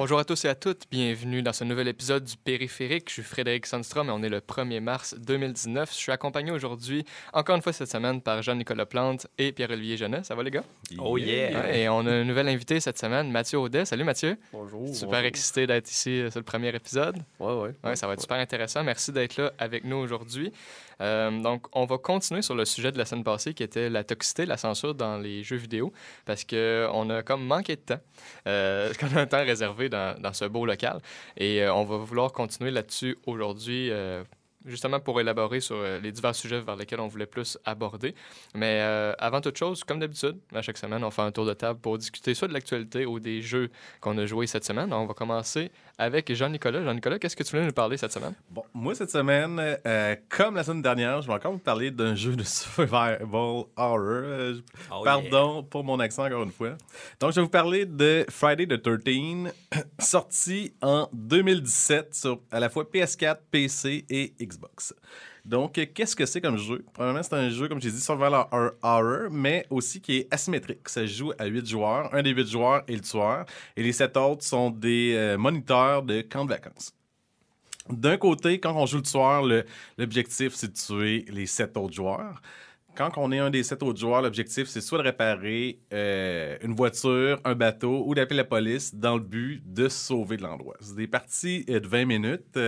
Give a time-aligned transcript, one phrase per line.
[0.00, 3.08] Bonjour à tous et à toutes, bienvenue dans ce nouvel épisode du Périphérique.
[3.08, 5.90] Je suis Frédéric Sandstrom et on est le 1er mars 2019.
[5.90, 10.28] Je suis accompagné aujourd'hui, encore une fois cette semaine, par Jean-Nicolas Plante et Pierre-Olivier Jeunesse.
[10.28, 10.62] Ça va les gars?
[10.98, 11.50] Oh yeah!
[11.50, 13.86] Ouais, et on a un nouvel invité cette semaine, Mathieu Audet.
[13.86, 14.36] Salut Mathieu.
[14.52, 14.94] Bonjour.
[14.94, 17.16] Super excité d'être ici euh, sur le premier épisode.
[17.40, 17.74] Ouais, ouais.
[17.82, 18.84] Ouais, ça va être super intéressant.
[18.84, 20.52] Merci d'être là avec nous aujourd'hui.
[21.00, 24.04] Euh, donc, on va continuer sur le sujet de la semaine passée qui était la
[24.04, 25.92] toxicité, la censure dans les jeux vidéo,
[26.24, 28.00] parce qu'on a comme manqué de temps,
[28.46, 31.00] euh, qu'on a un temps réservé dans, ce beau local.
[31.36, 33.90] Et euh, on va vouloir continuer là-dessus aujourd'hui.
[33.90, 34.24] euh,
[34.66, 38.14] Justement pour élaborer sur euh, les divers sujets vers lesquels on voulait plus aborder.
[38.54, 41.54] Mais euh, avant toute chose, comme d'habitude, à chaque semaine, on fait un tour de
[41.54, 43.70] table pour discuter soit de l'actualité ou des jeux
[44.00, 44.92] qu'on a joués cette semaine.
[44.92, 46.84] On va commencer avec Jean-Nicolas.
[46.84, 48.34] Jean-Nicolas, qu'est-ce que tu voulais nous parler cette semaine?
[48.50, 52.14] Bon, moi, cette semaine, euh, comme la semaine dernière, je vais encore vous parler d'un
[52.14, 53.20] jeu de survival
[53.76, 53.98] horror.
[54.00, 54.60] Euh, je-
[54.92, 56.76] Oh Pardon pour mon accent encore une fois.
[57.20, 59.52] Donc, je vais vous parler de Friday the 13,
[59.98, 64.94] sorti en 2017 sur à la fois PS4, PC et Xbox.
[65.44, 66.84] Donc, qu'est-ce que c'est comme jeu?
[66.92, 70.88] Premièrement, c'est un jeu, comme j'ai dit, survival hor- horror, mais aussi qui est asymétrique.
[70.88, 72.14] Ça se joue à 8 joueurs.
[72.14, 73.46] Un des 8 joueurs est le tueur.
[73.76, 76.92] Et les 7 autres sont des euh, moniteurs de camp de vacances.
[77.90, 79.42] D'un côté, quand on joue le tueur,
[79.96, 82.42] l'objectif, c'est de tuer les 7 autres joueurs.
[82.94, 86.74] Quand on est un des 7 autres joueurs, l'objectif, c'est soit de réparer euh, une
[86.74, 90.76] voiture, un bateau ou d'appeler la police dans le but de sauver de l'endroit.
[90.80, 92.58] C'est des parties euh, de 20 minutes.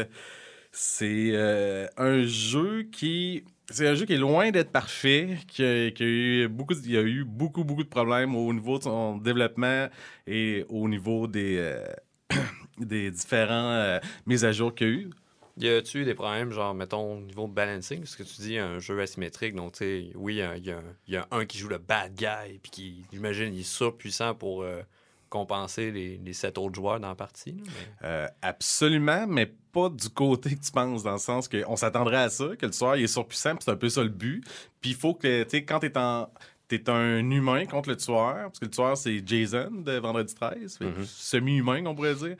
[0.72, 3.44] C'est euh, un jeu qui...
[3.70, 7.02] C'est un jeu qui est loin d'être parfait, qui a, eu beaucoup, il y a
[7.02, 9.88] eu beaucoup, beaucoup de problèmes au niveau de son développement
[10.26, 11.86] et au niveau des, euh,
[12.78, 15.10] des différents euh, mises à jour qu'il y a eu.
[15.56, 17.98] Y a-tu des problèmes, genre, mettons, au niveau de balancing?
[17.98, 20.74] Parce que tu dis un jeu asymétrique, donc, tu sais, oui, il
[21.06, 24.62] y a un qui joue le bad guy, puis qui, j'imagine, il est surpuissant pour
[24.62, 24.82] euh,
[25.30, 27.54] compenser les, les sept autres joueurs dans la partie.
[27.64, 27.70] mais-
[28.04, 32.28] Euh, absolument, mais pas du côté que tu penses, dans le sens qu'on s'attendrait à
[32.28, 34.44] ça, que le tueur il est surpuissant, puis c'est un peu ça le but.
[34.80, 36.28] Puis il faut que, tu sais, quand t'es en.
[36.68, 40.78] T'es un humain contre le tueur, parce que le tueur, c'est Jason de Vendredi 13,
[40.78, 41.04] fait que Mhm.
[41.04, 42.36] semi-humain, on pourrait dire.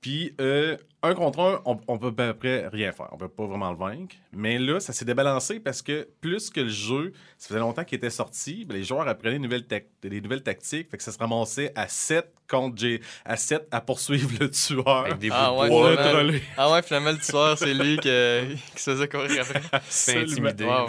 [0.00, 3.08] Puis, euh, un contre un, on, on peut à peu près rien faire.
[3.12, 4.14] On peut pas vraiment le vaincre.
[4.32, 7.96] Mais là, ça s'est débalancé parce que plus que le jeu, ça faisait longtemps qu'il
[7.96, 10.88] était sorti, ben, les joueurs apprenaient des nouvelles, tac- des nouvelles tactiques.
[10.90, 14.86] Fait que ça se ramassait à 7 contre J- à 7 à poursuivre le tueur.
[15.06, 16.40] Avec des Ah ouais, Pour le.
[16.56, 18.44] Ah ouais, finalement, le tueur, c'est lui que-
[18.76, 19.80] qui se faisait courir après.
[19.88, 20.64] c'est intimidé.
[20.64, 20.86] Wow.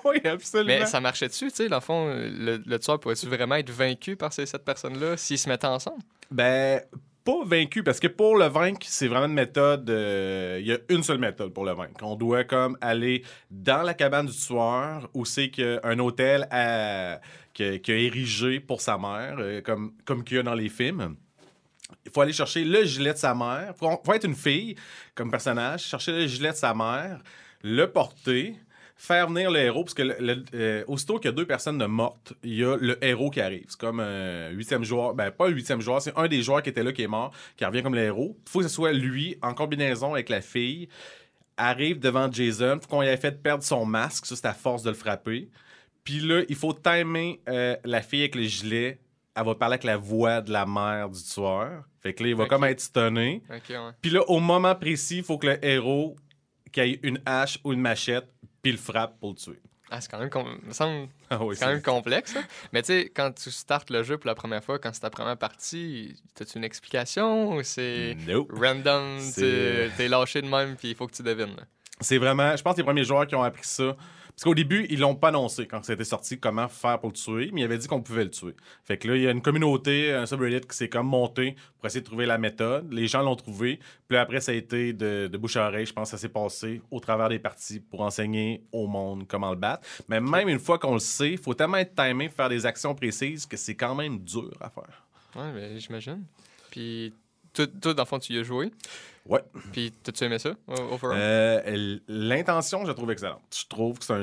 [0.04, 0.68] oui, absolument.
[0.80, 3.70] Mais ça marchait dessus, tu sais, dans le fond, le, le tueur pourrait-tu vraiment être
[3.70, 6.02] vaincu par ces sept personnes-là s'ils se mettaient ensemble?
[6.30, 6.80] Ben,
[7.24, 9.88] pas vaincu, parce que pour le vaincre, c'est vraiment une méthode.
[9.90, 12.02] euh, Il y a une seule méthode pour le vaincre.
[12.02, 16.46] On doit comme aller dans la cabane du tueur, où c'est qu'un hôtel
[17.52, 21.16] qui, a, érigé pour sa mère, euh, comme, comme qu'il y a dans les films.
[22.06, 23.74] Il faut aller chercher le gilet de sa mère.
[23.74, 24.76] Il faut être une fille
[25.14, 27.20] comme personnage, chercher le gilet de sa mère,
[27.62, 28.56] le porter,
[29.02, 31.78] faire venir le héros, parce que le- le- euh, aussitôt qu'il y a deux personnes
[31.78, 33.64] de mortes, il y a le héros qui arrive.
[33.68, 36.68] C'est comme un huitième joueur, ben pas un huitième joueur, c'est un des joueurs qui
[36.68, 38.36] était là qui est mort, qui revient comme le héros.
[38.46, 40.88] Il faut que ce soit lui, en combinaison avec la fille,
[41.56, 44.82] arrive devant Jason, faut qu'on lui ait fait perdre son masque, ça c'est à force
[44.82, 45.48] de le frapper.
[46.04, 49.00] Puis là, il faut timer euh, la fille avec le gilet.
[49.34, 51.84] Elle va parler avec la voix de la mère du tueur.
[52.02, 53.42] Fait que là, il va comme être stunné.
[53.48, 53.60] Ouais.
[54.02, 56.16] Puis là, au moment précis, il faut que le héros
[56.72, 58.26] qui ait une hache ou une machette,
[58.62, 59.60] puis le frappe pour le tuer.
[59.92, 62.36] Ah, c'est quand même, com- me semble, Ah oui, quand même complexe.
[62.36, 62.44] hein.
[62.72, 65.10] Mais tu sais, quand tu startes le jeu pour la première fois, quand c'est ta
[65.10, 68.52] première partie, as-tu une explication ou c'est Nope.
[68.52, 71.56] random, t'es lâché de même puis il faut que tu devines?
[72.00, 73.96] C'est vraiment, je pense, les premiers joueurs qui ont appris ça.
[74.40, 77.50] Parce qu'au début, ils l'ont pas annoncé quand c'était sorti comment faire pour le tuer,
[77.52, 78.54] mais ils avaient dit qu'on pouvait le tuer.
[78.84, 81.84] Fait que là, il y a une communauté, un subreddit qui s'est comme monté pour
[81.84, 82.90] essayer de trouver la méthode.
[82.90, 83.80] Les gens l'ont trouvé.
[84.08, 85.84] Puis après, ça a été de, bouche à oreille.
[85.84, 89.50] Je pense que ça s'est passé au travers des parties pour enseigner au monde comment
[89.50, 89.86] le battre.
[90.08, 92.94] Mais même une fois qu'on le sait, il faut tellement être timé, faire des actions
[92.94, 95.04] précises que c'est quand même dur à faire.
[95.36, 96.24] Ouais, mais j'imagine.
[96.70, 97.12] Puis,
[97.52, 98.70] toi, toi, dans tu y as joué?
[99.26, 99.40] Ouais.
[99.72, 101.18] Puis, t'as-tu aimé ça, overall?
[101.20, 103.42] Euh, L'intention, je la trouve excellente.
[103.54, 104.14] Je trouve que c'est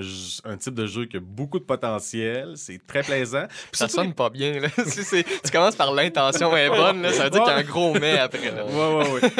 [0.45, 2.53] un, type de jeu qui a beaucoup de potentiel.
[2.55, 3.45] C'est très plaisant.
[3.71, 4.69] Puis ça sonne pas bien, là.
[4.85, 7.63] si tu commences par l'intention est bonne, là, ça veut dire qu'il y a un
[7.63, 8.51] gros mais après.
[8.51, 8.65] là.
[8.65, 9.21] Ouais, ouais, ouais.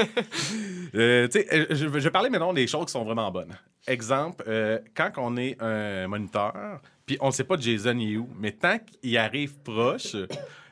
[0.96, 3.54] Euh, tu sais, euh, je, vais parler maintenant des choses qui sont vraiment bonnes.
[3.88, 8.30] Exemple, euh, quand on est un moniteur, puis on ne sait pas Jason est où,
[8.40, 10.16] mais tant qu'il arrive proche,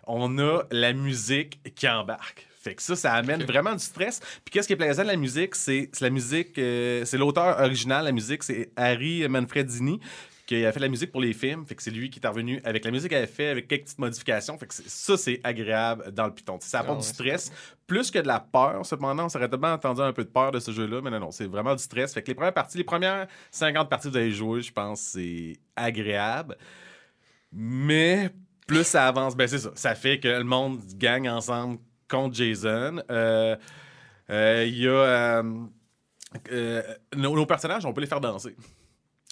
[0.07, 2.47] on a la musique qui embarque.
[2.65, 4.19] Fait que ça, ça amène vraiment du stress.
[4.19, 8.03] Puis qu'est-ce qui est plaisant de la musique, c'est la musique, euh, c'est l'auteur original,
[8.05, 9.99] la musique, c'est Harry Manfredini.
[10.47, 11.63] qu'il a fait la musique pour les films.
[11.67, 13.83] Fait que c'est lui qui est revenu avec la musique qu'il avait fait, avec quelques
[13.83, 14.57] petites modifications.
[14.57, 16.57] Fait que ça, c'est agréable dans le Python.
[16.59, 17.51] Ça apporte Ah du stress,
[17.85, 18.83] plus que de la peur.
[18.83, 21.31] Cependant, on s'aurait tellement entendu un peu de peur de ce jeu-là, mais non, non,
[21.31, 22.15] c'est vraiment du stress.
[22.15, 25.01] Fait que les premières parties, les premières 50 parties que vous avez jouées, je pense,
[25.01, 26.57] c'est agréable.
[27.51, 28.31] Mais
[28.67, 29.71] plus ça avance, ben c'est ça.
[29.75, 31.77] Ça fait que le monde gagne ensemble
[32.09, 33.01] contre Jason.
[33.09, 33.55] Euh,
[34.29, 34.91] euh, Il y a.
[34.91, 35.43] euh,
[36.51, 36.81] euh,
[37.15, 38.55] nos, nos personnages, on peut les faire danser.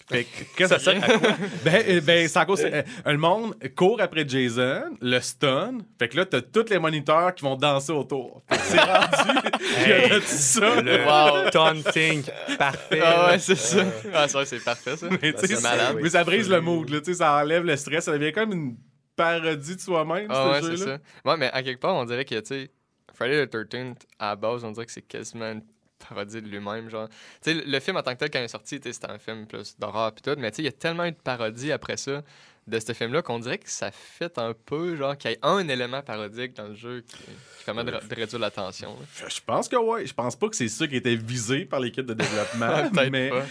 [0.10, 1.30] Fait que, qu'est-ce Ça que ça sert à quoi?
[1.64, 2.62] ben, euh, ben, c'est à cause.
[2.66, 5.78] euh, le monde court après Jason, le stun.
[5.98, 8.42] Fait que là, t'as tous les moniteurs qui vont danser autour.
[8.52, 9.40] C'est rendu.
[9.86, 10.82] Il y a de ça.
[10.82, 11.50] Le Wow.
[11.52, 12.24] taunting,
[12.58, 13.00] parfait.
[13.02, 13.84] Ah ouais, c'est ça.
[14.14, 15.08] Ah, c'est vrai, c'est parfait, ça.
[15.10, 15.98] Mais, tu sais, c'est malade.
[16.02, 18.52] mais ça brise le mood, là, tu sais, ça enlève le stress, ça devient comme
[18.52, 18.76] une
[19.16, 20.98] parodie de soi-même, Ah ouais, ce c'est jeu-là?
[21.24, 21.30] ça.
[21.32, 22.72] Ouais, mais à quelque part, on dirait que, tu sais,
[23.14, 25.64] Friday the 13th, à la base, on dirait que c'est quasiment une
[26.10, 27.08] parodie de lui-même, genre.
[27.42, 29.46] Tu sais, le film en tant que tel, quand il est sorti, c'était un film
[29.48, 31.98] plus d'horreur pis tout, mais tu sais, il y a tellement eu de parodies après
[31.98, 32.22] ça
[32.66, 35.68] de ce film-là qu'on dirait que ça fait un peu, genre, qu'il y ait un
[35.68, 38.98] élément parodique dans le jeu qui, qui permet de, de réduire la tension.
[38.98, 39.28] là.
[39.28, 40.06] Je pense que ouais.
[40.06, 42.90] Je pense pas que c'est ça qui était visé par l'équipe de développement.
[42.94, 43.46] Mais je Mais en même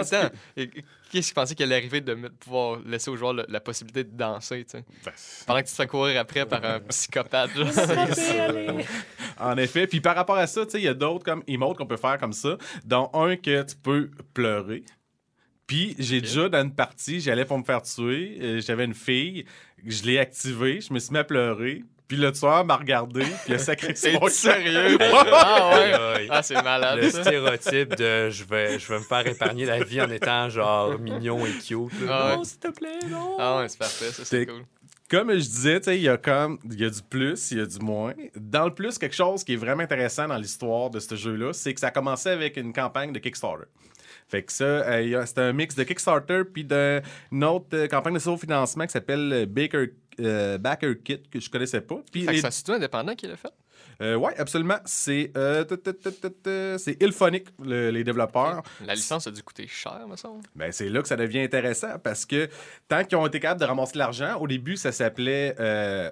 [0.00, 0.64] pense temps, que-
[1.20, 4.64] qui pensait qu'il allait arriver de pouvoir laisser aux joueurs le- la possibilité de danser,
[4.64, 4.84] tu sais?
[5.04, 5.12] Ben,
[5.46, 7.66] Pendant que tu te fais courir après par un psychopathe, genre.
[9.38, 9.86] En effet.
[9.86, 11.96] Puis par rapport à ça, tu sais, il y a d'autres comme emotes qu'on peut
[11.96, 14.84] faire comme ça, dont un que tu peux pleurer.
[15.66, 19.44] Puis j'ai déjà dans une partie, j'allais pour me faire tuer, euh, j'avais une fille,
[19.86, 21.82] je l'ai activée, je me suis mis à pleurer.
[22.08, 24.98] Puis le tueur m'a regardé, puis il a sacré C'est son sérieux?
[25.32, 25.92] ah ouais?
[25.92, 26.28] Aïe.
[26.30, 27.22] Ah, c'est malade, Le ça.
[27.22, 31.44] stéréotype de je vais, je vais me faire épargner la vie en étant genre mignon
[31.46, 31.90] et cute.
[32.08, 32.36] Ah ouais.
[32.36, 33.36] Non, s'il te plaît, non.
[33.38, 34.62] Ah ouais, c'est parfait, ça, c'est cool.
[35.08, 37.58] Comme je disais, tu sais, il y a comme il y a du plus, il
[37.58, 38.14] y a du moins.
[38.34, 41.74] Dans le plus, quelque chose qui est vraiment intéressant dans l'histoire de ce jeu-là, c'est
[41.74, 43.66] que ça a commencé avec une campagne de Kickstarter.
[44.28, 48.36] Fait que ça, euh, c'est un mix de Kickstarter puis d'une autre euh, campagne de
[48.38, 49.88] financement qui s'appelle euh, Baker
[50.20, 52.00] euh, Backer Kit que je connaissais pas.
[52.10, 53.52] Puis les- c'est un indépendant qui l'a fait?
[54.00, 54.78] euh, ouais, absolument.
[54.84, 55.64] C'est euh,
[56.78, 58.62] c'est Ilphonic, le- les développeurs.
[58.84, 60.42] La licence a dû coûter cher, me semble.
[60.56, 62.48] Ben, c'est là que ça devient intéressant parce que
[62.88, 66.10] tant qu'ils ont été capables de ramasser l'argent, au début, ça s'appelait euh,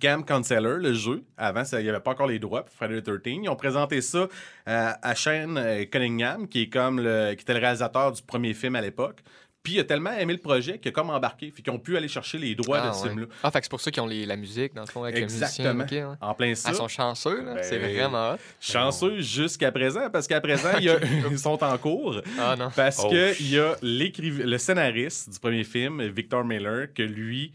[0.00, 1.22] Camp Counselor, le jeu.
[1.36, 3.38] Avant, il n'y avait pas encore les droits pour Friday the 13.
[3.44, 7.60] Ils ont présenté ça euh, à Shane Cunningham, qui, est comme le, qui était le
[7.60, 9.20] réalisateur du premier film à l'époque.
[9.62, 11.50] Puis il a tellement aimé le projet qu'il a comme embarqué.
[11.50, 13.08] Fait qu'ils ont pu aller chercher les droits ah, de ce ouais.
[13.10, 13.26] film-là.
[13.42, 15.16] Ah, fait que c'est pour ça qu'ils ont les- la musique, dans le fond, avec
[15.16, 15.68] Exactement.
[15.68, 16.10] le musicien.
[16.10, 16.16] ouais.
[16.20, 16.68] En plein ça.
[16.68, 17.54] Ah, ils sont chanceux, là.
[17.54, 18.36] Ben- C'est vraiment hot.
[18.60, 20.98] Chanceux jusqu'à présent, parce qu'à présent, il y a-
[21.30, 22.20] ils sont en cours.
[22.38, 22.70] Ah non.
[22.74, 26.86] Parce Oh, que sh- il y a l'écriv- le scénariste du premier film, Victor Miller,
[26.94, 27.52] que lui,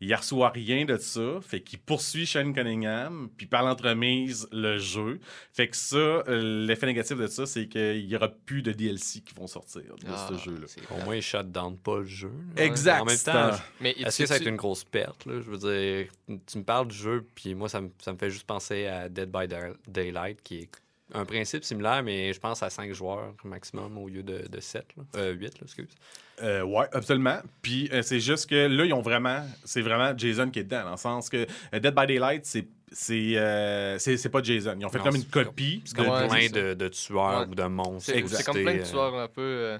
[0.00, 1.38] il ne reçoit rien de ça.
[1.40, 5.20] Fait qu'il poursuit Shane Cunningham, puis par l'entremise, le jeu.
[5.52, 9.20] Fait que ça, euh, l'effet négatif de ça, c'est qu'il n'y aura plus de DLC
[9.20, 10.66] qui vont sortir de Ah, ce jeu-là.
[10.90, 12.30] Au moins, ils shut down pas le jeu.
[12.56, 12.64] là.
[12.64, 13.00] Exact.
[13.00, 13.50] En même temps,
[13.80, 15.24] Mais est-ce que tu- ça a été tu- une grosse perte?
[15.26, 15.40] Là?
[15.40, 16.10] Je veux dire,
[16.46, 19.08] tu me parles du jeu, puis moi, ça me, ça me fait juste penser à
[19.08, 20.70] Dead by Day- Daylight, qui est
[21.14, 24.84] un principe similaire, mais je pense à 5 joueurs maximum au lieu de, de 7.
[24.96, 25.04] Là.
[25.16, 25.94] Euh, 8, là, excuse.
[26.42, 27.38] Euh, ouais, absolument.
[27.62, 29.42] Puis euh, c'est juste que là, ils ont vraiment.
[29.64, 32.66] C'est vraiment Jason qui est dedans, dans le sens que euh, Dead by Daylight, c'est.
[32.92, 33.98] C'est euh,
[34.30, 34.76] pas Jason.
[34.78, 35.82] Ils ont fait Non, comme une copie.
[35.84, 37.46] C'est comme de- Ouais, plein de, de tueurs Ouais.
[37.48, 38.12] ou de monstres.
[38.28, 39.78] C'est comme plein de tueurs un peu euh,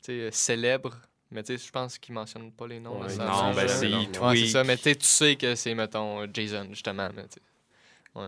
[0.00, 0.96] sais, célèbres.
[1.30, 3.00] Mais tu sais, je pense qu'ils mentionnent pas les noms.
[3.00, 4.64] Ouais, là, non, ben, c'est Ouais, ça.
[4.64, 7.08] Mais tu sais, que c'est, mettons, Jason, justement.
[7.14, 8.22] Mais.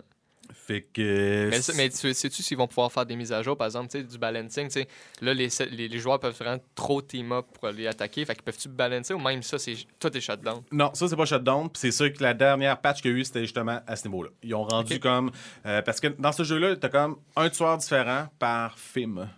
[0.52, 1.48] Fait que.
[1.50, 3.88] mais, ça- mais tu- sais-tu s'ils vont pouvoir faire des mises à jour, par exemple,
[3.90, 4.88] tu sais, du balancing, tu sais,
[5.20, 8.68] là, les, les, les joueurs peuvent vraiment trop team-up pour aller attaquer, fait qu'ils peuvent-tu
[8.68, 10.62] balancer ou même ça, c'est tout est shutdown?
[10.72, 11.68] Non, ça, c'est pas shutdown.
[11.70, 14.06] Puis c'est sûr que la dernière patch qu'il y a eu, c'était justement à ce
[14.08, 14.30] niveau-là.
[14.42, 15.30] Ils ont rendu comme.
[15.66, 19.28] euh, parce que dans ce jeu-là, t'as comme un tueur différent par film.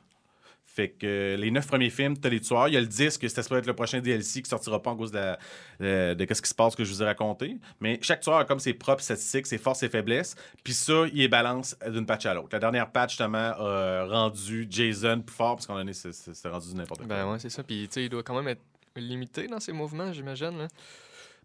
[0.75, 2.67] Fait que euh, les neuf premiers films, t'as les tueurs.
[2.69, 4.91] Il y a le 10 que c'était supposé être le prochain DLC qui sortira pas
[4.93, 5.38] en cause de, la-
[5.81, 7.59] de, de ce qui se passe que je vous ai raconté.
[7.81, 10.35] Mais chaque tueur a comme ses propres statistiques, ses forces et faiblesses.
[10.64, 12.49] Puis ça, il les balance d'une patch à l'autre.
[12.52, 16.75] La dernière patch, justement, a rendu Jason plus fort parce qu'on a c'est- rendu du
[16.75, 17.09] n'importe quoi.
[17.09, 17.62] Ben ouais, c'est ça.
[17.62, 18.62] Puis, tu sais, il doit quand même être
[18.97, 20.69] limité dans ses mouvements, j'imagine.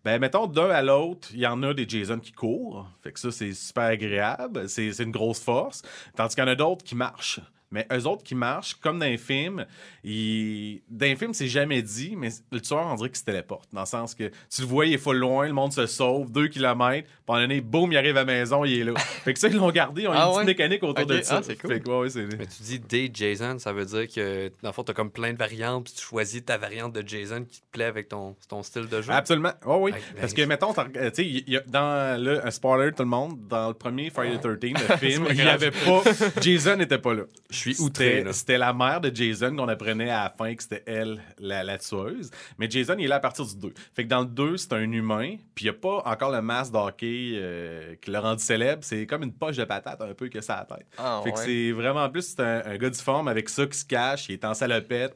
[0.05, 2.89] Ben, mettons, d'un à l'autre, il y en a des Jason qui courent.
[3.03, 4.69] Fait que ça, c'est super agréable.
[4.69, 5.81] C'est une grosse force.
[6.15, 7.41] Tandis qu'il y en a d'autres qui marchent.
[7.71, 9.65] Mais eux autres qui marchent, comme dans les films,
[10.03, 10.81] ils...
[10.89, 13.67] dans les films, c'est jamais dit, mais le tueur, on dirait qu'il se téléporte.
[13.73, 16.31] Dans le sens que tu le vois, il est full loin, le monde se sauve,
[16.31, 18.93] deux kilomètres, puis un moment donné, boum, il arrive à la maison, il est là.
[18.97, 20.45] fait que ça, ils l'ont gardé, ils ont Ah une petite ouais?
[20.45, 21.37] mécanique autour de ça.
[21.37, 21.73] ah, c'est cool.
[21.73, 22.25] Fait que, ouais, ouais, c'est...
[22.37, 25.33] Mais tu dis des Jason, ça veut dire que dans le fond, t'as comme plein
[25.33, 28.63] de variantes, puis tu choisis ta variante de Jason qui te plaît avec ton, ton
[28.63, 29.11] style de jeu?
[29.11, 29.51] Absolument.
[29.65, 29.91] Oui, oui.
[29.91, 33.03] Ben, Parce que, mettons, t'as- tu sais, il y a- dans le un spoiler, tout
[33.03, 35.55] le monde, dans le premier Friday the 13, le film, il y grave.
[35.55, 36.01] avait pas.
[36.41, 37.23] Jason n'était pas là.
[37.57, 40.83] Je suis outré, C'était la mère de Jason qu'on apprenait à la fin que c'était
[40.85, 42.29] elle, la, la tueuse.
[42.57, 43.73] Mais Jason, il est là à partir du 2.
[43.93, 46.41] Fait que dans le 2, c'est un humain, puis il n'y a pas encore le
[46.41, 48.83] masque d'hockey euh, qui l'a rendu célèbre.
[48.83, 50.87] C'est comme une poche de patate un peu que ça a la tête.
[50.97, 53.85] Ah, fait que c'est vraiment plus c'est un, un gars difforme avec ça qui se
[53.85, 55.15] cache, il est en salopette,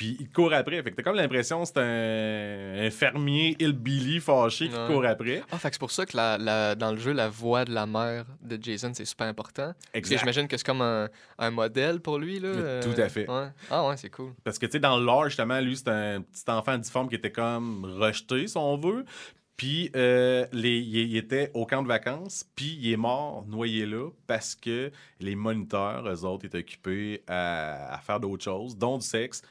[0.00, 0.82] puis il court après.
[0.82, 5.42] Fait que t'as comme l'impression que c'est un, un fermier hillbilly fâché qui court après.
[5.52, 7.74] Ah, fait que c'est pour ça que la, la- dans le jeu, la voix de
[7.74, 9.74] la mère de Jason, c'est super important.
[9.92, 10.20] Exact.
[10.20, 12.40] j'imagine que c'est comme un, un modèle pour lui.
[12.40, 13.28] Là, tout euh, à fait.
[13.30, 13.48] ouais.
[13.70, 14.32] Ah ouais, c'est cool.
[14.42, 17.30] Parce que, tu sais, dans lore, justement, lui, c'est un petit enfant difforme qui était
[17.32, 19.04] comme rejeté, si on veut.
[19.58, 23.84] Puis, euh, les, il, il était au camp de vacances, puis il est mort noyé
[23.84, 24.90] là parce que
[25.20, 29.42] les moniteurs, eux autres, étaient occupés à, à faire d'autres choses, dont du sexe,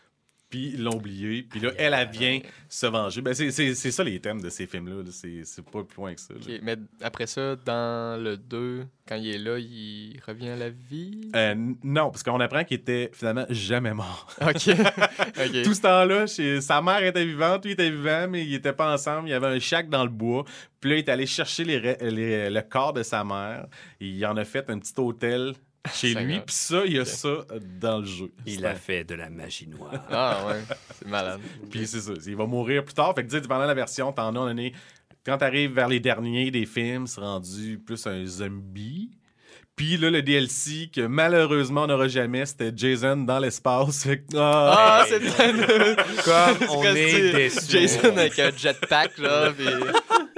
[0.50, 1.44] puis ils l'ont oublié.
[1.44, 3.22] Puis là, elle, elle vient se venger.
[3.22, 5.04] Ben, c'est- ça les thèmes de ces films-là.
[5.04, 5.12] là.
[5.12, 6.34] C'est pas plus loin que ça.
[6.64, 11.30] Mais après ça, dans le 2, quand il est là, il revient à la vie?
[11.36, 14.28] Euh, non, parce qu'on apprend qu'il était finalement jamais mort.
[14.42, 15.64] Ok.
[15.64, 16.26] Tout ce temps-là,
[16.62, 19.28] sa mère était vivante, lui était vivant, mais ils étaient pas ensemble.
[19.28, 20.46] Il y avait un shack dans le bois.
[20.80, 23.68] Puis là, il est allé chercher les re- les- le corps de sa mère.
[24.00, 25.54] Il en a fait un petit hôtel
[25.94, 26.40] chez lui.
[26.40, 27.46] Puis ça, il y a ça
[27.80, 28.32] dans le jeu.
[28.46, 29.92] Il a fait de la magie noire.
[30.12, 30.62] Ah ouais,
[30.98, 31.40] c'est malade.
[31.70, 32.14] Puis c'est ça.
[32.26, 33.14] Il va mourir plus tard.
[33.16, 34.74] Fait que, tu sais, pendant la version, t'en as donné.
[35.26, 39.12] Quand t'arrives vers les derniers des films, c'est rendu plus un zombie.
[39.76, 44.04] Puis là, le DLC que malheureusement on n'aura jamais, c'était Jason dans l'espace.
[44.04, 45.20] Fait que- Ah, ah, c'est.
[46.24, 47.60] Comme on est déçus.
[47.62, 49.66] si Jason avec un jetpack, là, puis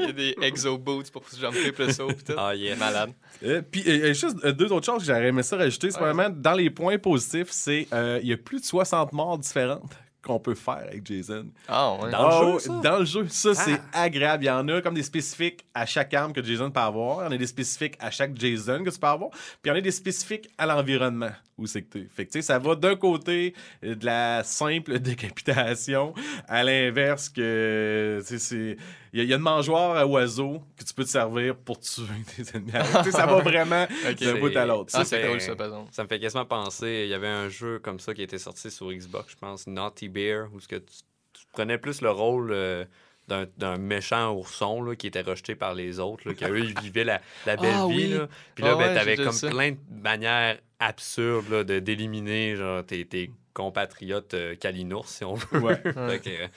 [0.01, 2.33] il y a des exo-boots pour jumper plus haut, pis tout.
[2.37, 2.75] Ah, yeah.
[2.75, 3.11] Malade.
[3.43, 5.91] Euh, puis, euh, euh, juste euh, deux autres choses que j'aurais aimé ça rajouter.
[5.91, 6.11] C'est Ouais.
[6.11, 9.91] vraiment dans les points positifs, c'est euh, il y a plus de 60 morts différentes
[10.23, 11.47] qu'on peut faire avec Jason.
[11.67, 12.11] Ah ouais.
[12.11, 12.79] Dans le Ah jeu, ça?
[12.83, 13.25] Dans le jeu.
[13.27, 14.03] Ça, c'est Ah.
[14.03, 14.43] agréable.
[14.43, 17.21] Il y en a comme des spécifiques à chaque arme que Jason peut avoir.
[17.21, 19.31] Il y en a des spécifiques à chaque Jason que tu peux avoir.
[19.31, 21.31] Puis il y en a des spécifiques à l'environnement
[21.61, 23.53] où c'est que tu Fait que tu sais, ça va d'un côté
[23.83, 26.13] euh, de la simple décapitation
[26.47, 28.77] à l'inverse que tu sais, c'est.
[29.13, 31.55] Il y, a- il y a une mangeoire à oiseaux que tu peux te servir
[31.57, 32.03] pour tuer
[32.35, 32.71] tes ennemis.
[32.71, 33.85] Tu sais, ça va vraiment
[34.19, 34.89] d'un bout à l'autre.
[34.93, 35.89] Ah, Ça, c'est c'est- drôle, ça, par exemple.
[35.91, 38.71] Ça me fait quasiment penser, il y avait un jeu comme ça qui était sorti
[38.71, 40.93] sur Xbox, je pense, Naughty Bear, où ce que tu,
[41.33, 42.85] tu prenais plus le rôle euh,
[43.27, 47.19] d'un méchant ourson là, qui était rejeté par les autres, là, qu'eux, ils vivaient la,
[47.45, 47.93] la belle Ah vie.
[47.95, 48.07] oui.
[48.17, 48.27] Là.
[48.55, 49.49] Puis là, Ah ben, ouais, t'avais comme ça.
[49.49, 55.35] plein de manières absurdes là, de- d'éliminer genre, tes, tes compatriotes euh, calinours, si on
[55.35, 55.59] veut.
[55.59, 55.81] Ouais.
[55.95, 56.47] Euh,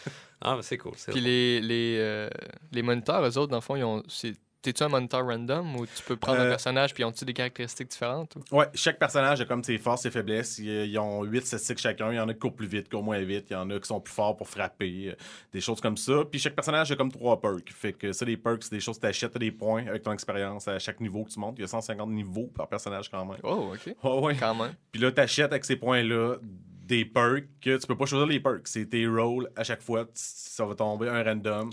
[0.40, 0.92] ah, mais c'est cool.
[0.96, 1.30] c'est Puis drôle.
[1.30, 2.28] les, les, euh,
[2.72, 4.02] les moniteurs, eux autres, dans le fond, ils ont.
[4.08, 7.34] c'est- T'es-tu un moniteur random ou tu peux prendre un Euh, personnage puis ont-tu des
[7.34, 8.34] caractéristiques différentes?
[8.50, 10.58] ou- Ouais, chaque personnage a comme ses forces, ses faiblesses.
[10.58, 12.10] Ils, ils ont 8 statistiques chacun.
[12.10, 13.44] Il y en a qui courent plus vite, qui courent moins vite.
[13.50, 15.10] Il y en a qui sont plus forts pour frapper.
[15.10, 15.14] euh,
[15.52, 16.24] des choses comme ça.
[16.30, 17.70] Puis chaque personnage a comme trois perks.
[17.72, 20.12] Fait que ça, les perks, c'est des choses que tu achètes des points avec ton
[20.12, 21.56] expérience à chaque niveau que tu montes.
[21.58, 23.38] Il y a 150 niveaux par personnage quand même.
[23.42, 23.94] Oh, ok.
[24.04, 24.36] Ouais, ouais.
[24.40, 24.72] Quand même.
[24.90, 26.36] Puis là, tu achètes avec ces points-là
[26.86, 28.66] des perks que tu peux pas choisir les perks.
[28.68, 30.06] C'est tes rolls à chaque fois.
[30.14, 31.70] Ça va tomber un random.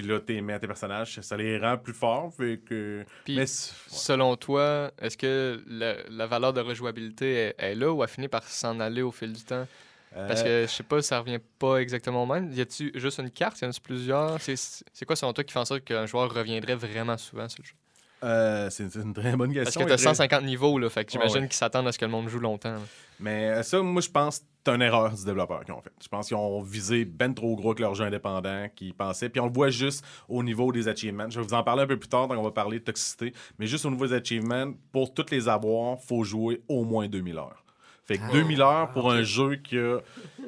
[0.00, 1.20] Puis là, tu mets à tes personnages.
[1.20, 2.32] Ça les rend plus forts.
[2.34, 3.04] Fait que.
[3.24, 3.46] Puis, Mais ouais.
[3.46, 8.28] selon toi, est-ce que la, la valeur de rejouabilité est, est là ou a fini
[8.28, 9.66] par s'en aller au fil du temps?
[10.12, 12.50] Parce que je sais pas, ça revient pas exactement au même.
[12.52, 13.60] Y a-tu juste une carte?
[13.60, 14.38] Y en a plusieurs?
[14.40, 17.68] C'est quoi selon toi qui fait en sorte qu'un joueur reviendrait vraiment souvent sur le
[17.68, 17.74] jeu?
[18.22, 19.80] euh, c'est une très bonne Parce question.
[19.82, 21.46] que t'as et très- 150 niveaux, là, fait que j'imagine ouais.
[21.48, 22.72] qu'ils s'attendent à ce que le monde joue longtemps.
[22.72, 22.80] là.
[23.20, 25.92] Mais euh, ça, moi, je pense c'est une erreur du développeur qu'ils ont fait.
[26.02, 29.28] Je pense qu'ils ont visé ben trop gros que leur jeu indépendant qu'ils pensaient.
[29.28, 31.28] Puis on le voit juste au niveau des achievements.
[31.30, 33.32] Je vais vous en parler un peu plus tard, donc on va parler de toxicité.
[33.58, 37.38] Mais juste au niveau des achievements, pour toutes les avoir, faut jouer au moins 2000
[37.38, 37.64] heures.
[38.04, 38.32] Fait que Ah.
[38.32, 39.98] 2000 heures pour Ah, un jeu qui a,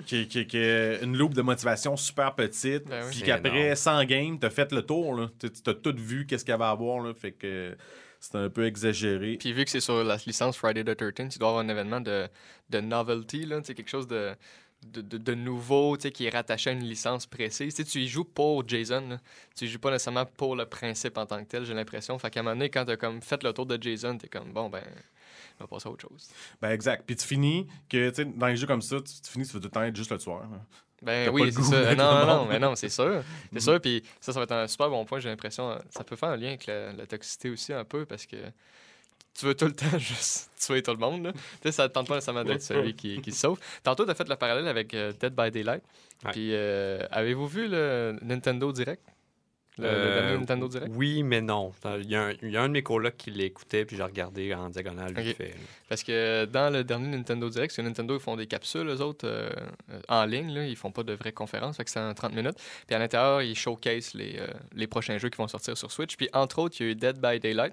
[0.04, 3.10] qui, qui- qui a une loupe de motivation super petite, Ben oui.
[3.12, 3.76] puis qu'après énorme.
[3.76, 5.14] 100 games, t'as fait le tour.
[5.14, 5.28] là.
[5.38, 7.00] Tu as tout vu, qu'est-ce qu'il y avait à voir.
[7.04, 7.14] Là.
[7.14, 7.76] Fait que
[8.22, 9.36] c'est un peu exagéré.
[9.36, 12.00] Puis vu que c'est sur la licence Friday the 13 tu dois avoir un événement
[12.00, 12.28] de,
[12.70, 14.36] de novelty, là, quelque chose de,
[14.86, 17.74] de, de- de nouveau tu sais, qui est rattaché à une licence précise.
[17.74, 19.18] Tu sais, tu y joues pour Jason, là.
[19.56, 22.16] tu y joues pas nécessairement pour le principe en tant que tel, j'ai l'impression.
[22.20, 24.26] Fait qu'à un moment donné, quand tu as comme fait le tour de Jason, tu
[24.26, 24.84] es comme bon, ben,
[25.58, 26.28] on va passer à autre chose.
[26.60, 27.02] Ben exact.
[27.04, 29.52] Puis tu finis que, tu sais, dans les jeux comme ça, tu, tu finis, tu
[29.54, 30.48] veux tout le temps être juste le tueur.
[31.02, 31.94] Ben oui, c'est ça.
[31.94, 33.22] Non, non, mais non, c'est sûr.
[33.50, 33.60] C'est Mhm.
[33.60, 33.80] sûr.
[33.80, 35.76] Puis ça, ça va être un super bon point, j'ai l'impression.
[35.90, 38.36] Ça peut faire un lien avec la, la toxicité aussi un peu parce que
[39.34, 41.24] tu veux tout le temps juste tuer tout le monde.
[41.24, 41.32] Là.
[41.32, 43.58] Tu sais, ça ne tente pas nécessairement d'être celui qui, sauve.
[43.82, 45.82] Tantôt, tu as fait le parallèle avec euh, Dead by Daylight.
[46.24, 46.30] Ouais.
[46.32, 49.02] Puis euh, avez-vous vu le Nintendo Direct?
[49.78, 50.92] Le, le Euh, dernier Nintendo Direct?
[50.94, 51.72] Oui, mais non.
[52.00, 54.02] Il y, a un, il y a un de mes colocs qui l'écoutait, puis j'ai
[54.02, 55.54] regardé en diagonale fait.
[55.88, 59.26] Parce que dans le dernier Nintendo Direct, sur Nintendo, ils font des capsules, eux autres,
[59.26, 59.48] euh,
[59.90, 60.52] euh, en ligne.
[60.52, 60.66] Là.
[60.66, 62.56] Ils font pas de vraies conférences, fait que c'est en 30 minutes.
[62.86, 66.16] Puis à l'intérieur, ils showcase les, euh, les prochains jeux qui vont sortir sur Switch.
[66.16, 67.72] Puis entre autres, il y a eu Dead by Daylight.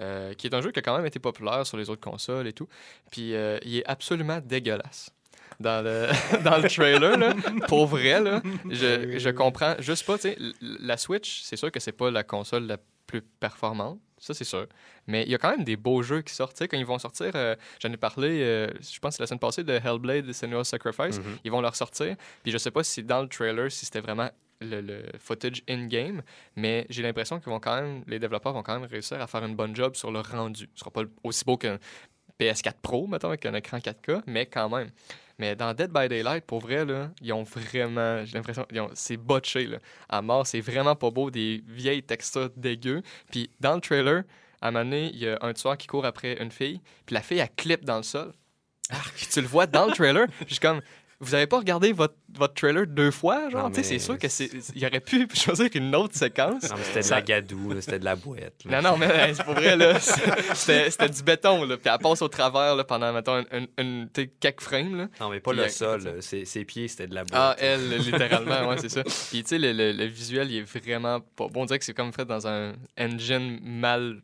[0.00, 2.46] euh, qui est un jeu qui a quand même été populaire sur les autres consoles
[2.48, 2.68] et tout.
[3.12, 5.10] Puis euh, il est absolument dégueulasse.
[5.60, 6.06] Dans le,
[6.44, 7.34] dans le trailer, là,
[7.66, 10.16] pour vrai, là, je, je comprends juste pas.
[10.16, 13.98] tu sais, l- La Switch, c'est sûr que c'est pas la console la plus performante,
[14.18, 14.66] ça c'est sûr.
[15.06, 16.60] Mais il y a quand même des beaux jeux qui sortent.
[16.68, 19.64] Quand ils vont sortir, euh, j'en ai parlé, euh, je pense que la semaine passée,
[19.64, 21.18] de Hellblade et Senua's Sacrifice.
[21.18, 21.38] Mhm.
[21.44, 22.14] Ils vont leur sortir.
[22.42, 26.22] Puis je sais pas si dans le trailer, si c'était vraiment le, le footage in-game,
[26.54, 29.44] mais j'ai l'impression qu'ils vont quand même, les développeurs vont quand même réussir à faire
[29.44, 30.68] une bonne job sur le rendu.
[30.74, 31.78] Ce sera pas aussi beau qu'un
[32.38, 34.90] PS4 Pro, mettons, avec un écran 4K, mais quand même.
[35.38, 38.90] Mais dans Dead by Daylight, pour vrai, là, ils ont vraiment, j'ai l'impression, ils ont-
[38.94, 39.78] c'est botché, là.
[40.08, 43.02] À mort, c'est vraiment pas beau, des vieilles textures dégueu.
[43.30, 44.24] Puis dans le trailer,
[44.60, 47.14] à un moment donné, il y a un tueur qui court après une fille, puis
[47.14, 48.32] la fille, elle clip dans le sol.
[49.16, 50.80] Puis tu le vois dans le trailer, puis je suis comme,
[51.20, 54.28] vous avez pas regardé votre, votre trailer deux fois, genre, sais, c'est mais sûr que
[54.28, 56.62] c'est, il aurait pu choisir une autre séquence.
[56.70, 58.64] Non, mais c'était de Ça- la gadoue, c'était de la boîte.
[58.64, 58.80] là.
[58.80, 59.98] Non, non, mais c'est pour vrai, là.
[60.54, 61.76] C'était, c'était du béton, là.
[61.76, 65.08] Puis elle passe au travers, là, pendant, mettons, une, une, une- quelques frames, là.
[65.20, 66.16] Non, mais pas Puis, le euh, sol.
[66.22, 67.40] Ses, ses pieds, c'était de la boîte.
[67.40, 69.02] Ah, elle, littéralement, ouais, c'est ça.
[69.02, 71.62] Puis, tu sais, le, le- le visuel, il est vraiment pas bon.
[71.62, 74.22] On dirait que c'est comme fait dans un engine mal,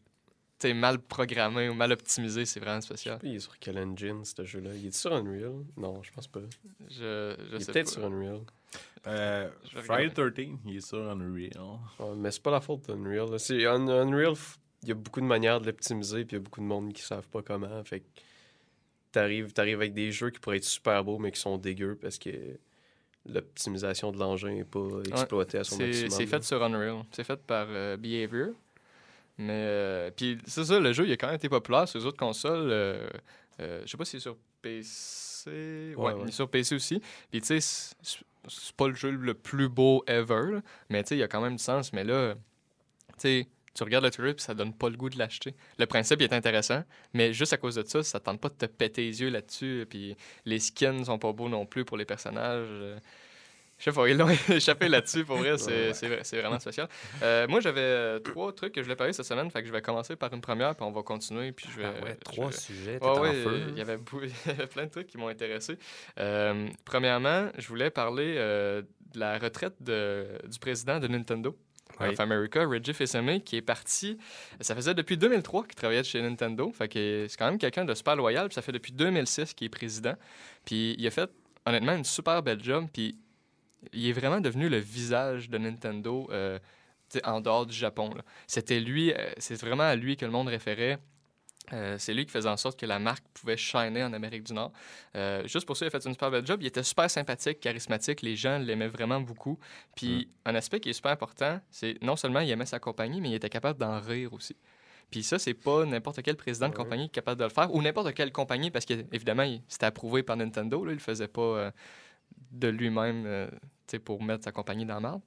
[0.74, 2.44] mal programmé ou mal optimisé.
[2.46, 3.18] C'est vraiment spécial.
[3.22, 5.64] Il est sur quel engine, ce jeu-là Il est sur Unreal?
[5.76, 6.40] Non, je pense pas.
[6.88, 7.92] Je, je il est sais peut-être pas.
[7.92, 8.40] sur Unreal.
[9.06, 9.50] Euh,
[9.84, 11.50] Friday 13, il est sur Unreal.
[11.98, 13.28] Ouais, mais c'est pas la faute d'Unreal.
[13.66, 14.34] un, Unreal,
[14.82, 16.92] il y a beaucoup de manières de l'optimiser, puis il y a beaucoup de monde
[16.92, 17.84] qui savent pas comment.
[17.84, 18.06] Fait que
[19.12, 22.18] t'arrives, t'arrives avec des jeux qui pourraient être super beaux, mais qui sont dégueux parce
[22.18, 22.30] que
[23.26, 26.10] l'optimisation de l'engin n'est pas exploitée à son maximum.
[26.10, 27.04] c'est fait sur Unreal.
[27.12, 28.50] C'est fait par euh, Behavior.
[29.38, 32.06] Mais, euh, puis c'est ça, le jeu, il a quand même été populaire sur les
[32.06, 32.70] autres consoles.
[32.70, 33.08] euh,
[33.60, 35.94] euh, je sais pas si c'est sur PC.
[35.96, 36.20] Ouais, Ouais, ouais.
[36.24, 37.00] il est sur PC aussi.
[37.30, 41.16] Puis tu sais, c'est, pas le jeu le plus beau ever, là, mais tu sais,
[41.16, 41.92] il y a quand même du sens.
[41.92, 42.40] Mais là, tu
[43.18, 45.54] sais, tu regardes le trailer puis ça donne pas le goût de l'acheter.
[45.78, 48.54] Le principe il est intéressant, mais juste à cause de ça, ça tente pas de
[48.54, 49.86] te péter les yeux là-dessus.
[49.90, 52.68] Puis les skins sont pas beaux non plus pour les personnages.
[53.78, 56.88] Je sais pas, ils l'ont échappé là-dessus, pour vrai, c'est, c'est, vrai- c'est vraiment spécial.
[57.22, 59.72] Euh, moi, j'avais euh, trois trucs que je voulais parler cette semaine, fait que je
[59.72, 61.86] vais commencer par une première, puis on va continuer, puis je vais...
[61.86, 63.32] Ah ouais, trois sujets, t'es Ouais,
[63.70, 65.76] il y avait bou- il y avait plein de trucs qui m'ont intéressé.
[66.20, 68.82] Euh, premièrement, je voulais parler euh,
[69.12, 71.56] de la retraite de- du président de Nintendo.
[72.00, 72.08] Oui.
[72.08, 74.18] of America, Reggie Fils-Aimé, qui est parti.
[74.60, 76.72] Ça faisait depuis 2003 qu'il travaillait chez Nintendo.
[76.72, 78.48] Fait que c'est quand même quelqu'un de super loyal.
[78.48, 80.14] Puis ça fait depuis 2006 qu'il est président.
[80.64, 81.30] Puis il a fait,
[81.64, 82.86] honnêtement, une super belle job.
[82.92, 83.16] Puis
[83.92, 86.58] il est vraiment devenu le visage de Nintendo euh,
[87.24, 88.12] en dehors du Japon.
[88.46, 90.98] C'était lui, euh, c'est vraiment à lui que le monde référait.
[91.72, 94.52] Euh, c'est lui qui faisait en sorte que la marque pouvait shiner en Amérique du
[94.52, 94.70] Nord.
[95.16, 96.60] Euh, juste pour ça, il a fait une super belle job.
[96.62, 98.20] Il était super sympathique, charismatique.
[98.20, 99.58] Les gens l'aimaient vraiment beaucoup.
[99.96, 103.30] Puis un aspect qui est super important, c'est non seulement il aimait sa compagnie, mais
[103.30, 104.54] il était capable d'en rire aussi.
[105.10, 106.82] Puis ça, c'est pas n'importe quel président de Ouais.
[106.82, 110.22] compagnie qui est capable de le faire, ou n'importe quelle compagnie, parce qu'évidemment, c'était approuvé
[110.22, 110.84] par Nintendo.
[110.84, 111.70] Là, il le faisait pas euh,
[112.50, 113.24] de lui-même
[114.04, 115.20] pour mettre sa compagnie dans la merde.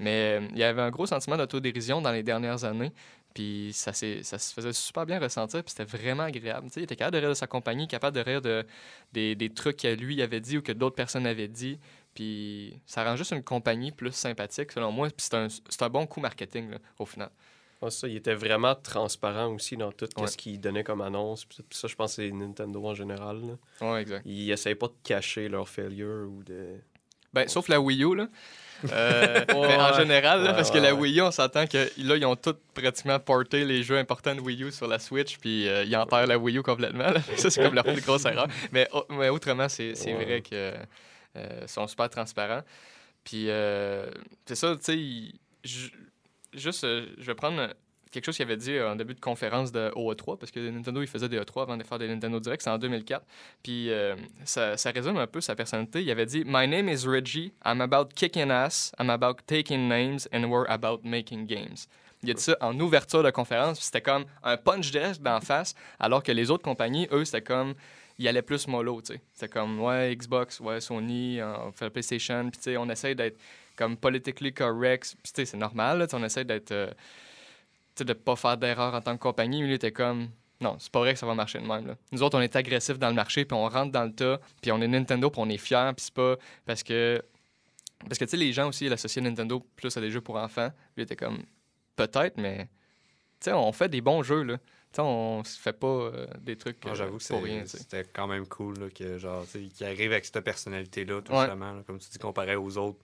[0.00, 2.92] Mais euh, il y avait un gros sentiment d'autodérision dans les dernières années.
[3.34, 4.22] Puis ça, se
[4.54, 6.68] faisait super bien ressentir, puis c'était vraiment agréable.
[6.76, 8.66] Il était capable de rire de sa compagnie, capable de rire de,
[9.12, 11.78] des, des trucs que lui avait dit ou que d'autres personnes avaient dit.
[12.14, 15.08] Puis ça rend juste une compagnie plus sympathique, selon moi.
[15.08, 15.26] Puis
[15.70, 17.30] c'est un, bon coup marketing, là, au final.
[17.80, 20.26] Ouais, ça, il était vraiment transparent aussi dans tout Ouais.
[20.26, 21.46] ce qu'il donnait comme annonce.
[21.46, 23.40] Puis ça- je pense que c'est Nintendo en général.
[23.80, 23.90] là.
[23.92, 24.22] Ouais, exact.
[24.26, 26.76] Ils essayaient pas de cacher leur failure ou de.
[27.32, 28.26] Ben, sauf la Wii U, là.
[28.90, 29.96] Euh, mais en Ouais.
[29.96, 30.92] général, Ouais, parce que la.
[30.94, 34.40] Wii U, on s'entend que là, ils ont tous pratiquement porté les jeux importants de
[34.40, 37.10] Wii U sur la Switch, puis euh, ils enterrent la Wii U complètement.
[37.10, 37.20] là.
[37.36, 38.48] Ça, c'est comme leur plus grosse erreur.
[38.72, 40.72] Mais, au- mais autrement, c'est vrai que
[41.36, 42.62] euh, sont super transparents.
[43.24, 44.06] Puis euh,
[44.46, 45.78] c'est ça, tu sais,
[46.52, 47.68] juste, je vais prendre
[48.12, 51.08] quelque chose qu'il avait dit en début de conférence de OE3, parce que Nintendo, il
[51.08, 53.24] faisait des E3 avant de faire des Nintendo Direct, c'est en 2004.
[53.62, 56.02] Puis euh, ça, résume un peu sa personnalité.
[56.02, 57.52] Il avait dit My name is Reggie.
[57.64, 58.92] I'm about kicking ass.
[59.00, 60.28] I'm about taking names.
[60.32, 61.88] And we're about making games.
[62.22, 63.80] Il a dit ça en ouverture de conférence.
[63.80, 67.74] C'était comme un punch direct d'en face, alors que les autres compagnies, eux, c'était comme.
[68.18, 69.20] Ils allaient plus mollo, tu sais.
[69.32, 72.42] C'était comme, ouais, Xbox, ouais, Sony, euh, on fait la PlayStation.
[72.50, 73.40] Puis, tu sais, on essaye d'être
[73.74, 75.16] comme politically correct.
[75.24, 76.70] Tu sais, c'est normal, on essaie d'être.
[76.72, 76.90] euh,
[77.98, 79.60] de pas faire d'erreur en tant que compagnie.
[79.60, 80.28] Il était comme,
[80.60, 81.86] non, c'est pas vrai que ça va marcher de même.
[81.86, 81.96] Là.
[82.12, 84.72] Nous autres, on est agressifs dans le marché, puis on rentre dans le tas, puis
[84.72, 87.22] on est Nintendo, puis on est fiers, puis c'est pas parce que.
[88.08, 90.34] Parce que, tu sais, les gens aussi, ils associent Nintendo plus à des jeux pour
[90.36, 90.68] enfants.
[90.96, 91.42] Lui, il était comme,
[91.96, 92.68] peut-être, mais.
[93.40, 94.56] Tu sais, on fait des bons jeux, là.
[94.58, 97.64] Tu sais, on se fait pas euh, des trucs Non, euh, J'avoue que pour rien,
[97.64, 101.32] c'était quand même cool là, que genre, tu sais, qu'il arrive avec cette personnalité-là, tout
[101.32, 101.40] Ouais.
[101.40, 102.98] justement, là, comme tu dis, comparé aux autres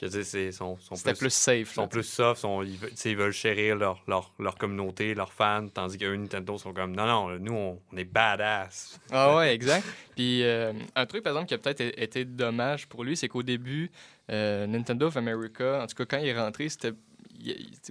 [0.00, 1.74] Que, sont, sont C'était plus safe.
[1.74, 2.92] sont plus soft, sont- ils, veulent-
[3.28, 7.38] ils chérir leur, leur, leur communauté, leurs fans, tandis qu'eux, Nintendo, sont comme non, non,
[7.38, 8.98] nous, on, on est badass.
[9.10, 9.86] Ah ouais, exact.
[10.16, 13.42] Puis euh, un truc, par exemple, qui a peut-être été dommage pour lui, c'est qu'au
[13.42, 13.90] début,
[14.30, 16.92] euh, Nintendo of America, en tout cas, quand il est rentré, c'était.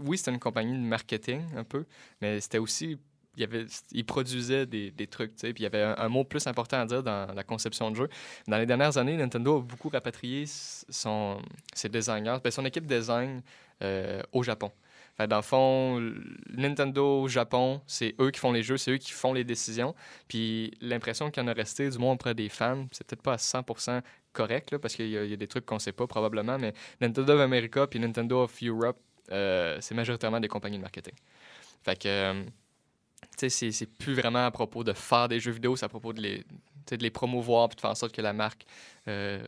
[0.02, 1.86] Oui, c'était une compagnie de marketing, un peu,
[2.22, 2.98] mais c'était aussi.
[3.38, 3.66] Il, avait,
[4.04, 7.04] produisait des, trucs, tu sais, puis il y avait un, mot plus important à dire
[7.04, 8.10] dans la conception de jeu.
[8.48, 11.42] Dans les dernières années, Nintendo a beaucoup rapatrié son,
[11.74, 13.42] ses designers, ben, son équipe design
[13.82, 14.72] euh, au Japon.
[15.28, 16.00] Dans le fond,
[16.50, 19.94] Nintendo Japon, c'est eux qui font les jeux, c'est eux qui font les décisions.
[20.30, 23.34] Puis l'impression qu'il y en a resté, du moins auprès des fans, c'est peut-être pas
[23.34, 27.34] à 100% correct, parce qu'il y, a- des trucs qu'on sait pas probablement, mais Nintendo
[27.34, 29.00] of America puis Nintendo of Europe,
[29.32, 31.14] euh, c'est majoritairement des compagnies de marketing.
[31.84, 32.44] Fait que, euh,
[33.38, 36.22] c'est- c'est plus vraiment à propos de faire des jeux vidéo, c'est à propos de
[36.22, 36.44] les,
[36.92, 38.66] de les promouvoir puis de faire en sorte que la marque
[39.08, 39.44] euh,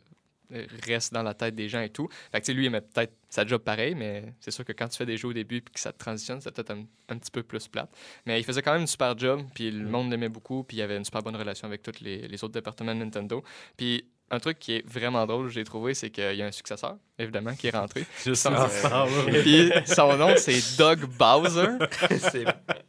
[0.83, 2.09] reste dans la tête des gens et tout.
[2.31, 4.97] Fait que, lui, il aimait peut-être sa job pareil, mais c'est sûr que quand tu
[4.97, 7.31] fais des jeux au début puis que ça te transitionne, c'est peut-être un, un petit
[7.31, 7.89] peu plus plate.
[8.25, 10.81] Mais il faisait quand même une super job, puis le monde l'aimait beaucoup, puis il
[10.81, 13.41] avait une super bonne relation avec tous les, les autres départements de Nintendo.
[13.77, 16.97] Puis un truc qui est vraiment drôle, j'ai trouvé, c'est qu'il y a un successeur,
[17.21, 18.05] évidemment, qui est rentré.
[18.25, 19.05] Juste Ah, ça,
[19.41, 21.67] puis son nom, c'est Doug Bowser.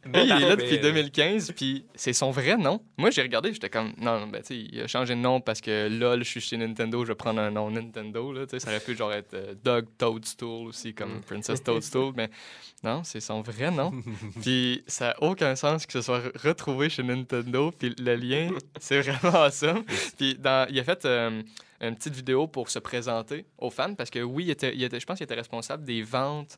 [0.05, 2.81] Lui, il est là depuis 2015, puis c'est son vrai nom.
[2.97, 5.61] Moi, j'ai regardé, j'étais comme, non, ben, tu sais, il a changé de nom parce
[5.61, 8.69] que lol, je suis chez Nintendo, je vais prendre un nom Nintendo, là, tu ça
[8.69, 12.29] aurait pu genre être euh, Doug Toadstool aussi, comme Princess Toadstool, mais
[12.83, 13.91] non, c'est son vrai nom.
[14.41, 18.49] puis ça n'a aucun sens que ce soit re- retrouvé chez Nintendo, puis le lien,
[18.79, 19.83] c'est vraiment awesome.
[20.17, 21.41] Puis dans, il a fait euh,
[21.81, 24.99] une petite vidéo pour se présenter aux fans, parce que oui, il était, il était,
[24.99, 26.57] je pense qu'il était responsable des ventes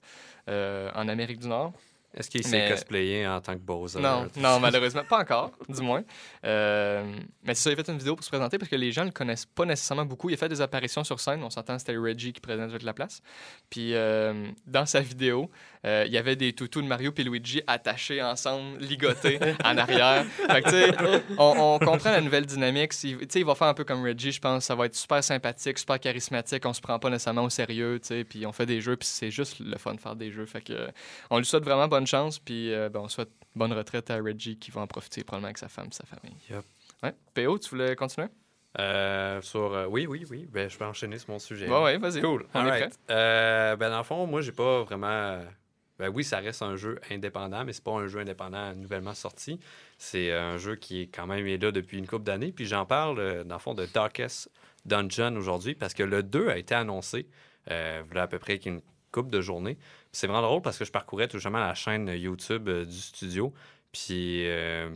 [0.50, 1.74] euh, en Amérique du Nord.
[2.18, 4.00] Est-ce qu'il Mais- s'est cosplayé en tant que Bowser?
[4.00, 6.02] Non, non, malheureusement, pas encore, du moins.
[6.46, 8.94] Euh, mais c'est ça, il a fait une vidéo pour se présenter parce que les
[8.94, 10.30] gens le connaissent pas nécessairement beaucoup.
[10.30, 12.94] Il a fait des apparitions sur scène, on s'entend, c'était Reggie qui prenait toute la
[12.94, 13.22] place.
[13.70, 15.50] Puis euh, dans sa vidéo,
[15.86, 20.26] euh, il y avait des toutous de Mario et Luigi attachés ensemble, ligotés en arrière.
[20.26, 22.94] Fait que, on, on comprend la nouvelle dynamique.
[22.94, 24.66] Sais, il va faire un peu comme Reggie, je pense.
[24.66, 26.66] Ça va être super sympathique, super charismatique.
[26.66, 28.00] On se prend pas nécessairement au sérieux.
[28.30, 30.46] Puis on fait des jeux, puis c'est juste le fun de faire des jeux.
[30.46, 30.88] Fait que
[31.30, 34.58] on lui souhaite vraiment bonne chance, puis euh, ben, on souhaite bonne retraite à Reggie
[34.58, 36.36] qui va en profiter probablement avec sa femme, sa famille.
[37.04, 37.14] Ouais.
[37.34, 38.28] PO, tu voulais continuer?
[38.80, 40.48] Euh, sur, euh, oui, oui, oui.
[40.52, 41.70] Ben, je peux enchaîner sur mon sujet.
[41.70, 42.22] Ouais, vas-y.
[42.22, 42.46] Cool.
[42.54, 43.00] On est Alright.
[43.10, 45.40] Euh, ben, dans le fond, moi, j'ai pas vraiment.
[45.98, 49.60] Ben oui, ça reste un jeu indépendant, mais c'est pas un jeu indépendant nouvellement sorti.
[49.98, 52.52] C'est un jeu qui est quand même là depuis une couple d'années.
[52.52, 54.50] Puis j'en parle, euh, dans le fond, de Darkest
[54.86, 57.28] Dungeon aujourd'hui parce que le 2 a été annoncé
[57.72, 58.82] euh, voilà à peu près qu'une
[59.12, 59.78] couple de journées.
[60.12, 63.54] C'est vraiment drôle parce que je parcourais tout simplement la chaîne YouTube euh, du studio.
[63.92, 64.90] Puis, euh,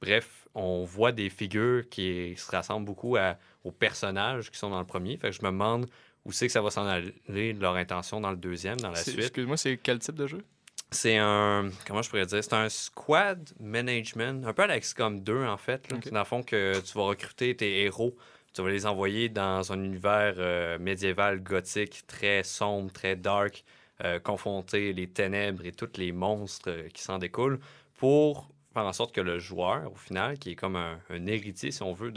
[0.00, 3.16] bref, on voit des figures qui se rassemblent beaucoup
[3.64, 5.16] aux personnages qui sont dans le premier.
[5.16, 5.86] Fait que je me demande
[6.24, 9.18] où c'est que ça va s'en aller, leur intention dans le deuxième, dans la suite?
[9.18, 10.44] Excuse-moi, c'est quel type de jeu?
[10.90, 11.70] C'est un.
[11.86, 12.42] Comment je pourrais dire?
[12.42, 15.88] C'est un squad management, un peu à la XCOM 2, en fait.
[16.10, 18.16] dans le fond que tu vas recruter tes héros.
[18.54, 23.64] Tu vas les envoyer dans un univers euh, médiéval gothique très sombre, très dark,
[24.04, 27.58] euh, confronter les ténèbres et tous les monstres euh, qui s'en découlent
[27.96, 31.72] pour faire en sorte que le joueur, au final, qui est comme un, un héritier,
[31.72, 32.12] si on veut,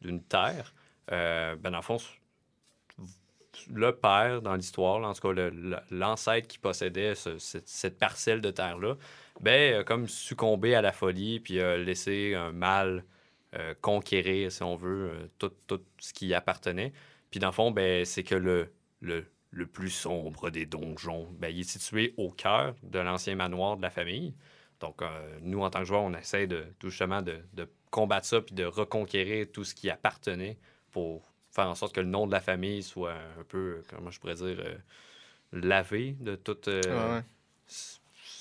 [0.00, 0.74] d'une terre,
[1.08, 1.98] ben dans le fond,
[3.72, 5.50] le père dans l'histoire, en tout cas
[5.90, 8.96] l'ancêtre qui possédait ce- cette, parcelle de terre-là,
[9.40, 13.04] ben, comme succombé à la folie, puis a laissé un mal
[13.56, 16.92] euh, conquérir, si on veut, euh, tout, ce qui appartenait.
[17.30, 19.26] Puis dans le fond, ben, c'est que le, le,
[19.66, 23.90] plus sombre des donjons, ben, il est situé au cœur de l'ancien manoir de la
[23.90, 24.34] famille.
[24.80, 28.26] Donc, euh, nous, en tant que joueurs, on essaie de, tout justement de, de combattre
[28.26, 30.58] ça, puis de reconquérir tout ce qui appartenait
[30.90, 34.20] pour faire en sorte que le nom de la famille soit un peu, comment je
[34.20, 34.76] pourrais dire, euh,
[35.52, 37.24] lavé de toute euh, Ouais,
[37.66, 37.98] c-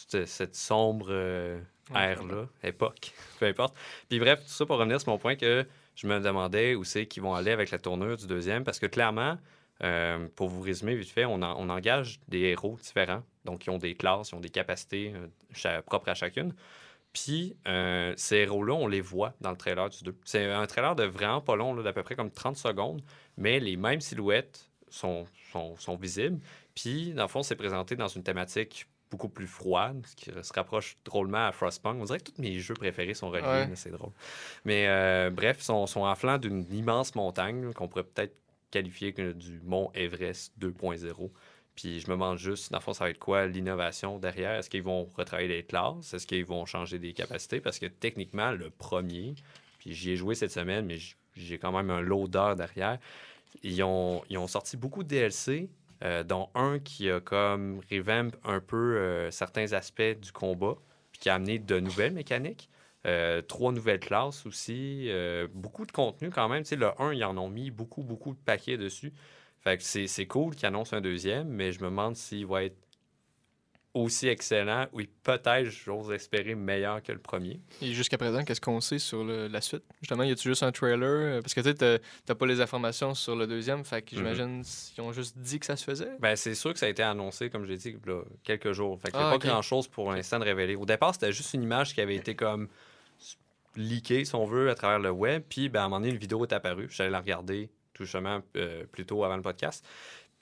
[0.10, 1.60] cette, cette sombre euh,
[1.95, 3.76] ère-là, époque, peu importe.
[4.10, 7.06] Puis bref, tout ça pour revenir sur mon point que je me demandais où c'est
[7.08, 9.38] qu'ils vont aller avec la tournure du deuxième, parce que clairement,
[10.36, 13.78] pour vous résumer vite fait, on, en- on engage des héros différents, donc ils ont
[13.78, 15.13] des classes, ils ont des capacités
[15.86, 16.54] propres à chacune.
[17.13, 20.15] Puis euh, ces héros-là, on les voit dans le trailer du 2.
[20.26, 23.02] C'est un trailer de vraiment pas long, d'à peu près comme 30 secondes,
[23.38, 26.39] mais les mêmes silhouettes sont, sont, sont visibles.
[26.76, 30.54] Puis, dans le fond, c'est présenté dans une thématique beaucoup plus froide, ce qui se
[30.54, 32.02] rapproche drôlement à Frostpunk.
[32.02, 33.67] On dirait que tous mes jeux préférés sont reliés, Ouais.
[33.67, 34.10] mais c'est drôle.
[34.65, 38.36] Mais euh, bref, ils sont, sont en flanc d'une immense montagne qu'on pourrait peut-être
[38.71, 41.30] qualifier du mont Everest 2.0.
[41.75, 44.53] Puis je me demande juste, dans le fond, ça va être quoi l'innovation derrière?
[44.53, 46.13] Est-ce qu'ils vont retravailler les classes?
[46.13, 47.62] Est-ce qu'ils vont changer des capacités?
[47.62, 49.33] Parce que techniquement, le premier,
[49.79, 50.97] puis j'y ai joué cette semaine, mais
[51.36, 52.99] j'ai quand même un lot d'heures derrière.
[53.63, 55.69] Ils ont, ils ont sorti beaucoup de DLC
[56.03, 60.75] euh, dont un qui a comme revamp un peu euh, certains aspects du combat,
[61.12, 62.69] puis qui a amené de nouvelles mécaniques.
[63.05, 65.09] Euh, trois nouvelles classes aussi.
[65.53, 66.63] beaucoup de contenu quand même.
[66.63, 69.12] Tu sais, le 1, ils en ont mis beaucoup, beaucoup de paquets dessus.
[69.63, 72.76] Fait que c'est cool qu'ils annoncent un deuxième, mais je me demande s'il va être
[73.93, 77.62] aussi excellent ou peut-être, j'ose espérer, meilleur que le premier.
[77.80, 79.84] Et jusqu'à présent, qu'est-ce qu'on sait sur le- la suite?
[80.02, 81.08] Justement, y a-tu juste un trailer?
[81.38, 84.15] Euh, Parce que tu sais, t'as- t'as pas les informations sur le deuxième, fait que
[84.15, 86.10] j'imagine qu'ils ont juste dit que ça se faisait.
[86.19, 88.99] Ben, c'est sûr que ça a été annoncé, comme j'ai dit, là, quelques jours.
[88.99, 90.76] Fait qu'il n'y a Ah, pas grand-chose pour l'instant de révéler.
[90.76, 92.67] Au départ, c'était juste une image qui avait été comme
[93.76, 95.43] leakée, si on veut, à travers le web.
[95.47, 96.88] Puis, ben, à un moment donné, une vidéo est apparue.
[96.89, 99.86] J'allais la regarder tout justement euh, avant le podcast.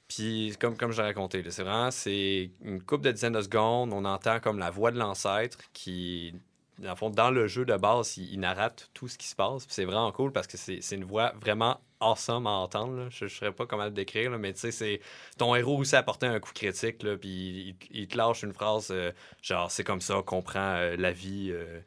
[0.08, 3.94] Puis, comme, comme je l'ai raconté, c'est vraiment c'est une couple de dizaines de secondes.
[3.94, 6.34] On entend comme la voix de l'ancêtre qui,
[6.80, 9.66] dans le fond, dans le jeu de base, il, narrate tout ce qui se passe.
[9.66, 13.08] Puis c'est vraiment cool parce que c'est une voix vraiment awesome à entendre.
[13.10, 15.02] Je ne saurais pas comment le décrire, mais tu sais, c'est
[15.38, 19.12] ton héros aussi a porté un coup critique, puis il, te lâche une phrase euh,
[19.42, 21.80] genre c'est comme ça qu'on prend euh, la vie euh,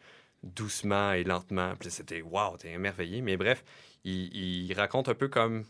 [0.42, 1.74] doucement et lentement.
[1.78, 3.20] Puis c'était waouh, t'es émerveillé.
[3.20, 3.64] Mais bref,
[4.04, 5.64] il, il raconte un peu comme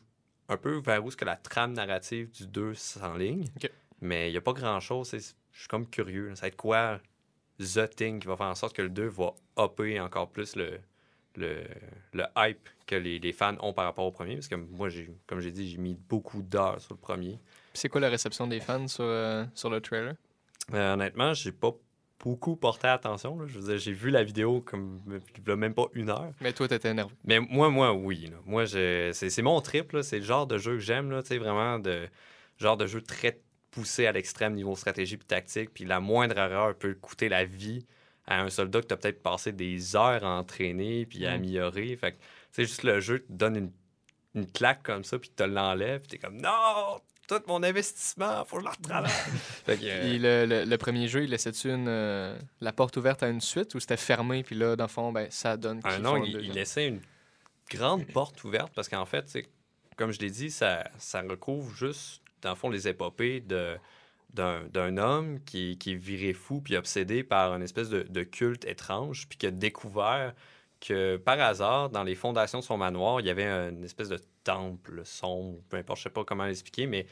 [0.48, 3.46] un peu vers où est-ce que la trame narrative du 2 s'enligne.
[3.56, 3.70] Ok.
[4.00, 5.10] Mais il n'y a pas grand-chose.
[5.12, 6.28] Je suis comme curieux.
[6.28, 6.36] là.
[6.36, 7.00] Ça va être quoi
[7.58, 10.80] The Thing qui va faire en sorte que le 2 va upper encore plus le,
[11.36, 11.64] le,
[12.12, 14.34] le hype que les, les fans ont par rapport au premier?
[14.34, 17.38] Parce que moi, j'ai, comme j'ai dit, j'ai mis beaucoup d'heures sur le premier.
[17.72, 20.14] C'est quoi la réception des fans sur, euh, sur le trailer?
[20.74, 21.72] Euh, honnêtement, j'ai pas
[22.24, 23.38] beaucoup porté attention.
[23.38, 23.46] là.
[23.46, 25.00] Je veux dire, j'ai vu la vidéo comme
[25.46, 26.32] même pas une heure.
[26.40, 27.14] Mais toi, t'étais énervé.
[27.24, 28.28] Mais moi, moi, oui.
[28.30, 28.36] là.
[28.46, 29.10] Moi, je...
[29.12, 29.94] c'est, c'est mon trip.
[30.02, 31.10] C'est le genre de jeu que j'aime.
[31.10, 32.08] Là, tu sais, vraiment de
[32.58, 35.70] genre de jeu très poussé à l'extrême niveau stratégie puis tactique.
[35.74, 37.84] Puis la moindre erreur peut coûter la vie
[38.26, 41.34] à un soldat que tu as peut-être passé des heures à entraîner puis à Mm.
[41.34, 41.96] améliorer.
[41.96, 42.16] Fait que,
[42.52, 43.70] c'est juste le jeu te donne une,
[44.34, 46.00] une claque comme ça puis te l'enlève.
[46.00, 49.10] Puis t'es comme non, tout mon investissement, faut que je le retravaille.
[49.64, 52.96] fait que, euh, Puis le, le- le premier jeu, il laissait-tu une, euh, la porte
[52.96, 54.42] ouverte à une suite ou c'était fermé?
[54.42, 57.00] Puis là, dans le fond, ben, ça donne Ah non, il, laissait une
[57.70, 59.48] grande porte ouverte parce qu'en fait, c'est-
[59.96, 63.76] comme je l'ai dit, ça, ça recouvre juste, dans le fond, les épopées de,
[64.32, 68.22] d'un, d'un homme qui, qui est viré fou puis obsédé par une espèce de, de
[68.24, 70.34] culte étrange puis qui a découvert
[70.80, 74.18] que par hasard, dans les fondations de son manoir, il y avait une espèce de
[74.44, 77.06] temple sombre, peu importe, je sais pas comment l'expliquer, mais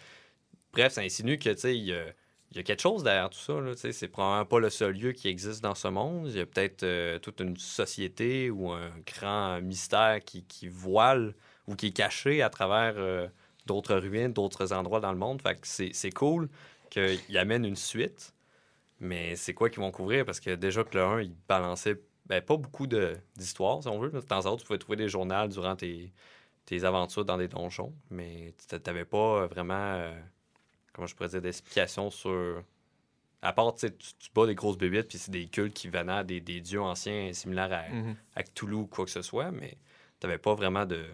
[0.73, 2.13] bref, ça insinue que, tu y a,
[2.63, 3.55] quelque chose derrière tout ça.
[3.73, 6.29] Tu sais, c'est probablement pas le seul lieu qui existe dans ce monde.
[6.29, 11.35] Il y a peut-être euh, toute une société ou un grand mystère qui, voile
[11.67, 13.29] ou qui est caché à travers euh,
[13.67, 15.41] d'autres ruines, d'autres endroits dans le monde.
[15.43, 16.49] Fait que c'est, cool
[16.91, 18.35] qu'il amène une suite.
[19.01, 20.25] Mais c'est quoi qu'ils vont couvrir?
[20.25, 24.11] Parce que déjà que le 1, il balançait ben, pas beaucoup d'histoires, si on veut.
[24.11, 26.13] De temps en temps, tu pouvais trouver des journaux durant tes,
[26.65, 27.93] tes aventures dans des donjons.
[28.11, 30.19] Mais tu n'avais pas vraiment, euh,
[30.93, 32.63] comment je pourrais dire, d'explication sur...
[33.45, 35.89] À part, tu, sais, tu tu bats des grosses bébites, puis c'est des cultes qui
[35.89, 38.15] venaient à des, des dieux anciens similaires à, Mhm.
[38.37, 39.77] à Cthulhu ou quoi que ce soit, mais
[40.21, 41.05] t'avais pas vraiment de.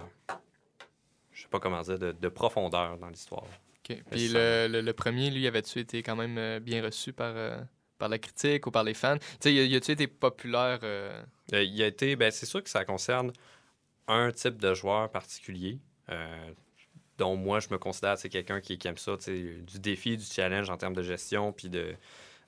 [1.32, 3.44] Je sais pas comment dire, de, de profondeur dans l'histoire.
[3.44, 3.96] OK.
[4.10, 7.58] Puis le, le- le premier, lui, avait-tu été quand même euh, bien reçu par, euh,
[7.96, 9.16] par la critique ou par les fans?
[9.18, 10.80] Tu sais, y a-tu été populaire?
[10.82, 11.22] euh,
[11.54, 12.14] Euh, il a été.
[12.16, 13.32] Ben, c'est sûr que ça concerne
[14.08, 15.78] un type de joueur particulier.
[16.10, 16.52] euh,
[17.18, 20.94] dont moi, je me considère quelqu'un qui, aime ça, du défi, du challenge en termes
[20.94, 21.94] de gestion, puis de,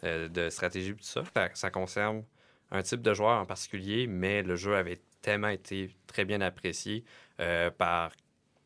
[0.05, 1.25] euh, de stratégie, tout ça.
[1.55, 2.25] Ça concerne
[2.71, 7.05] un type de joueur en particulier, mais le jeu avait tellement été très bien apprécié
[7.41, 8.13] euh, par,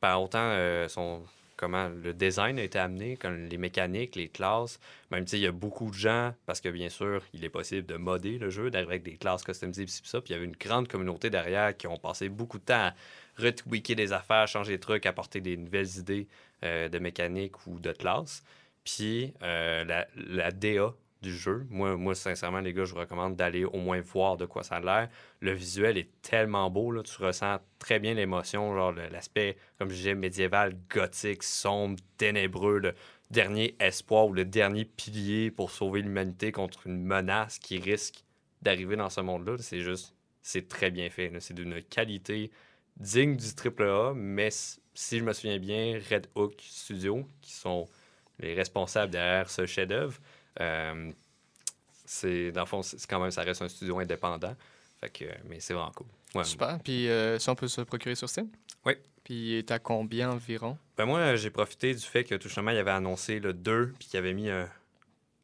[0.01, 0.55] par autant
[0.89, 1.25] son
[1.65, 4.79] comment le design a été amené, comme les mécaniques, les classes.
[5.11, 7.87] Même, sais, il y a beaucoup de gens, parce que bien sûr, il est possible
[7.87, 10.21] de modder le jeu, d'arriver avec des classes customisées, pis ça.
[10.21, 12.95] Puis il y avait une grande communauté derrière qui ont passé beaucoup de temps à
[13.39, 16.29] retweaker des affaires, changer des trucs, apporter des nouvelles idées
[16.65, 18.43] euh, de mécanique ou de classe.
[18.85, 20.93] Puis euh, la DA
[21.33, 24.63] jeu, moi, moi, sincèrement, les gars, je vous recommande d'aller au moins voir de quoi
[24.63, 25.09] ça a l'air.
[25.41, 29.95] Le visuel est tellement beau, là, tu ressens très bien l'émotion, genre l'aspect, comme je
[29.95, 32.95] disais, médiéval, gothique, sombre, ténébreux, le
[33.31, 38.25] dernier espoir ou le dernier pilier pour sauver l'humanité contre une menace qui risque
[38.63, 39.57] d'arriver dans ce monde-là.
[39.59, 41.33] C'est juste, c'est très bien fait.
[41.41, 42.51] C'est d'une qualité
[42.97, 47.89] digne du AAA, mais si je me souviens bien, Red Hook Studio, qui sont
[48.39, 50.19] les responsables derrière ce chef-d'œuvre,
[50.61, 51.11] euh,
[52.05, 54.55] c'est dans le fond, c'est quand même, ça reste un studio indépendant.
[55.01, 56.07] Fait que, mais c'est vraiment cool.
[56.35, 56.45] Ouais.
[56.45, 56.79] Super.
[56.83, 58.49] Puis euh, ça, on peut se procurer sur Steam?
[58.85, 58.95] Oui.
[59.23, 60.77] Puis à combien environ?
[60.97, 64.09] Ben moi, j'ai profité du fait que tout simplement, il avait annoncé le 2, puis
[64.09, 64.69] qu'il avait mis un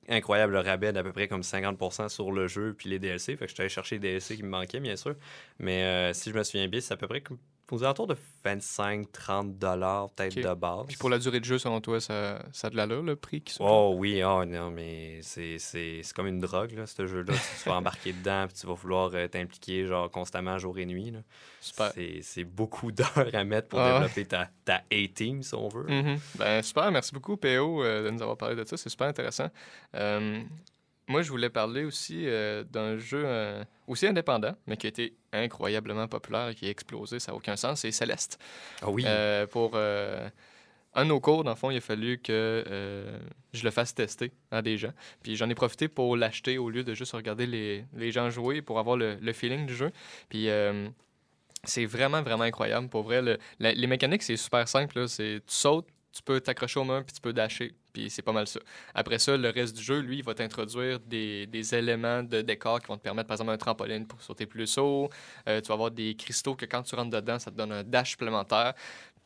[0.09, 3.37] incroyable rabais d'à peu près comme 50% sur le jeu, puis les DLC.
[3.37, 5.15] Fait que je suis allé chercher les DLC qui me manquaient, bien sûr.
[5.59, 7.39] Mais euh, si je me souviens bien, c'est à peu près comme
[7.73, 10.87] aux alentours de 25-30 dollars peut-être de base.
[10.89, 13.41] Puis pour la durée de jeu, selon toi, ça, ça a de l'allure, le prix
[13.41, 17.07] qui se Oh oui, oh non, mais c'est, c'est, c'est comme une drogue, là, ce
[17.07, 17.35] jeu-là.
[17.63, 21.11] tu vas embarquer dedans, puis tu vas vouloir euh, t'impliquer genre constamment jour et nuit.
[21.11, 21.21] Là.
[21.61, 21.93] Super.
[21.95, 25.87] C'est, c'est beaucoup d'heures à mettre pour Ah développer ta, ta A-team, si on veut.
[25.89, 26.19] Mhm.
[26.37, 28.77] Ben, super, merci beaucoup, PO, euh, de nous avoir parlé de ça.
[28.77, 29.49] C'est super intéressant.
[29.95, 30.43] Euh,
[31.11, 35.15] moi, je voulais parler aussi euh, d'un jeu euh, aussi indépendant, mais qui a été
[35.33, 37.81] incroyablement populaire et qui a explosé, ça n'a aucun sens.
[37.81, 38.39] C'est Céleste.
[38.81, 42.65] Ah oui, Euh, pour un de nos cours, dans le fond, il a fallu que
[43.53, 44.93] je le fasse tester à des gens.
[45.23, 48.63] Puis j'en ai profité pour l'acheter au lieu de juste regarder les, les gens jouer
[48.63, 49.91] pour avoir le, le feeling du jeu.
[50.29, 50.49] Puis
[51.65, 52.89] c'est vraiment, vraiment incroyable.
[52.89, 54.99] Pour vrai, le- la- les mécaniques, c'est super simple.
[55.01, 55.09] là.
[55.09, 57.75] C'est, tu sautes, tu peux t'accrocher au mur, puis tu peux dasher.
[57.93, 58.61] Puis c'est pas mal ça.
[58.95, 62.81] Après ça, le reste du jeu, lui, il va t'introduire des, des éléments de décor
[62.81, 65.09] qui vont te permettre, par exemple, un trampoline pour sauter plus haut.
[65.49, 67.85] Euh, tu vas avoir des cristaux que quand tu rentres dedans, ça te donne un
[67.85, 68.75] dash supplémentaire.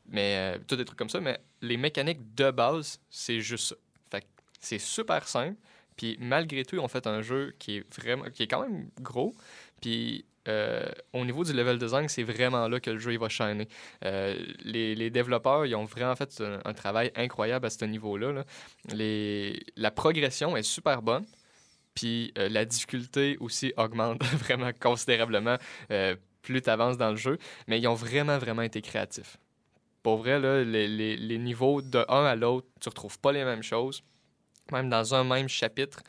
[0.07, 1.21] Mais euh, tout des trucs comme ça.
[1.21, 3.77] Mais les mécaniques de base, c'est juste ça.
[4.11, 4.27] Fait
[4.61, 5.59] c'est super simple.
[5.97, 8.91] Puis malgré tout, ils ont fait un jeu qui est vraiment, qui est quand même
[9.01, 9.35] gros.
[9.81, 13.69] Puis euh, au niveau du level design, c'est vraiment là que le jeu va shiner.
[14.05, 18.45] Euh, les, développeurs, ils ont vraiment fait un, travail incroyable à ce niveau-là.
[18.91, 21.25] la progression est super bonne.
[21.95, 25.57] Puis euh, la difficulté aussi augmente vraiment considérablement
[26.43, 27.39] plus tu avances dans le jeu.
[27.69, 29.39] Mais ils ont vraiment, vraiment été créatifs.
[30.03, 34.03] Pour vrai, les, les- niveaux de un à l'autre, tu retrouves pas les mêmes choses.
[34.71, 36.03] Même dans un même chapitre,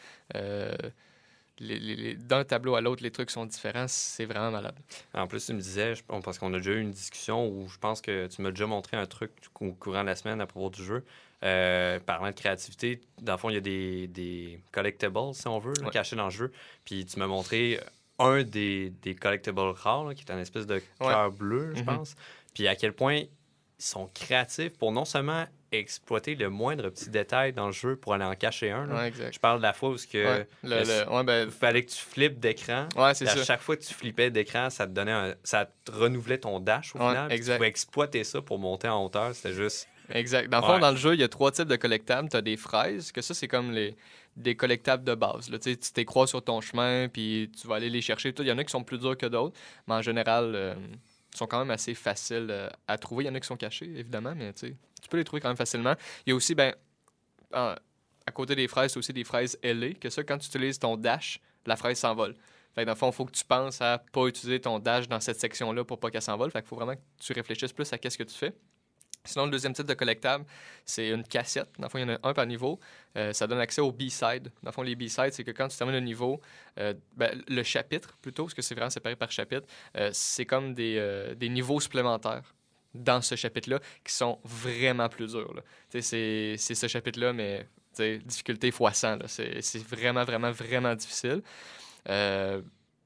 [1.60, 3.88] les- d'un tableau à l'autre, les trucs sont différents.
[3.88, 4.76] C'est vraiment malade.
[5.14, 7.78] En plus, tu me disais, je- parce qu'on a déjà eu une discussion où je
[7.78, 10.70] pense que tu m'as déjà montré un truc au courant de la semaine à propos
[10.70, 11.04] du jeu.
[11.44, 15.60] Euh, parlant de créativité, dans le fond, il y a des, des collectibles, si on
[15.60, 15.92] veut, là, Ouais.
[15.92, 16.52] cachés dans le jeu.
[16.86, 17.80] Puis tu m'as montré
[18.18, 21.86] un des, des collectibles rares, là, qui est un espèce de cœur bleu, je Mhm.
[21.86, 22.16] pense.
[22.54, 23.30] Puis à quel point ils
[23.78, 25.46] sont créatifs pour non seulement
[25.80, 28.90] exploiter le moindre petit détail dans le jeu pour aller en cacher un.
[28.90, 29.12] Ouais.
[29.32, 31.84] Je parle de la fois où ce que Ouais, le- le- ouais, ben, il fallait
[31.84, 32.88] que tu flippes d'écran.
[32.98, 33.44] à ça.
[33.44, 36.96] chaque fois que tu flippais d'écran, ça te donnait un- ça te renouvelait ton dash
[36.96, 37.32] au final.
[37.32, 37.54] exact.
[37.56, 39.34] Tu pouvais exploiter ça pour monter en hauteur.
[39.36, 39.88] C'était juste.
[40.10, 40.50] Exact.
[40.50, 42.30] Dans le fond, dans le jeu, il y a trois types de collectables.
[42.30, 43.96] Tu as des fraises, que ça, c'est comme les,
[44.36, 45.50] des collectables de base.
[45.50, 45.58] Là.
[45.58, 48.32] Tu tu t'écrois sur ton chemin, puis tu vas aller les chercher.
[48.38, 49.58] Il y en a qui sont plus durs que d'autres,
[49.88, 50.76] mais en général, euh,
[51.34, 53.24] ils sont quand même assez faciles euh, à trouver.
[53.24, 55.40] Il y en a qui sont cachés, évidemment, mais tu sais, tu peux les trouver
[55.42, 55.94] quand même facilement.
[56.26, 56.74] Il y a aussi, ben,
[57.54, 57.76] en-
[58.26, 60.98] à côté des fraises, c'est aussi des fraises ailées, que ça, quand tu utilises ton
[60.98, 62.36] dash, la fraise s'envole.
[62.74, 65.08] Fait que dans le fond, il faut que tu penses à pas utiliser ton dash
[65.08, 66.50] dans cette section-là pour pas qu'elle s'envole.
[66.50, 68.54] Fait qu'il faut vraiment que tu réfléchisses plus à qu'est-ce que tu fais.
[69.24, 70.46] Sinon, le deuxième type de collectable,
[70.86, 71.70] c'est une cassette.
[71.80, 72.80] Dans le fond, il y en a un par niveau.
[73.16, 74.52] Euh, ça donne accès aux B-sides.
[74.62, 76.42] Dans le fond, les B-sides, c'est que quand tu termines le niveau,
[76.80, 80.74] euh, ben, le chapitre plutôt, parce que c'est vraiment séparé par chapitre, euh, c'est comme
[80.74, 82.54] des niveaux supplémentaires
[82.96, 85.62] dans ce chapitre-là qui sont vraiment plus durs.
[85.90, 87.68] C'est ce chapitre-là, mais
[88.04, 89.16] difficulté x 100.
[89.18, 89.26] là.
[89.28, 91.42] C'est vraiment, vraiment, vraiment difficile.
[92.10, 92.62] Euh,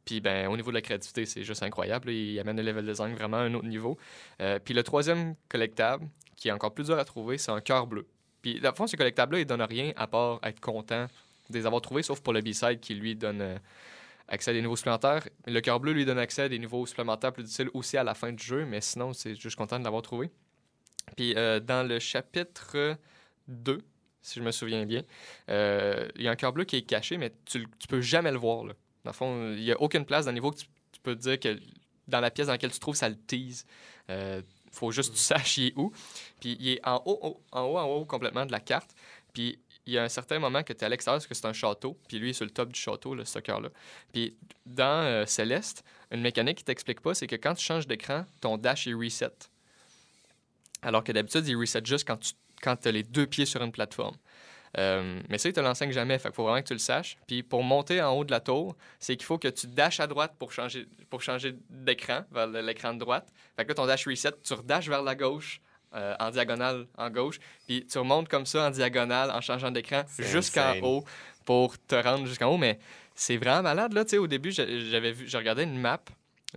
[0.05, 2.09] puis ben, au niveau de la créativité, c'est juste incroyable.
[2.11, 3.97] Il amène le level design vraiment à un autre niveau.
[4.41, 7.85] Euh, puis le troisième collectable, qui est encore plus dur à trouver, c'est un cœur
[7.85, 8.07] bleu.
[8.41, 11.07] Puis, dans le fond, ce collectable-là, il donne rien à part être content
[11.49, 13.57] de les avoir trouvés, sauf pour le B-side qui lui donne euh,
[14.29, 15.27] accès à des niveaux supplémentaires.
[15.47, 18.13] Le cœur bleu lui donne accès à des niveaux supplémentaires plus difficiles aussi à la
[18.13, 20.29] fin du jeu, mais sinon, c'est juste content de l'avoir trouvé.
[21.17, 22.95] Puis, euh, dans le chapitre
[23.47, 23.79] 2,
[24.21, 25.03] si je me souviens bien,
[25.49, 28.31] euh, il y a un cœur bleu qui est caché, mais tu, tu peux jamais
[28.31, 28.63] le voir.
[28.65, 28.73] Là.
[29.03, 31.15] Dans le fond, il n'y a aucune place dans le niveau que tu, tu peux
[31.15, 31.57] te dire que
[32.07, 33.65] dans la pièce dans laquelle tu trouves, ça le tease.
[34.09, 35.91] Euh, faut juste que tu saches il est où.
[36.41, 38.91] Puis il est en haut, haut- en haut, en haut complètement de la carte.
[39.33, 39.59] Puis
[39.89, 41.53] il y a un certain moment que tu es à l'extérieur parce que c'est un
[41.53, 41.97] château.
[42.07, 43.69] Puis lui est sur le top du château, là, ce cœur-là.
[44.13, 48.25] Puis dans euh, Céleste, une mécanique qui t'explique pas, c'est que quand tu changes d'écran,
[48.41, 49.31] ton dash est reset.
[50.81, 53.71] Alors que d'habitude, il reset juste quand tu quand as les deux pieds sur une
[53.71, 54.17] plateforme.
[54.77, 56.19] Euh, mais ça, il te l'enseigne jamais.
[56.19, 57.17] Fait qu'il faut vraiment que tu le saches.
[57.25, 60.07] Puis pour monter en haut de la tour, c'est qu'il faut que tu dashes à
[60.07, 63.27] droite pour changer, pour changer d'écran, vers le- l'écran de droite.
[63.55, 65.61] Fait que là, ton dash reset, tu redashes vers la gauche,
[65.95, 67.39] euh, en diagonale en gauche.
[67.67, 71.03] Puis tu remontes comme ça en diagonale en changeant d'écran jusqu'en haut
[71.45, 72.57] pour te rendre jusqu'en haut.
[72.57, 72.79] Mais
[73.15, 74.03] c'est vraiment malade, là.
[74.05, 75.99] Tu sais, au début, j'a- j'avais vu, je regardais une map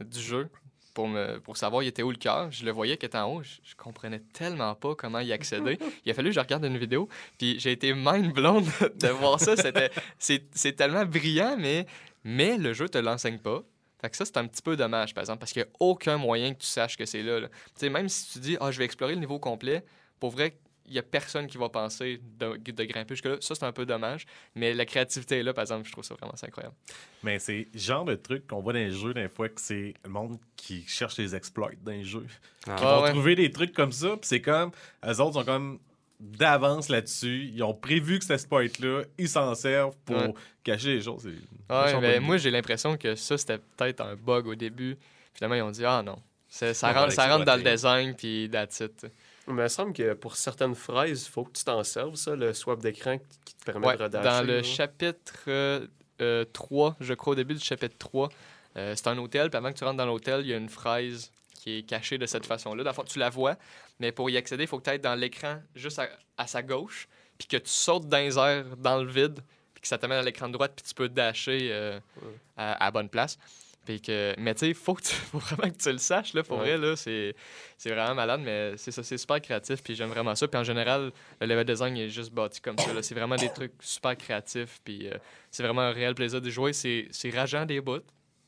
[0.04, 0.48] du jeu
[0.94, 2.50] pour, me, pour savoir il était où le cœur.
[2.52, 3.42] Je le voyais qu'il était en haut.
[3.42, 5.78] Je, je comprenais tellement pas comment y accéder.
[6.04, 7.08] il a fallu que je regarde une vidéo.
[7.38, 8.64] Puis j'ai été mind blown
[8.96, 9.56] de voir ça.
[9.56, 11.86] C'était, c'est, c'est tellement brillant, mais,
[12.24, 13.62] mais le jeu te l'enseigne pas.
[14.02, 16.18] Fait que ça, c'est un petit peu dommage, par exemple, parce qu'il n'y a aucun
[16.18, 17.40] moyen que tu saches que c'est là.
[17.40, 17.48] là.
[17.48, 19.84] Tu sais, même si tu dis, ah, je vais explorer le niveau complet,
[20.20, 23.36] pour vrai, il y a personne qui va penser de, de grimper jusque-là.
[23.40, 24.26] Ça, c'est un peu dommage.
[24.56, 26.74] Mais la créativité est là, par exemple, je trouve ça vraiment incroyable.
[27.22, 29.94] Mais c'est le genre de truc qu'on voit dans les jeux, des fois, que c'est
[30.04, 32.26] le monde qui cherche les exploits dans les jeux.
[32.66, 32.76] Ah.
[32.80, 33.10] Ils Ah vont ouais.
[33.10, 34.72] trouver des trucs comme ça, puis c'est comme,
[35.06, 35.78] eux autres sont comme
[36.22, 37.50] d'avance là-dessus.
[37.52, 40.34] Ils ont prévu que cet exploit-là, ils s'en servent pour Ouais.
[40.62, 41.26] cacher les choses.
[41.26, 44.96] Ouais, ben, moi, j'ai l'impression que ça, c'était peut-être un bug au début.
[45.34, 46.16] Finalement, ils ont dit, ah non.
[46.48, 49.02] Ça, rentre, ça rentre dans le design, puis that's it.
[49.02, 49.10] Mais
[49.48, 52.52] il me semble que pour certaines fraises, il faut que tu t'en serves, ça, le
[52.54, 54.24] swap d'écran qui te permet Ouais, de redasher.
[54.28, 54.62] dans le là.
[54.62, 55.86] chapitre euh,
[56.20, 58.28] euh, 3, je crois, au début du chapitre 3,
[58.76, 60.68] euh, c'est un hôtel, puis avant que tu rentres dans l'hôtel, il y a une
[60.68, 62.82] fraise qui est cachée de cette façon-là.
[62.82, 63.56] Dans le fond, tu la vois,
[64.00, 66.60] mais pour y accéder, il faut que tu ailles dans l'écran juste à, à sa
[66.60, 67.06] gauche,
[67.38, 69.38] puis que tu sautes dans les airs, dans le vide,
[69.72, 72.32] puis que ça te met à l'écran de droite, puis tu peux dasher euh, Ouais.
[72.56, 73.38] à, bonne place.
[73.84, 76.34] Puis que, mais tu sais, il faut, que tu- faut vraiment que tu le saches,
[76.34, 76.76] là, pour Ouais.
[76.76, 77.34] vrai, là, c'est
[77.78, 80.46] c'est vraiment malade, mais c'est ça, c'est super créatif, puis j'aime vraiment ça.
[80.48, 83.02] Puis en général, le level design est juste bâti comme ça, là.
[83.02, 85.14] c'est vraiment des trucs super créatifs, puis euh,
[85.50, 88.02] c'est vraiment un réel plaisir de jouer, c'est c'est rageant des bouts,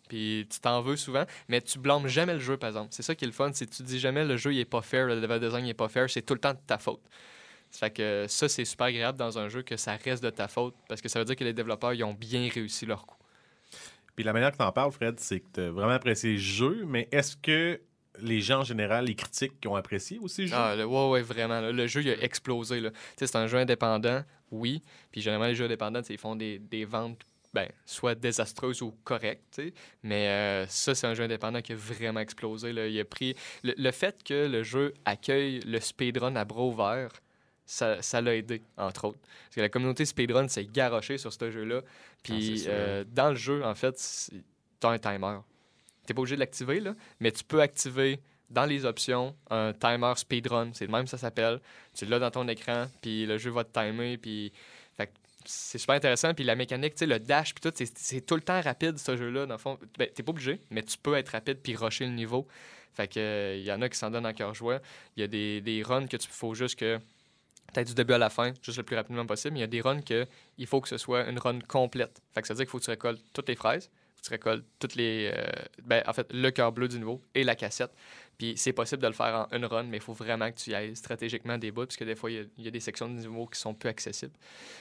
[0.09, 2.89] puis tu t'en veux souvent, mais tu blâmes jamais le jeu, par exemple.
[2.91, 4.65] C'est ça qui est le fun, c'est que tu dis jamais le jeu il est
[4.65, 6.79] pas fair, le level design il est pas fair, c'est tout le temps de ta
[6.79, 7.03] faute.
[7.71, 10.47] Ça fait que ça, c'est super agréable dans un jeu que ça reste de ta
[10.47, 13.17] faute, parce que ça veut dire que les développeurs, ils ont bien réussi leur coup.
[14.15, 16.39] Puis la manière que tu en parles, Fred, c'est que tu as vraiment apprécié le
[16.39, 17.81] jeu, mais est-ce que
[18.21, 20.55] les gens en général, les critiques, qui ont apprécié aussi le jeu?
[20.57, 21.61] Ah, ouais, ouais, vraiment.
[21.61, 21.73] là.
[21.73, 22.81] le jeu, il a explosé.
[23.17, 24.83] C'est un jeu indépendant, oui.
[25.11, 27.25] Puis généralement, les jeux indépendants, ils font des, des ventes
[27.55, 28.95] ben, soit désastreuses ou
[29.53, 29.73] sais.
[30.03, 32.73] Mais euh, ça, c'est un jeu indépendant qui a vraiment explosé.
[32.73, 32.89] là.
[32.89, 33.37] Il a pris...
[33.63, 37.13] Le, le fait que le jeu accueille le speedrun à bras ouverts,
[37.65, 39.21] ça ça l'a aidé, entre autres.
[39.21, 41.81] Parce que la communauté speedrun s'est garochée sur ce jeu-là.
[42.23, 43.95] Puis Ah, euh, dans le jeu, en fait,
[44.81, 45.39] tu as un timer.
[46.07, 50.13] Tu pas obligé de l'activer, là, mais tu peux activer dans les options un timer
[50.17, 50.73] speedrun.
[50.75, 51.61] C'est le même, ça s'appelle.
[51.95, 54.53] Tu l'as dans ton écran, puis le jeu va te timer, puis.
[55.45, 56.33] C'est super intéressant.
[56.35, 59.17] Puis la mécanique, tu sais, le dash, puis tout, c'est- tout le temps rapide, ce
[59.17, 59.47] jeu-là.
[59.47, 62.13] Dans le fond, ben, t'es pas obligé, mais tu peux être rapide puis rusher le
[62.13, 62.47] niveau.
[62.95, 64.81] Fait que euh, il y en a qui s'en donnent en cœur joie.
[65.17, 66.99] Il y a des, des runs que tu faut juste que
[67.73, 69.57] peut-être du début à la fin, juste le plus rapidement possible.
[69.57, 70.27] Il y a des runs que
[70.59, 72.23] il faut que ce soit une run complète.
[72.33, 74.31] Fait que ça veut dire qu'il faut que tu récoltes toutes les fraises, que tu
[74.31, 75.45] récoltes toutes les euh,
[75.83, 77.91] ben, en fait le cœur bleu du niveau et la cassette.
[78.39, 80.71] Puis c'est possible de le faire en une run, mais il faut vraiment que tu
[80.71, 83.15] y ailles stratégiquement des bouts, parce que des fois, il y a- des sections de
[83.15, 84.33] niveau qui sont peu accessibles.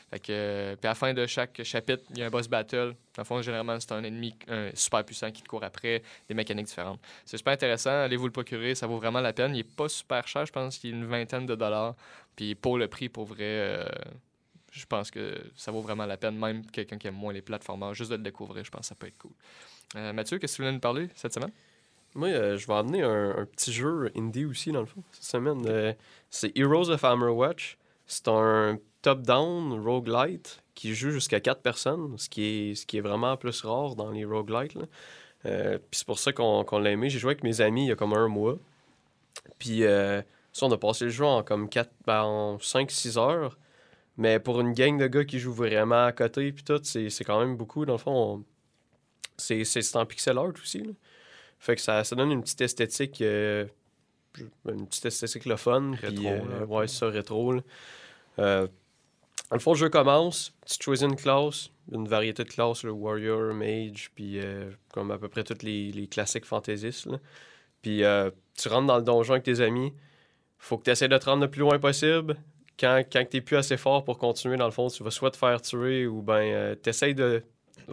[0.10, 2.48] Fait que, euh, puis à la fin de chaque chapitre, il y a un boss
[2.48, 2.96] battle.
[3.18, 4.36] En fond, généralement, c'est un ennemi
[4.74, 7.00] super puissant qui te court après, des mécaniques différentes.
[7.26, 9.56] C'est super intéressant, allez vous le procurer, ça vaut vraiment la peine.
[9.56, 11.96] Il est pas super cher, je pense qu'il est une vingtaine de dollars.
[12.36, 13.86] Puis pour le prix, pour vrai, euh,
[14.72, 16.38] je pense que ça vaut vraiment la peine.
[16.38, 18.96] Même quelqu'un qui aime moins les plateformers, juste de le découvrir, je pense que ça
[18.96, 19.34] peut être cool.
[19.96, 21.52] Euh, Mathieu, qu'est-ce que tu voulais nous parler cette semaine?
[22.16, 25.24] Moi, euh, je vais amener un, un petit jeu indie aussi, dans le fond, cette
[25.24, 25.64] semaine.
[25.68, 25.94] Euh,
[26.30, 27.78] c'est Heroes of Hammerwatch.
[28.06, 33.02] C'est un top-down roguelite qui joue jusqu'à 4 personnes, ce qui est, ce qui est
[33.02, 34.78] vraiment plus rare dans les roguelites.
[35.46, 37.10] Euh, Puis c'est pour ça qu'on l'a aimé.
[37.10, 38.58] J'ai joué avec mes amis il y a comme un mois.
[39.60, 43.58] Puis ça, on a passé le jeu en comme 4, ben, en 5-6 heures.
[44.18, 47.40] Mais pour une gang de gars qui jouent vraiment à côté, puis tout, c'est quand
[47.40, 47.86] même beaucoup.
[47.86, 48.44] Dans le fond, on-
[49.38, 50.80] c'est c'est- c'est en pixel art aussi.
[50.84, 50.92] là.
[51.64, 53.66] Fait que ça, ça donne une petite esthétique, euh,
[54.68, 55.94] une petite esthétique le fun.
[55.94, 57.54] Rétro, euh, là, ouais, c'est ça, rétro.
[57.54, 57.62] là.
[58.40, 58.68] Euh,
[59.50, 63.54] le fond, le jeu commence, tu choisis une classe, une variété de classes, le Warrior,
[63.54, 67.06] Mage, puis euh, comme à peu près tous les, les classiques fantaisistes.
[67.06, 67.18] là.
[67.82, 69.94] Puis euh, tu rentres dans le donjon avec tes amis,
[70.58, 72.36] faut que tu essaies de te rendre le plus loin possible.
[72.78, 75.38] Quand, quand tu plus assez fort pour continuer, dans le fond, tu vas soit te
[75.38, 77.42] faire tuer ou ben tu essaies de.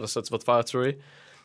[0.07, 0.97] Ça, tu vas te faire tuer.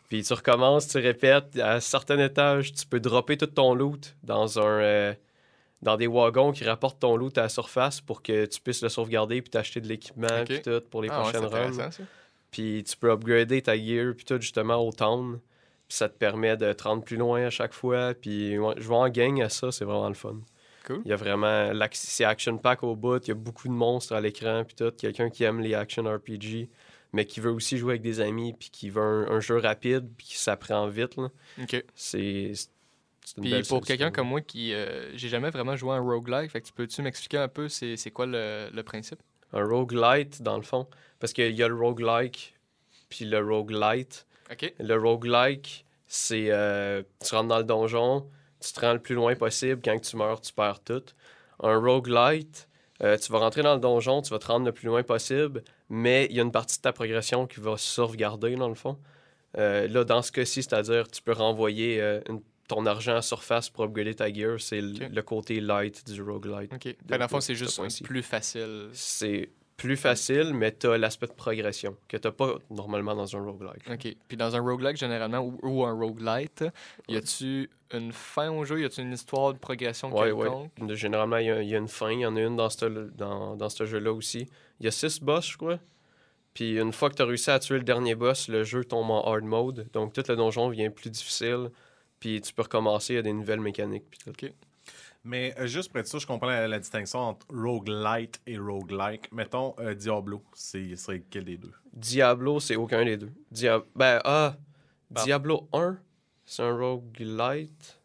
[0.08, 1.58] Puis tu recommences, tu répètes.
[1.58, 4.80] À certains étages, tu peux dropper tout ton loot dans un.
[4.80, 5.14] euh,
[5.82, 8.88] dans des wagons qui rapportent ton loot à la surface pour que tu puisses le
[8.88, 11.90] sauvegarder puis t'acheter de l'équipement puis tout pour les Ah ouais, prochaines c'est runs.
[12.50, 15.38] Puis tu peux upgrader ta gear puis tout justement au town.
[15.88, 18.14] Puis ça te permet de te rendre plus loin à chaque fois.
[18.14, 20.36] Puis ouais, jouer en gang à ça, c'est vraiment le fun.
[20.86, 21.02] Cool.
[21.04, 21.70] Il y a vraiment.
[21.92, 23.22] C'est action pack au bout.
[23.24, 24.64] Il y a beaucoup de monstres à l'écran.
[24.64, 24.92] Puis tout.
[24.96, 26.68] Quelqu'un qui aime les action RPG,
[27.12, 28.52] mais qui veut aussi jouer avec des amis.
[28.52, 30.08] Puis qui veut un, un jeu rapide.
[30.16, 31.16] Puis qui s'apprend vite.
[31.16, 31.28] là.
[31.62, 31.84] OK.
[31.94, 32.52] C'est.
[33.40, 36.60] Puis pour quelqu'un comme moi qui euh, j'ai jamais vraiment joué à un roguelike, fait
[36.60, 39.18] que tu peux-tu m'expliquer un peu c'est c'est quoi le, le principe?
[39.52, 40.86] Un roguelite, dans le fond.
[41.18, 42.54] Parce qu'il y a le roguelike.
[43.08, 44.26] Puis le roguelite.
[44.52, 44.72] OK.
[44.78, 48.28] Le roguelike, c'est euh, tu rentres dans le donjon,
[48.60, 49.80] tu te rends le plus loin possible.
[49.84, 51.02] Quand tu meurs, tu perds tout.
[51.62, 52.68] Un roguelite,
[53.02, 55.64] euh, tu vas rentrer dans le donjon, tu vas te rendre le plus loin possible,
[55.88, 58.98] mais il y a une partie de ta progression qui va sauvegarder, dans le fond.
[59.58, 63.70] Euh, là, dans ce cas-ci, c'est-à-dire tu peux renvoyer euh, une- ton argent à surface
[63.70, 66.72] pour upgrader ta gear, c'est le côté light du roguelite.
[66.74, 66.82] OK.
[66.82, 68.88] Fait, dans le fond, c'est ce juste plus facile.
[68.92, 73.88] C'est plus facile, mais t'as l'aspect de progression que t'as pas normalement dans un roguelike.
[73.90, 74.16] OK.
[74.26, 76.64] Puis dans un roguelike, généralement, ou, ou un roguelite,
[77.08, 78.80] y a-tu une fin au jeu?
[78.80, 80.44] Y a-tu une histoire de progression Ouais, ouais.
[80.48, 80.72] quelconque?
[80.88, 82.10] De- Généralement, il y, y a une fin.
[82.10, 84.48] Il y en a une dans ce, dans, dans ce jeu-là aussi.
[84.80, 85.78] Il y a six boss, je crois.
[86.54, 89.10] Puis une fois que tu as réussi à tuer le dernier boss, le jeu tombe
[89.10, 89.88] en hard mode.
[89.92, 91.70] Donc tout le donjon devient plus difficile.
[92.20, 94.04] Puis tu peux recommencer, il y a des nouvelles mécaniques.
[94.10, 94.30] Puis tout.
[94.30, 94.52] OK.
[95.24, 99.30] Mais euh, juste pour être sûr, je comprends la, la distinction entre roguelite et roguelike.
[99.32, 101.72] Mettons euh, Diablo, c'est ce serait quel des deux?
[101.92, 103.32] Diablo, c'est aucun des deux.
[103.50, 104.56] Dia ben, ah,
[105.10, 105.22] Bah.
[105.24, 105.98] Diablo 1,
[106.44, 108.00] c'est un roguelite.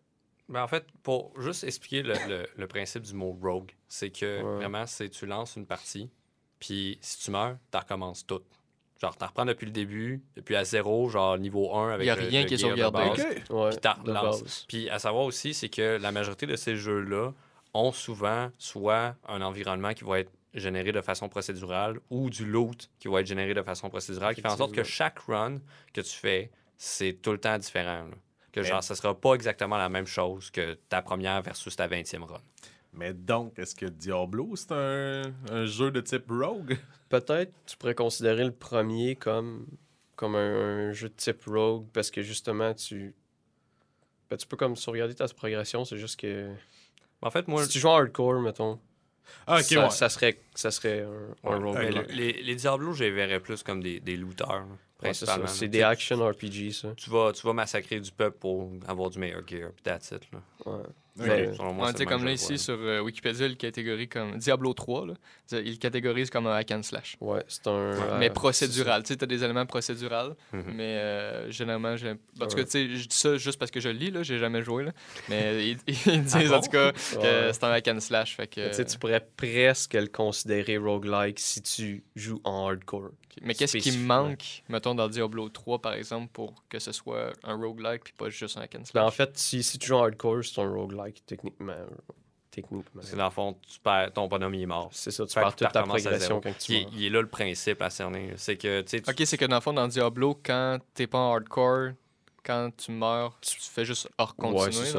[0.49, 4.37] Ben, en fait, pour juste expliquer le, le- le principe du mot rogue, c'est que
[4.41, 4.55] Ouais.
[4.57, 6.09] vraiment, c'est tu lances une partie,
[6.61, 8.39] puis si tu meurs, tu recommences tout.
[9.01, 12.15] Genre, tu reprends depuis le début, depuis à zéro, genre niveau 1 avec Y a
[12.15, 12.99] le- rien le qui est sauvegardé.
[12.99, 13.25] base.
[13.49, 14.65] Ouais, Puis base.
[14.67, 17.31] Puis à savoir aussi, c'est que la majorité de ces jeux-là
[17.73, 22.89] ont souvent soit un environnement qui va être généré de façon procédurale ou du loot
[22.99, 25.57] qui va être généré de façon procédurale, qui fait en sorte que chaque run
[25.93, 28.03] que tu fais, c'est tout le temps différent.
[28.03, 28.15] là.
[28.51, 32.23] Que genre, ça sera pas exactement la même chose que ta première versus ta 20e
[32.23, 32.41] run.
[32.93, 36.77] Mais donc, est-ce que Diablo, c'est un, un jeu de type rogue?
[37.09, 39.65] Peut-être tu pourrais considérer le premier comme,
[40.15, 43.13] comme un, un jeu de type rogue parce que justement tu.
[44.29, 46.51] ben, tu peux comme sauvegarder ta progression, c'est juste que.
[47.21, 48.79] En fait, moi, si tu joues en hardcore, mettons,
[49.47, 49.89] Ah, ok, ça, ouais.
[49.91, 52.07] ça serait, ça serait un, un ouais, rogue.
[52.07, 54.65] le- les, les Diablos, je les verrais plus comme des, des looters,
[55.03, 56.93] Ouais, c'est des action RPG, ça.
[56.95, 60.21] Tu vas, tu vas massacrer du peuple pour avoir du meilleur gear, puis that's it.
[60.31, 60.41] Là.
[60.65, 60.83] Ouais.
[61.19, 61.25] Ok.
[61.27, 62.57] Mais- Selon moi, Ouais, c'est tu sais, le comme là, ici, ouais.
[62.57, 65.07] sur euh, Wikipédia, il catégorise comme Diablo 3.
[65.07, 65.13] Là.
[65.63, 67.17] Il catégorise comme un hack and slash.
[67.19, 67.71] Ouais, c'est un.
[67.71, 69.03] euh, mais procédural.
[69.03, 70.63] Tu sais, tu as des éléments procéduraux, Mhm.
[70.73, 72.11] mais euh, généralement, j'ai...
[72.11, 74.23] En tout cas, tu sais, je dis ça juste parce que je le lis, là,
[74.23, 74.91] j'ai jamais joué, là.
[75.27, 76.53] mais ils, ils disent Ah bon?
[76.55, 77.53] en tout cas que Ouais.
[77.53, 78.35] c'est un hack and slash.
[78.35, 78.69] Fait que...
[78.69, 83.09] Tu sais, tu pourrais presque le considérer roguelike si tu joues en hardcore.
[83.41, 87.55] Mais qu'est-ce qui manque, mettons, dans Diablo 3, par exemple, pour que ce soit un
[87.55, 89.03] roguelike puis pas juste un hack and Ben, slash?
[89.05, 91.73] en fait, si, si tu joues en hardcore, c'est un roguelike, techniquement.
[92.49, 93.01] Techniquement.
[93.01, 94.89] C'est dans le fond, tu perds, ton bonhomme il est mort.
[94.91, 97.81] C'est ça, tu perds toute ta progression quand tu Il, il est là le principe
[97.81, 98.33] à cerner.
[98.35, 101.17] C'est que, tu sais, Ok, c'est que dans le fond, dans Diablo, quand t'es pas
[101.19, 101.91] en hardcore,
[102.43, 104.91] quand tu meurs, tu fais juste hors continuer.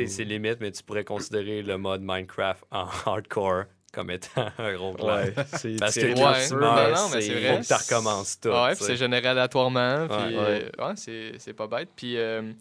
[0.00, 4.76] Ouais, c'est limite, mais tu pourrais considérer le mode Minecraft en hardcore comme étant un
[4.76, 5.36] roguelike.
[5.36, 7.56] Ouais, c'est Parce que quand Ouais, tu meurs, non, non, mais c'est vrai.
[7.56, 8.48] faut que tu recommences tout.
[8.50, 10.06] ouais, c'est généré aléatoirement.
[10.06, 10.70] Puis, Ouais.
[10.78, 11.88] euh, ouais, c'est, c'est pas bête.
[11.96, 12.52] Puis, euh,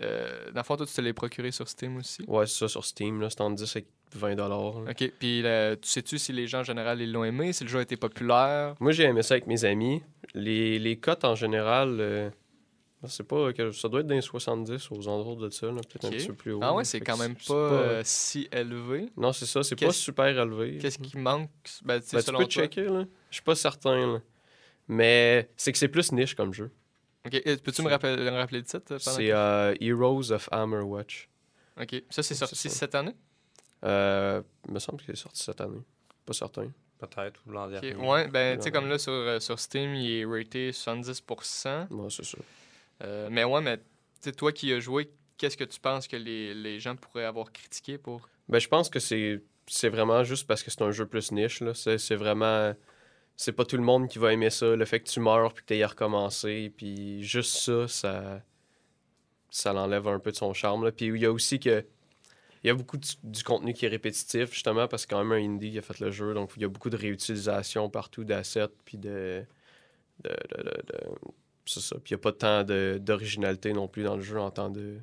[0.00, 2.22] euh, dans le fond, toi, tu te l'as procuré sur Steam aussi?
[2.28, 4.76] Ouais, c'est ça sur Steam, là, c'est entre 10 et 20 dollars.
[4.88, 7.70] Ok, puis euh, tu sais-tu si les gens en général ils l'ont aimé, si le
[7.70, 8.74] jeu a été populaire?
[8.80, 10.02] Moi, j'ai aimé ça avec mes amis.
[10.34, 12.30] Les, les cotes en général, euh,
[13.02, 16.10] je sais pas, ça doit être dans les 70 aux endroits de ça, peut-être un
[16.10, 16.60] petit peu plus haut.
[16.62, 19.08] Ah ouais, c'est quand même c'est pas, euh, si élevé.
[19.16, 20.78] Non, c'est ça, c'est pas super élevé.
[20.78, 21.50] Qu'est-ce qui manque?
[21.84, 22.62] Ben, tu Ben, tu selon peux toi?
[22.64, 23.04] checker, là.
[23.30, 24.20] Je suis pas certain, là.
[24.88, 26.70] Mais c'est que c'est plus niche comme jeu.
[27.34, 30.48] Ok, euh, Peux-tu me rappeler, me rappeler le titre euh, C'est que- euh, Heroes of
[30.52, 31.28] Hammerwatch.
[31.80, 32.68] Ok, ça c'est c'est sorti ça.
[32.70, 33.14] cette année?
[33.84, 35.82] Euh, il me semble qu'il est sorti cette année.
[36.26, 36.70] Pas certain.
[36.98, 37.94] Peut-être, ou l'an dernier.
[37.94, 41.86] Ouais, ben tu sais, comme là sur, euh, sur Steam, il est raté 70%.
[41.90, 42.38] Ouais, c'est ça.
[43.04, 43.84] Euh, mais ouais, mais tu
[44.22, 47.52] sais, toi qui as joué, qu'est-ce que tu penses que les, les gens pourraient avoir
[47.52, 48.28] critiqué pour?
[48.48, 51.60] Ben, je pense que c'est c'est vraiment juste parce que c'est un jeu plus niche.
[51.60, 51.72] là.
[51.74, 52.74] C'est c'est vraiment.
[53.40, 54.74] C'est pas tout le monde qui va aimer ça.
[54.74, 56.72] Le fait que tu meurs puis que tu à recommencer.
[56.76, 58.42] Puis juste ça, ça.
[59.48, 60.84] Ça l'enlève un peu de son charme.
[60.84, 60.90] là.
[60.90, 61.84] Puis il y a aussi que.
[62.64, 65.30] Il y a beaucoup du, du contenu qui est répétitif, justement, parce que quand même
[65.30, 66.34] un indie qui a fait le jeu.
[66.34, 68.66] Donc il y a beaucoup de réutilisation partout d'assets.
[68.84, 69.44] Puis de.
[70.24, 71.14] de, de, de-
[71.64, 71.94] c'est ça.
[72.02, 74.68] Puis il n'y a pas tant de- d'originalité non plus dans le jeu en temps
[74.68, 74.96] de.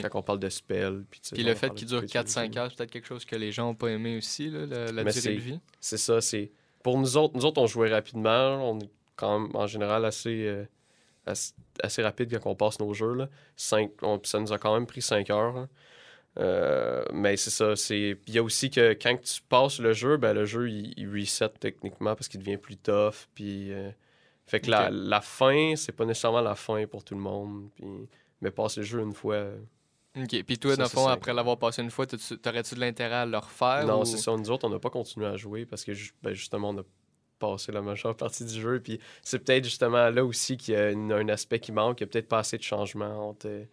[0.00, 1.04] Quand on parle de spell.
[1.10, 2.30] Puis, le fait qu'il dure spécialité.
[2.56, 4.90] 4-5 heures, c'est peut-être quelque chose que les gens n'ont pas aimé aussi, là, la,
[4.90, 5.60] la durée de vie?
[5.80, 6.50] C'est ça, c'est.
[6.88, 8.70] Pour nous autres, nous autres, on jouait rapidement.
[8.70, 10.64] On est quand même, en général, assez, euh,
[11.26, 13.12] assez, assez rapide quand on passe nos jeux.
[13.12, 13.28] Là.
[13.56, 15.56] Cinq, on- ça nous a quand même pris 5 heures.
[15.56, 15.68] hein.
[16.38, 17.74] Euh, mais c'est ça.
[17.94, 21.10] Il y a aussi que quand tu passes le jeu, ben, le jeu, il, il
[21.12, 23.26] reset techniquement parce qu'il devient plus tough.
[23.34, 23.90] Puis, euh,
[24.46, 27.68] fait que la fin, c'est pas nécessairement la fin pour tout le monde.
[27.74, 27.84] Puis,
[28.40, 29.46] mais passer le jeu une fois.
[30.16, 30.42] Ok.
[30.44, 33.26] Puis toi, Ça, dans le fond, après l'avoir passé une fois, t'aurais-tu de l'intérêt à
[33.26, 34.34] le refaire Non, ou- c'est ça.
[34.36, 35.92] Nous autres, on n'a pas continué à jouer parce que
[36.22, 36.82] ben, justement, on a
[37.38, 38.80] passé la majeure partie du jeu.
[38.80, 42.00] Puis c'est peut-être justement là aussi qu'il y a une- un aspect qui manque.
[42.00, 43.64] Il n'y a peut-être pas assez de changements entre euh,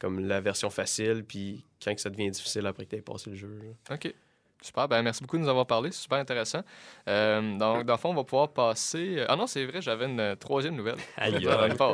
[0.00, 3.30] comme la version facile, puis quand que ça devient difficile après que tu aies passé
[3.30, 3.58] le jeu.
[3.88, 3.94] là.
[3.94, 4.12] Ok.
[4.60, 6.62] Super, ben merci beaucoup de nous avoir parlé, c'est super intéressant.
[7.08, 9.24] Euh, donc, dans le fond, on va pouvoir passer.
[9.28, 10.96] Ah non, c'est vrai, j'avais une euh, troisième nouvelle.
[11.16, 11.34] Aïe,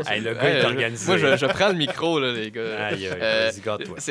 [0.09, 0.21] aïe.
[0.23, 1.07] le gars est organisé.
[1.07, 2.87] Moi, je, je prends le micro, là, les gars.
[2.87, 3.51] Aïe, aïe, Euh,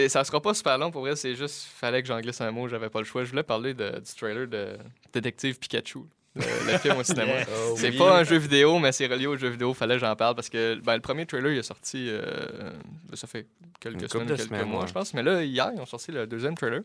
[0.08, 2.68] Ça sera pas super long pour vrai, c'est juste fallait que j'en glisse un mot,
[2.68, 3.24] j'avais pas le choix.
[3.24, 4.78] Je voulais parler de- du trailer de
[5.12, 6.02] Détective Pikachu,
[6.36, 7.34] le, film au cinéma.
[7.56, 7.98] Oh, C'est oui.
[7.98, 9.74] pas un jeu vidéo, mais c'est relié au jeu vidéo.
[9.74, 12.72] Fallait que j'en parle parce que ben, le premier trailer il est sorti, euh,
[13.14, 13.48] ça fait
[13.80, 14.88] quelques semaines, quelques semaines, mois, ouais.
[14.88, 15.14] je pense.
[15.14, 16.82] Mais là, hier, ils ont sorti le deuxième trailer.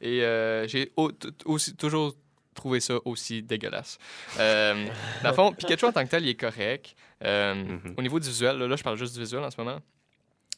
[0.00, 1.12] Et euh, j'ai au-
[1.44, 2.14] aussi toujours
[2.54, 3.98] trouvé ça aussi dégueulasse.
[4.40, 4.86] Euh,
[5.22, 6.96] dans le fond, Pikachu en tant que tel, il est correct.
[7.24, 7.94] Euh, Mhm.
[7.96, 9.78] Au niveau du visuel, là, là, je parle juste du visuel en ce moment.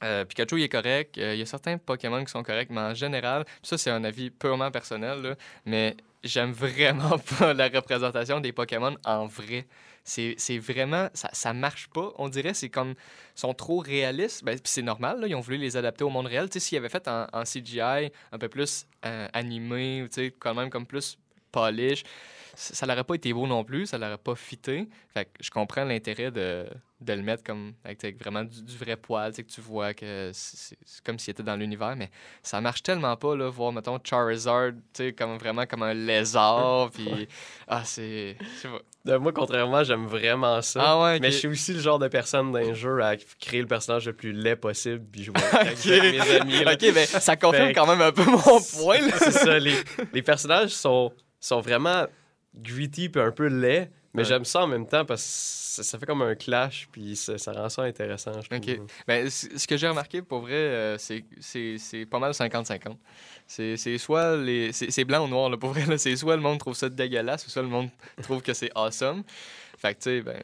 [0.02, 1.18] Euh, Pikachu, il est correct.
[1.18, 4.02] Euh, Il y a certains Pokémon qui sont corrects, mais en général, ça, c'est un
[4.04, 5.34] avis purement personnel, là,
[5.66, 5.94] mais
[6.24, 9.66] j'aime vraiment pas la représentation des Pokémon en vrai.
[10.04, 11.08] C'est vraiment.
[11.14, 12.12] Ça, ça marche pas.
[12.16, 12.90] On dirait c'est comme.
[12.90, 14.42] Ils sont trop réalistes.
[14.44, 16.48] Ben, c'est normal, là, ils ont voulu les adapter au monde réel.
[16.48, 20.34] Tu sais, s'ils avaient fait en, CGI, un peu plus euh, animé, ou tu sais,
[20.38, 21.16] quand même comme plus
[21.52, 22.02] polish,
[22.54, 24.88] ça n'aurait pas été beau non plus, ça l'aurait pas fité.
[25.12, 26.66] Fait que je comprends l'intérêt de,
[27.00, 30.76] de le mettre comme avec, vraiment du, du vrai poil, que tu vois que c'est
[31.04, 32.10] comme s'il était dans l'univers, mais
[32.42, 37.28] ça marche tellement pas, là, voir, mettons, Charizard, tu comme vraiment comme un lézard, puis...
[37.66, 38.36] Ah, c'est...
[39.08, 40.80] Euh, Moi, contrairement, j'aime vraiment ça.
[40.84, 41.20] Ah ouais.
[41.20, 44.12] Mais je suis aussi le genre de personne d'un jeu à créer le personnage le
[44.12, 46.64] plus laid possible, puis jouer avec mes amis.
[46.64, 46.72] là.
[46.74, 48.98] OK, ben ça confirme Fait- quand même un peu mon point.
[49.18, 49.74] C'est ça, les,
[50.12, 52.04] les personnages sont, sont vraiment
[52.54, 54.28] gritty puis un peu laids, mais Ouais.
[54.28, 57.38] j'aime ça en même temps parce que ça, ça fait comme un clash, puis ça,
[57.38, 58.74] ça rend ça intéressant, je Ok.
[58.76, 58.86] trouve.
[59.06, 62.98] Ben, ce que j'ai remarqué, pour vrai, euh, c'est- pas mal 50-50.
[63.46, 64.72] C'est soit les...
[64.72, 65.96] C'est blanc ou noir, là, pour vrai.
[65.98, 67.88] C'est soit le monde trouve ça dégueulasse, ou soit le monde
[68.22, 69.22] trouve que c'est awesome.
[69.78, 70.40] Fait que, tu sais, ben...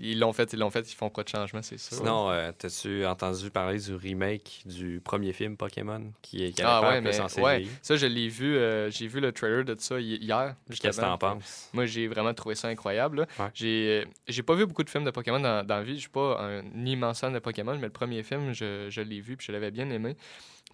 [0.00, 1.96] Ils l'ont fait, ils l'ont fait, ils font pas de changement, c'est sûr.
[1.98, 6.80] Sinon, euh, t'as-tu entendu parler du remake du premier film Pokémon qui, qui allait ah
[6.88, 7.10] ouais, mais
[7.42, 10.56] ouais, ça je l'ai vu, euh, j'ai vu le trailer de ça hi- hier.
[10.68, 11.70] Qu'est-ce que t'en penses?
[11.72, 13.26] Moi, j'ai vraiment trouvé ça incroyable.
[13.38, 13.46] Ouais.
[13.54, 15.94] J'ai euh, j'ai pas vu beaucoup de films de Pokémon dans, dans la vie.
[15.94, 19.20] Je suis pas un immense fan de Pokémon, mais le premier film, je, je l'ai
[19.20, 20.16] vu puis je l'avais bien aimé.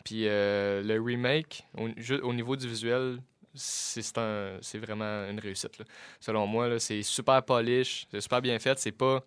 [0.04, 3.18] Puis euh, le remake, au niveau du visuel,
[3.54, 5.78] c'est un- vraiment une réussite.
[5.78, 5.84] là.
[6.20, 8.78] Selon moi, c'est super polish, c'est super bien fait.
[8.78, 9.24] C'est pas...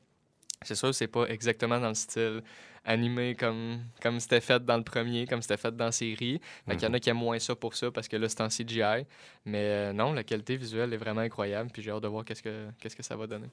[0.61, 2.41] C'est sûr, c'est pas exactement dans le style
[2.85, 6.39] animé comme comme c'était fait dans le premier, comme c'était fait dans la série.
[6.65, 8.41] Fait qu'il y en a qui aiment moins ça pour ça parce que là, c'est
[8.41, 9.05] en CGI.
[9.45, 11.69] Mais euh, non, la qualité visuelle est vraiment incroyable.
[11.71, 13.47] Puis j'ai hâte de voir qu'est-ce que, qu'est-ce que ça va donner.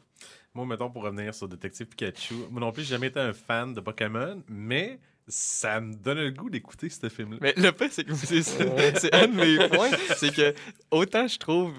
[0.54, 3.74] Moi, mettons, pour revenir sur Détective Pikachu, moi non plus, j'ai jamais été un fan
[3.74, 5.00] de Pokémon, mais
[5.30, 7.38] ça me donne le goût d'écouter ce film-là.
[7.40, 9.90] Mais le fait, c'est que c'est, un de mes points.
[10.16, 10.54] C'est que
[10.90, 11.72] autant je trouve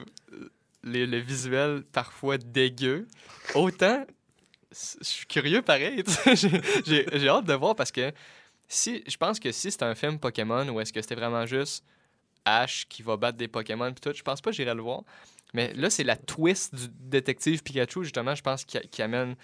[0.83, 3.07] le visuel parfois dégueu,
[3.53, 4.05] autant
[4.71, 6.03] je suis curieux pareil.
[6.33, 6.49] J'ai,
[6.85, 8.11] j'ai- j'ai hâte de voir parce que
[8.69, 11.83] si je pense que si c'est un film Pokémon ou est-ce que c'était vraiment juste
[12.45, 15.03] Ash qui va battre des Pokémon puis tout, je pense pas que j'irai le voir.
[15.53, 19.35] Mais là, c'est la twist du détective Pikachu, justement, je pense, qui, qui amène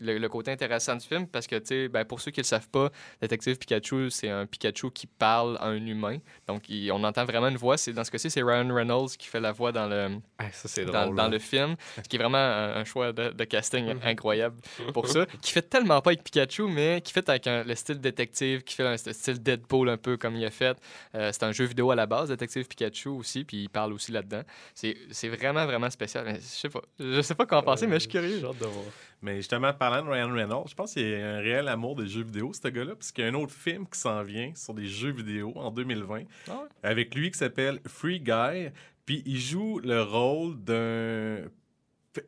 [0.00, 2.42] le, le côté intéressant du film parce que, tu sais, ben, pour ceux qui ne
[2.44, 2.90] le savent pas,
[3.20, 6.18] Détective Pikachu, c'est un Pikachu qui parle à un humain.
[6.46, 7.76] Donc, il- on entend vraiment une voix.
[7.76, 10.68] C'est, dans ce cas-ci, c'est Ryan Reynolds qui fait la voix dans le, Ah, ça,
[10.68, 11.16] c'est dans, drôle.
[11.16, 11.28] dans là.
[11.30, 14.56] le film, ce qui est vraiment un, un choix de, de casting incroyable
[14.94, 15.26] pour ça.
[15.40, 18.74] Qui fait tellement pas avec Pikachu, mais qui fait avec un- le style détective, qui
[18.74, 20.76] fait un st- style Deadpool un peu comme il a fait.
[21.14, 24.12] Euh, c'est un jeu vidéo à la base, Détective Pikachu aussi, puis il parle aussi
[24.12, 24.42] là-dedans.
[24.74, 26.24] C'est, c'est vraiment, vraiment spécial.
[26.26, 26.82] Mais je sais pas.
[26.98, 28.38] Je sais pas quoi en penser, mais je suis curieux.
[28.40, 28.84] J'ai hâte de voir.
[29.22, 32.06] Mais justement, parlant de Ryan Reynolds, je pense qu'il y a un réel amour des
[32.06, 34.74] jeux vidéo, ce gars-là, parce qu'il y a un autre film qui s'en vient sur
[34.74, 36.58] des jeux vidéo en 2020, Ah ouais?
[36.82, 38.68] avec lui qui s'appelle Free Guy,
[39.06, 41.48] puis il joue le rôle d'un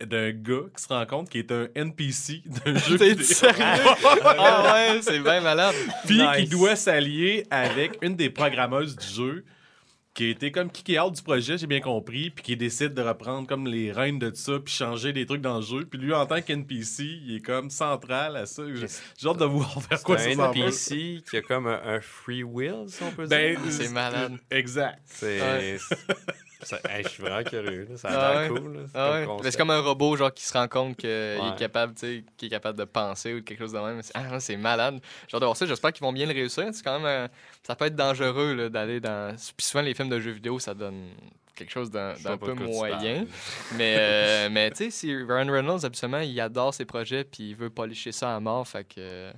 [0.04, 3.24] d'un gars qui se rend compte qu'il est un NPC d'un jeu T'es vidéo.
[3.24, 3.62] sérieux?
[4.22, 5.74] ah ouais, c'est bien malade.
[6.06, 6.36] Puis Nice.
[6.36, 9.44] qui doit s'allier avec une des programmeuses du jeu
[10.18, 13.02] qui a été comme kické out du projet, j'ai bien compris, puis qui décide de
[13.02, 15.84] reprendre comme les rênes de ça, puis changer des trucs dans le jeu.
[15.88, 18.64] Puis lui, en tant qu'NPC, il est comme central à ça.
[18.74, 20.50] J'ai hâte de voir vers quoi ça un.
[20.52, 23.72] NPC qui a comme un, un free will, si on peut Ben, dire.
[23.72, 24.36] c'est malade.
[24.50, 24.98] Exact.
[25.04, 25.78] C'est.
[26.60, 26.66] Ouais.
[26.66, 27.86] ça- hey, je suis vraiment curieux.
[27.90, 27.96] là.
[27.96, 28.60] Ça Ah a l'air ouais.
[28.60, 28.72] cool.
[28.74, 28.80] là.
[28.86, 29.50] C'est Ah ouais.
[29.50, 32.46] C'est comme un robot genre qui se rend compte qu'il est capable, tu sais, qu'il
[32.46, 34.02] est capable de penser ou quelque chose de même.
[34.02, 35.00] C'est- Ah, c'est malade.
[35.28, 36.64] Genre de voir ça, j'espère qu'ils vont bien le réussir.
[36.72, 37.28] C'est quand même euh,
[37.62, 40.74] ça peut être dangereux là, d'aller dans puis souvent les films de jeux vidéo, ça
[40.74, 41.08] donne
[41.54, 43.24] quelque chose d'un peu moyen.
[43.76, 47.56] Mais, euh, mais tu sais, si Ryan Reynolds, absolument, il adore ses projets puis il
[47.56, 48.66] veut policher ça à mort.
[48.66, 49.30] Fait que.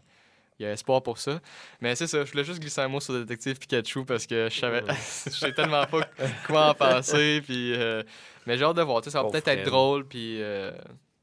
[0.61, 1.41] Il y a espoir pour ça.
[1.81, 4.49] Mais c'est ça, je voulais juste glisser un mot sur le détective Pikachu parce que
[4.51, 4.83] je savais,
[5.25, 6.01] je sais tellement pas
[6.47, 7.41] quoi en penser.
[7.45, 8.03] Puis, euh,
[8.47, 9.03] mais j'ai hâte de voir.
[9.05, 10.07] Ça va peut-être être drôle.
[10.07, 10.71] Puis, euh,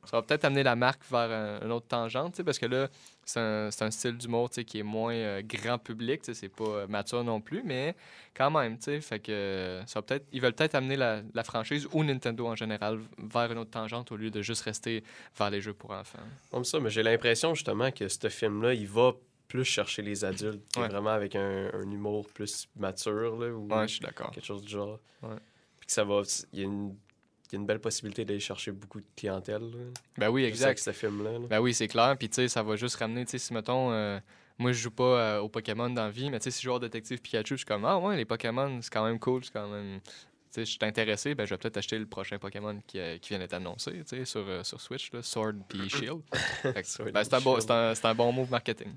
[0.10, 2.88] ça va peut-être amener la marque vers un, une autre tangente, parce que là,
[3.26, 7.24] c'est un, un style d'humour qui est moins euh, grand public, c'est pas euh, mature
[7.24, 7.96] non plus, mais
[8.36, 11.22] quand même, tu sais, fait que euh, ça va peut-être, ils veulent peut-être amener la,
[11.34, 15.04] la franchise ou Nintendo en général vers une autre tangente au lieu de juste rester
[15.38, 16.20] vers les jeux pour enfants.
[16.52, 19.12] Comme ça, mais j'ai l'impression justement que ce film-là, il va
[19.48, 20.88] plus chercher les adultes, Ouais.
[20.90, 24.32] vraiment avec un, un humour plus mature, là, ou Ouais, je suis d'accord.
[24.32, 25.00] quelque chose du genre.
[25.24, 25.36] Ouais.
[25.80, 26.22] Puis que ça va,
[26.54, 26.96] il y a une,
[27.54, 29.86] y a une belle possibilité d'aller chercher beaucoup de clientèle, là,
[30.18, 30.80] Ben oui, exact.
[30.80, 31.32] ce film-là.
[31.34, 31.48] là.
[31.50, 32.16] Ben oui, c'est clair.
[32.18, 34.20] Puis, tu sais, ça va juste ramener, tu sais, si, mettons, euh,
[34.58, 36.66] moi, je joue pas euh, au Pokémon dans la vie, mais tu sais, si je
[36.70, 39.44] joue au détective Pikachu, je suis comme, ah ouais, les Pokémon, c'est quand même cool,
[39.46, 40.00] c'est quand même.
[40.02, 40.10] Tu
[40.52, 43.30] sais, je suis intéressé, ben, je vais peut-être acheter le prochain Pokémon qui, euh, qui
[43.30, 46.22] vient d'être annoncé, tu sais, sur, euh, sur Switch, là, Sword puis Shield.
[46.64, 46.84] Ben,
[47.24, 48.94] c'est un, bon, un, c'est un bon move marketing.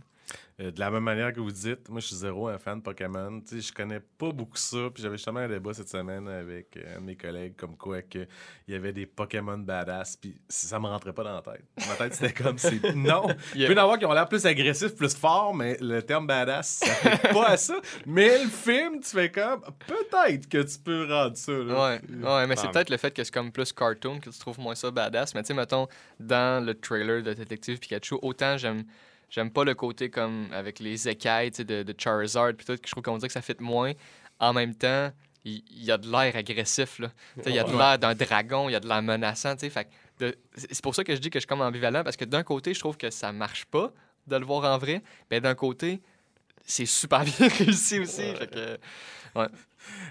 [0.61, 2.83] Euh, de la même manière que vous dites, moi, je suis zéro un fan de
[2.83, 3.41] Pokémon.
[3.41, 4.91] Tu sais, je connais pas beaucoup ça.
[4.93, 8.03] Puis j'avais justement un débat cette semaine avec euh, un de mes collègues, comme quoi
[8.03, 8.27] que
[8.69, 10.17] il y avait des Pokémon badass.
[10.17, 11.65] Puis ça me rentrait pas dans la tête.
[11.89, 12.81] Ma tête, c'était comme c'est.
[12.95, 13.27] Non!
[13.55, 16.27] Il peut y en avoir qui ont l'air plus agressifs, plus forts, mais le terme
[16.27, 17.81] badass, ça fait pas à ça.
[18.07, 19.63] Mais le film, tu fais comme.
[19.87, 21.53] Peut-être que tu peux rendre ça.
[21.53, 21.61] là.
[22.01, 24.39] Ouais, ouais mais c'est Ah, peut-être le fait que c'est comme plus cartoon que tu
[24.39, 25.35] trouves moins ça badass.
[25.35, 28.85] Mais tu sais, mettons, dans le trailer de Détective Pikachu, autant j'aime.
[29.31, 32.91] J'aime pas le côté comme avec les écailles de, de Charizard, puis tout, que je
[32.91, 33.93] trouve qu'on dirait que ça fit moins.
[34.41, 35.13] En même temps,
[35.45, 37.11] il y, a de l'air agressif, là.
[37.47, 39.89] Il y a de l'air d'un dragon, il y a de l'air menaçant, tu sais.
[40.55, 42.75] C'est pour ça que je dis que je suis comme ambivalent, parce que d'un côté,
[42.75, 43.93] je trouve que ça marche pas
[44.27, 46.03] de le voir en vrai, mais d'un côté,
[46.65, 48.35] c'est super bien réussi aussi.
[48.35, 48.79] Fait que,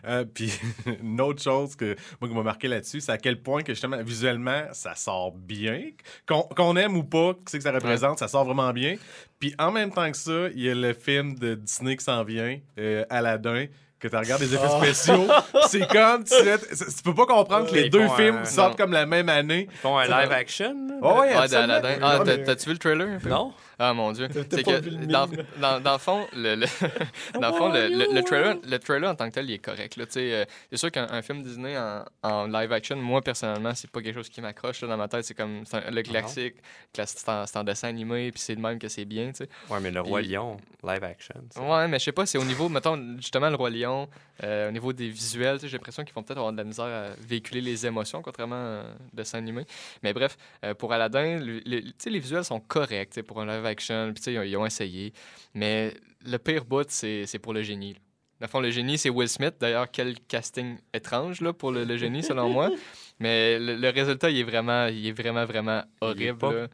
[0.05, 0.51] Euh, puis
[1.01, 4.01] une autre chose que moi qui m'a marqué là-dessus, c'est à quel point que justement
[4.03, 5.81] visuellement ça sort bien,
[6.27, 8.95] qu'on aime ou pas, qu'est-ce que ça représente, ça sort vraiment bien.
[9.39, 12.23] Puis en même temps que ça, il y a le film de Disney qui s'en
[12.23, 13.65] vient, euh, Aladdin.
[14.01, 14.77] Que tu regardes les effets Ah.
[14.81, 15.27] spéciaux,
[15.67, 18.79] c'est comme tu, tu peux pas comprendre que les Ils deux font films un- sortent
[18.79, 18.85] non.
[18.85, 19.67] comme la même année.
[19.69, 20.73] Ils font un live action.
[21.01, 21.33] Oh, ouais.
[21.35, 23.27] Ah, t'as-tu vu le trailer un peu?
[23.27, 23.51] Non?
[23.79, 24.27] Ah mon dieu.
[24.33, 25.27] C'est que dans,
[25.59, 26.65] dans, dans le fond, le, le-
[27.39, 29.57] dans le, fond le, le- le trailer, le trailer en tant que tel, il est
[29.59, 29.95] correct.
[29.95, 30.05] là.
[30.05, 33.73] Tu sais, euh, c'est sûr qu'un un film Disney en, en live action, moi personnellement,
[33.73, 35.23] c'est pas quelque chose qui m'accroche là, dans ma tête.
[35.23, 36.55] C'est comme c'est un- le classique,
[36.93, 39.27] cla- c'est en, c'est en dessin animé, puis c'est de même que c'est bien.
[39.31, 39.49] tu sais.
[39.69, 41.35] Ouais, mais le Roi Puis- Lion, live action.
[41.51, 41.61] ça.
[41.61, 44.09] Ouais, mais je sais pas, c'est au niveau, mettons, justement, le Roi Lion,
[44.43, 46.63] euh, au niveau des visuels, tu sais, j'ai l'impression qu'ils vont peut-être avoir de la
[46.65, 49.63] misère à véhiculer les émotions, contrairement au dessin animé.
[50.03, 53.68] Mais bref, euh, pour Aladdin, les visuels sont corrects tu sais, pour un live action,
[53.75, 55.13] puis sais, ils, ont- ils ont essayé.
[55.53, 55.93] Mais
[56.25, 57.93] le pire bout, c'est pour le génie.
[57.93, 57.99] là.
[58.41, 59.55] Dans le fond, le génie, c'est Will Smith.
[59.59, 62.69] D'ailleurs, quel casting étrange là, pour le, le génie, selon moi.
[63.19, 66.37] Mais le, le résultat, il est vraiment, il est vraiment, vraiment Il est horrible.
[66.37, 66.67] pas.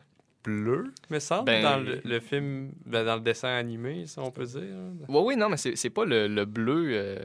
[0.44, 4.30] Bleu, me semble, Ben- dans le, le film, ben, dans le dessin animé, si on
[4.30, 4.62] peut dire.
[5.08, 7.18] Oui, oui, non, mais c'est pas le, le bleu euh,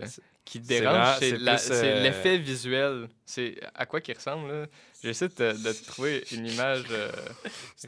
[0.43, 3.09] qui dérange, c'est euh, l'effet visuel.
[3.27, 4.67] C'est à quoi qu'il ressemble, là?
[5.03, 7.11] J'essaie de, te- de te trouver une image euh,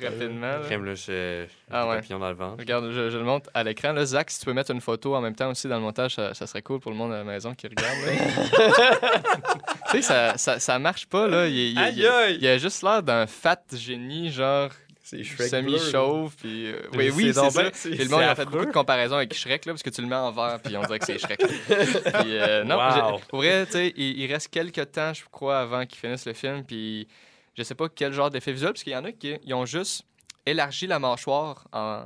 [0.03, 0.47] rapidement.
[0.47, 0.61] là.
[0.65, 2.01] Crème, là, j'ai Ah ouais.
[2.09, 2.59] dans le ventre.
[2.61, 3.93] Regarde, je, je le montre à l'écran.
[3.93, 6.15] Là, Zach, si tu peux mettre une photo en même temps aussi dans le montage,
[6.15, 7.99] ça, ça serait cool pour le monde à la maison qui regarde.
[9.91, 11.47] tu sais, ça, ça, ça marche pas, là.
[11.49, 12.39] Il, il- il- Aïe, aïe!
[12.41, 14.71] il a juste l'air d'un fat génie, genre
[15.17, 16.35] C'est Shrek semi-chauve.
[16.37, 17.71] Puis, euh, oui, oui, c'est ça.
[17.71, 20.01] Puis le monde il a fait beaucoup de comparaisons avec Shrek, là, parce que tu
[20.01, 21.39] le mets en vert, puis on dirait que c'est Shrek.
[21.67, 23.21] puis, euh, non, Wow.
[23.29, 26.33] pour vrai, tu sais, il, il reste quelques temps, je crois, avant qu'il finisse le
[26.33, 27.07] film, puis
[27.55, 29.67] je sais pas quel genre d'effet visuel, parce qu'il y en a qui ils ont
[29.67, 30.05] juste
[30.47, 32.05] élargi la mâchoire en,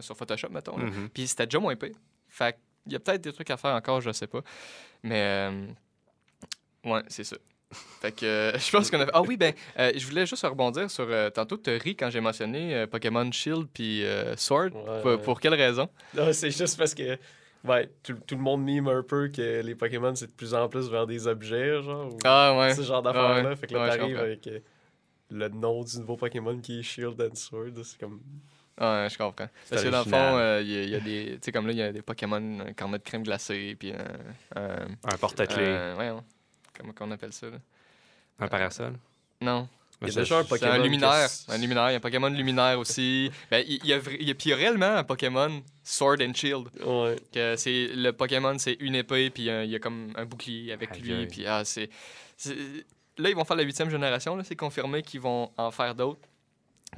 [0.00, 0.78] sur Photoshop, mettons.
[0.78, 1.08] Mhm.
[1.12, 1.96] puis c'était déjà moins pire.
[2.28, 4.40] Fait qu'il y a peut-être des trucs à faire encore, je sais pas.
[5.02, 5.66] Mais, euh,
[6.84, 7.36] ouais, c'est ça.
[8.00, 9.06] Fait que euh, je pense qu'on a.
[9.12, 11.06] Ah oui, ben, euh, je voulais juste rebondir sur.
[11.08, 14.70] euh, tantôt, tu ris quand j'ai mentionné euh, Pokémon Shield puis euh, Sword.
[14.74, 15.18] Ouais, Pour, ouais.
[15.18, 15.88] pour quelle raison?
[16.14, 17.18] Non, c'est juste parce que
[17.64, 20.68] ouais, tout, tout le monde mime un peu que les Pokémon, c'est de plus en
[20.68, 22.12] plus vers des objets, genre.
[22.12, 22.74] ou Ah ouais.
[22.74, 23.48] Ce genre d'affaires-là.
[23.50, 24.58] Ouais, Fait que là, ouais, t'arrives avec euh,
[25.30, 27.72] le nom du nouveau Pokémon qui est Shield and Sword.
[27.82, 28.20] C'est comme.
[28.78, 29.48] Ouais, je comprends.
[29.70, 31.24] Parce que dans le fond, euh, il y, a- il y a des.
[31.36, 33.92] Tu sais, comme là, il y a des Pokémon, un carnet de crème glacée, puis
[33.94, 34.60] un.
[34.60, 36.12] un- Un porte-clés, un- ouais,
[36.76, 37.58] comment qu'on appelle ça, là?
[38.38, 38.94] Un parasol?
[39.40, 39.68] Non.
[40.02, 40.82] Il y a Ça, déjà un Pokémon.
[40.82, 41.28] luminaire.
[41.48, 41.88] Un luminaire.
[41.88, 43.30] Il y a un Pokémon luminaire aussi.
[43.50, 46.18] Ben, il y, a, il y a, puis il y a réellement un Pokémon Sword
[46.20, 46.68] and Shield.
[46.84, 47.16] Ouais.
[47.32, 50.72] Que c'est le Pokémon, c'est une épée, puis euh, il y a comme un bouclier
[50.72, 51.26] avec lui.
[51.26, 51.88] Puis ah, c'est,
[52.36, 52.54] c'est-
[53.18, 54.36] Là, ils vont faire la huitième génération.
[54.36, 56.20] là, C'est confirmé qu'ils vont en faire d'autres.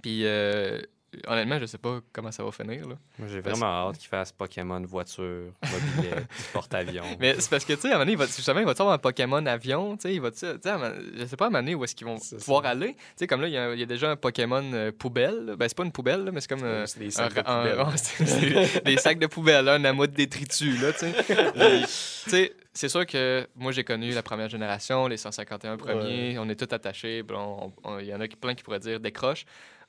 [0.03, 0.81] Puis euh,
[1.27, 2.89] honnêtement, je sais pas comment ça va finir.
[2.89, 2.95] Là.
[3.19, 7.05] Moi, j'ai Parce- vraiment hâte qu'il fasse Pokémon voiture, mobilette, porte-avions.
[7.19, 8.73] Mais c'est parce que, tu sais, à un moment donné, il va, justement, il va
[8.73, 11.51] avoir un Pokémon avion, tu sais, il va, tu sais, je sais pas à un
[11.51, 12.45] moment donné où est-ce qu'ils vont C'est ça.
[12.45, 12.95] pouvoir aller?
[12.95, 15.55] Tu sais, comme là, il y, a, il y a déjà un Pokémon euh, poubelle.
[15.59, 16.63] Ben, c'est pas une poubelle, là, mais c'est comme.
[16.65, 17.79] euh, C'est des un- sacs de un- poubelle.
[17.79, 21.13] ouais, c'est- c'est des sacs de poubelle, là, un amas de détritus, là, tu sais.
[21.55, 21.83] Puis,
[22.25, 26.49] tu sais, c'est sûr que moi, j'ai connu la première génération, les 151 premiers, on
[26.49, 27.23] est tous attachés.
[27.23, 29.45] bon, on- on- Il y en a qui- plein qui pourraient dire décroche.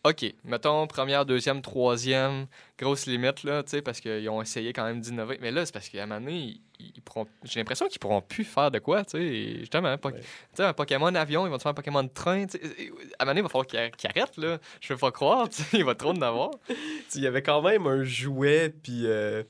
[0.05, 2.47] OK, mettons première, deuxième, troisième,
[2.77, 5.37] grosse limite, là, tu sais, parce qu'ils ont essayé quand même d'innover.
[5.41, 6.61] Mais là, c'est parce qu'à un moment donné, ils,
[6.95, 9.59] ils pourront- j'ai l'impression qu'ils pourront plus faire de quoi, tu sais.
[9.59, 10.19] Justement, po- Ouais.
[10.21, 12.63] tu sais, un Pokémon avion, ils vont te faire un Pokémon de train, tu sais.
[13.19, 14.57] À un moment donné, il va falloir qu'ils arr- qu'ils arrêtent, là.
[14.79, 16.51] Je veux pas croire, tu sais, il va trop en avoir.
[16.69, 16.75] Tu
[17.09, 19.43] sais, Il y avait quand même un jouet, puis euh,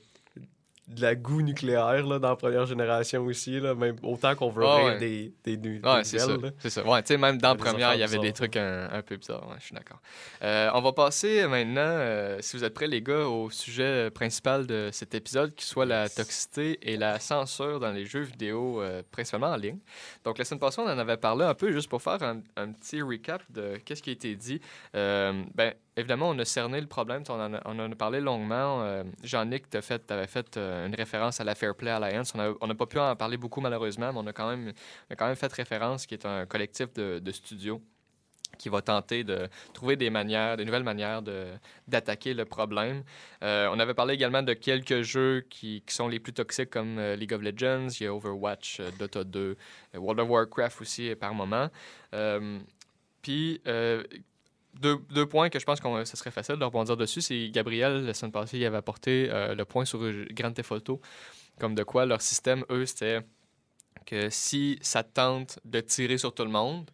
[0.94, 4.64] de la goût nucléaire là, dans la première génération aussi, là, même autant qu'on veut
[4.66, 4.98] Ah ouais.
[4.98, 6.36] des, des, des Ouais, c'est ça.
[6.58, 6.86] C'est ça.
[6.86, 9.16] Ouais, tu sais, même dans la première, il y avait des trucs un, un peu
[9.16, 9.48] bizarres.
[9.48, 10.00] Ouais, je suis d'accord.
[10.42, 14.66] Euh, on va passer maintenant, euh, si vous êtes prêts, les gars, au sujet principal
[14.66, 19.02] de cet épisode, qui soit la toxicité et la censure dans les jeux vidéo, euh,
[19.10, 19.78] principalement en ligne.
[20.24, 22.72] Donc, la semaine passée, on en avait parlé un peu, juste pour faire un, un
[22.72, 24.60] petit recap de qu'est-ce qui a été dit.
[24.94, 28.82] Euh, ben, évidemment, on a cerné le problème, on en a, parlé longuement.
[28.82, 32.32] Euh, Jean-Nic, tu fait, avais fait euh, une référence à la Fair Play Alliance.
[32.34, 34.72] On n'a pas pu en parler beaucoup, malheureusement, mais on a quand même,
[35.36, 37.80] fait référence, qui est un collectif de, studios
[38.58, 41.22] qui va tenter de trouver des manières, des nouvelles manières
[41.88, 43.02] d'attaquer le problème.
[43.42, 47.16] Euh, on avait parlé également de quelques jeux qui, sont les plus toxiques comme euh,
[47.16, 49.56] League of Legends, il y a Overwatch, Dota 2,
[49.94, 51.70] euh, World of Warcraft aussi par moment.
[53.22, 53.60] Puis
[54.74, 58.14] deux, points que je pense que ce serait facile de rebondir dessus, c'est Gabriel, la
[58.14, 61.00] semaine passée, il avait apporté euh, le point sur euh, Grand Theft Auto,
[61.58, 63.20] comme de quoi leur système, eux, c'était
[64.06, 66.90] que si ça te tente de tirer sur tout le monde,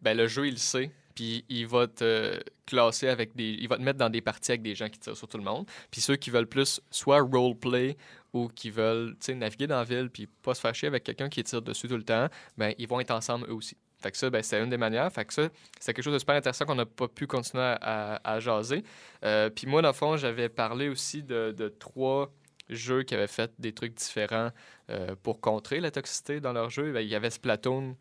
[0.00, 3.56] ben le jeu, il le sait, puis il va te classer avec des...
[3.60, 5.44] Il va te mettre dans des parties avec des gens qui tirent sur tout le
[5.44, 5.66] monde.
[5.90, 7.96] Puis ceux qui veulent plus soit roleplay
[8.32, 11.44] ou qui veulent, naviguer dans la ville puis pas se faire chier avec quelqu'un qui
[11.44, 13.76] tire dessus tout le temps, ben ils vont être ensemble eux aussi.
[14.02, 15.10] Fait que ça, ben, c'est une des manières.
[15.12, 15.48] Fait que ça,
[15.78, 18.82] c'est quelque chose de super intéressant qu'on n'a pas pu continuer à, jaser.
[19.24, 22.32] Euh, puis moi, dans le fond, j'avais parlé aussi de, trois
[22.68, 24.50] jeux qui avaient fait des trucs différents
[24.90, 26.92] euh, pour contrer la toxicité dans leur jeu.
[26.92, 27.96] Ben, il y avait Splatoon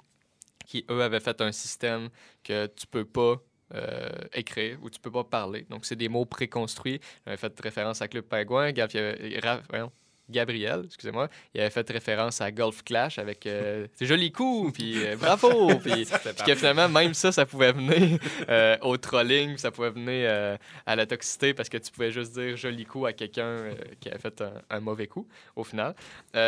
[0.65, 2.09] qui, eux, avaient fait un système
[2.43, 3.35] que tu peux pas
[3.73, 5.65] euh, écrire ou tu peux pas parler.
[5.69, 6.99] Donc, c'est des mots préconstruits.
[7.25, 8.69] J'avais fait référence à Club Pingouin.
[8.69, 9.91] Y avait-
[10.31, 15.05] Gabriel, excusez-moi, il avait fait référence à Golf Clash avec euh, c'est joli coup, puis
[15.05, 18.19] euh, bravo, puis puis que finalement, même ça, ça pouvait venir
[18.49, 22.33] euh, au trolling, ça pouvait venir euh, à la toxicité parce que tu pouvais juste
[22.33, 25.95] dire joli coup à quelqu'un qui avait fait un, un mauvais coup au final.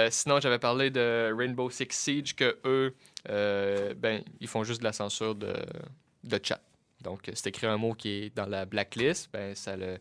[0.10, 4.94] Sinon, j'avais parlé de Rainbow Six Siege que eux, ben, ils font juste de la
[4.94, 5.54] censure de,
[6.24, 6.62] de chat.
[7.02, 9.98] Donc, c'est écrit un mot qui est dans la blacklist, ben, ça le,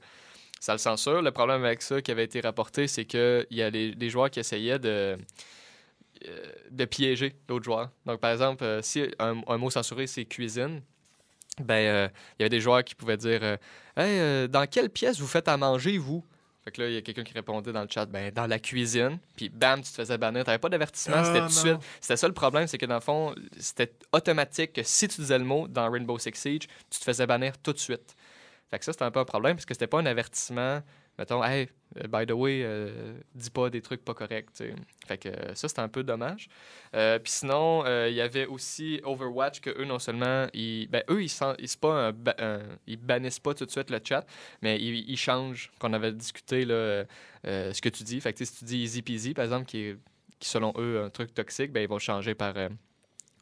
[0.62, 1.22] ça le censure.
[1.22, 4.38] Le problème avec ça qui avait été rapporté, c'est qu'il y a des, joueurs qui
[4.38, 5.18] essayaient de,
[6.28, 7.90] euh, de piéger d'autres joueurs.
[8.06, 10.80] Donc, par exemple, euh, si un, un mot censuré, c'est cuisine,
[11.60, 12.08] ben, euh,
[12.38, 13.56] il y avait des joueurs qui pouvaient dire euh,
[13.96, 16.24] Hey, euh, dans quelle pièce vous faites à manger, vous?
[16.64, 18.60] Fait que là, il y a quelqu'un qui répondait dans le chat Ben, dans la
[18.60, 19.18] cuisine.
[19.34, 20.44] Puis, bam, tu te faisais bannir.
[20.44, 21.78] T'avais pas d'avertissement, Ah, c'était tout de suite.
[22.00, 25.38] C'était ça le problème, c'est que dans le fond, c'était automatique que si tu disais
[25.38, 28.14] le mot dans Rainbow Six Siege, tu te faisais bannir tout de suite.
[28.72, 30.80] Fait que ça, c'était un peu un problème parce que c'était pas un avertissement.
[31.18, 31.68] Mettons, hey,
[31.98, 34.48] euh, by the way, euh, dis pas des trucs pas corrects.
[35.06, 36.48] Fait que euh, ça, c'était un peu dommage.
[36.90, 41.30] Puis sinon, il y avait aussi Overwatch que eux, non seulement, ils, ben, eux, ils,
[41.58, 44.24] ils, ils bannissent pas tout de suite le chat,
[44.62, 47.04] mais ils, ils changent, qu'on avait discuté, là,
[47.44, 48.22] ce que tu dis.
[48.22, 49.96] Fait que si tu dis easy peasy, par exemple, qui est
[50.38, 52.54] qui selon eux un truc toxique, ben, ils vont changer par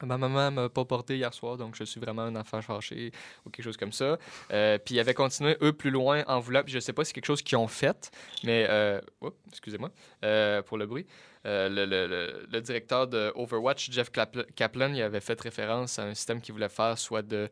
[0.05, 3.11] Ma maman m'a pas porté hier soir, donc je suis vraiment un enfant fâché
[3.45, 4.17] ou quelque chose comme ça.
[4.51, 6.63] Euh, puis ils avaient continué, eux, plus loin en voulant.
[6.63, 8.11] Puis je sais pas si c'est quelque chose qu'ils ont fait,
[8.43, 8.65] mais.
[8.69, 9.01] Euh,
[9.49, 9.91] excusez-moi
[10.23, 11.05] euh, pour le bruit.
[11.43, 14.11] Le, directeur de Overwatch, Jeff
[14.55, 17.49] Kaplan, il avait fait référence à un système qu'il voulait faire, soit de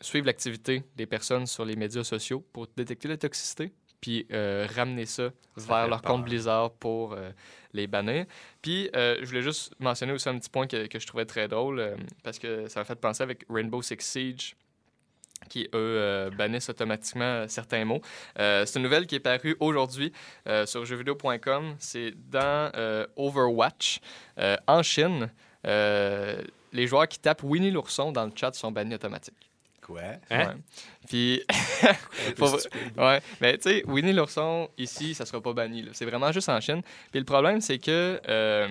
[0.00, 3.72] suivre l'activité des personnes sur les médias sociaux pour détecter la toxicité,
[4.04, 6.12] puis euh, ramener ça, vers leur peur.
[6.12, 7.30] compte Blizzard pour euh,
[7.72, 8.26] les bannir.
[8.60, 11.48] Puis, euh, je voulais juste mentionner aussi un petit point que, que je trouvais très
[11.48, 14.56] drôle, parce que ça m'a fait penser avec Rainbow Six Siege,
[15.48, 18.02] qui, eux, bannissent automatiquement certains mots.
[18.36, 20.12] C'est une nouvelle qui est parue aujourd'hui
[20.66, 21.76] sur jeuxvideo.com.
[21.78, 22.70] C'est dans
[23.16, 24.00] Overwatch.
[24.66, 25.30] En Chine,
[25.64, 29.53] les joueurs qui tapent Winnie l'ourson dans le chat sont bannis automatiques.
[29.86, 30.00] Quoi?
[30.30, 30.46] Hein?
[30.46, 30.54] Ouais.
[31.08, 31.42] Puis,
[32.38, 32.56] faut-
[32.96, 35.86] ouais, mais tu sais, Winnie l'ourson, ici, ça sera pas banni.
[35.92, 36.80] C'est vraiment juste en Chine.
[37.10, 38.68] Puis le problème, c'est que, euh,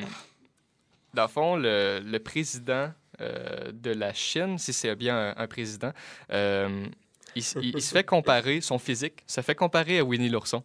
[1.14, 2.92] dans le fond, le, le président
[3.22, 5.92] euh, de la Chine, si c'est bien un, un président,
[6.32, 6.88] euh,
[7.36, 10.64] il, s- il- il se fait comparer, son physique se fait comparer à Winnie l'ourson.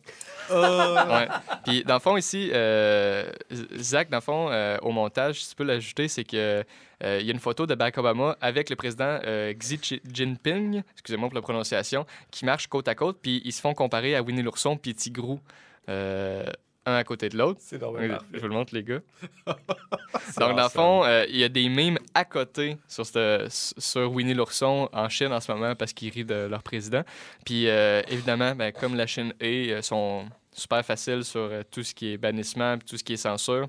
[0.51, 0.55] Oh.
[0.55, 1.29] Ouais.
[1.65, 3.31] Puis, dans le fond, ici, euh,
[3.79, 6.65] Zach, dans le fond, euh, au montage, si tu peux l'ajouter, c'est que
[7.05, 10.01] euh, il y a une photo de Barack Obama avec le président euh, Xi Ji-
[10.13, 14.17] Jinping, excusez-moi pour la prononciation, qui marchent côte à côte, puis ils se font comparer
[14.17, 15.41] à Winnie l'ourson puis Tigrou,
[15.89, 16.45] euh,
[16.89, 17.61] un à côté de l'autre.
[17.63, 19.01] C'est dans Oui, Je vous le montre, les gars.
[19.47, 24.13] Donc, dans le fond, euh, il y a des mimes à côté sur, cette- sur
[24.13, 27.03] Winnie l'ourson en Chine en ce moment parce qu'ils rient de leur président.
[27.45, 31.83] Puis, euh, évidemment, ben, comme la Chine est, euh, sont super faciles sur euh, tout
[31.83, 33.69] ce qui est bannissement tout ce qui est censure.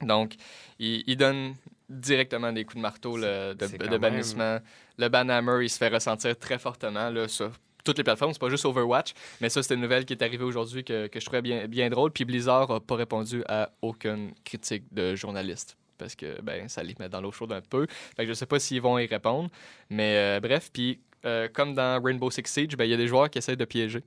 [0.00, 0.34] Donc,
[0.78, 1.54] ils, ils donnent
[1.88, 4.58] directement des coups de marteau là, de, quand même- bannissement.
[4.98, 7.50] Le banhammer, il se fait ressentir très fortement là, sur
[7.84, 8.32] toutes les plateformes.
[8.32, 11.20] C'est pas juste Overwatch, mais ça, c'est une nouvelle qui est arrivée aujourd'hui que, que
[11.20, 12.10] je trouvais bien, drôle.
[12.10, 16.94] Puis Blizzard n'a pas répondu à aucune critique de journaliste parce que ben, ça les
[16.98, 17.86] met dans l'eau chaude un peu.
[18.16, 19.48] Fait que je sais pas s'ils vont y répondre.
[19.90, 23.06] Mais euh, bref, puis euh, comme dans Rainbow Six Siege, ben, il y a des
[23.06, 24.02] joueurs qui essaient de piéger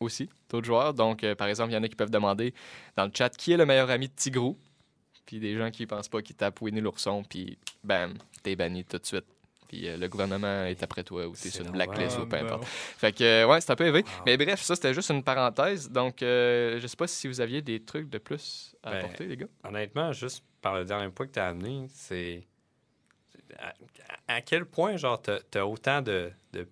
[0.00, 0.94] aussi d'autres joueurs.
[0.94, 2.54] Donc, euh, par exemple, il y en a qui peuvent demander
[2.96, 4.58] dans le chat qui est le meilleur ami de Tigrou?
[5.24, 8.98] Puis des gens qui pensent pas qu'ils tapent Winnie l'ourson, puis bam, t'es banni tout
[8.98, 9.24] de suite.
[9.68, 12.36] Puis euh, le gouvernement est après toi ou t'es C'est sur une blacklist ou peu
[12.36, 12.64] importe.
[12.64, 14.02] Fait que, euh, ouais, c'est un peu élevé.
[14.02, 14.22] Wow.
[14.26, 15.90] Mais bref, ça, c'était juste une parenthèse.
[15.90, 19.26] Donc, euh, je sais pas si vous aviez des trucs de plus à Ben, apporter,
[19.26, 19.46] les gars.
[19.64, 22.46] Honnêtement, juste par le dernier point que tu as amené, c'est.
[23.58, 23.74] À,
[24.28, 26.68] à quel point, genre, tu as, autant de, de,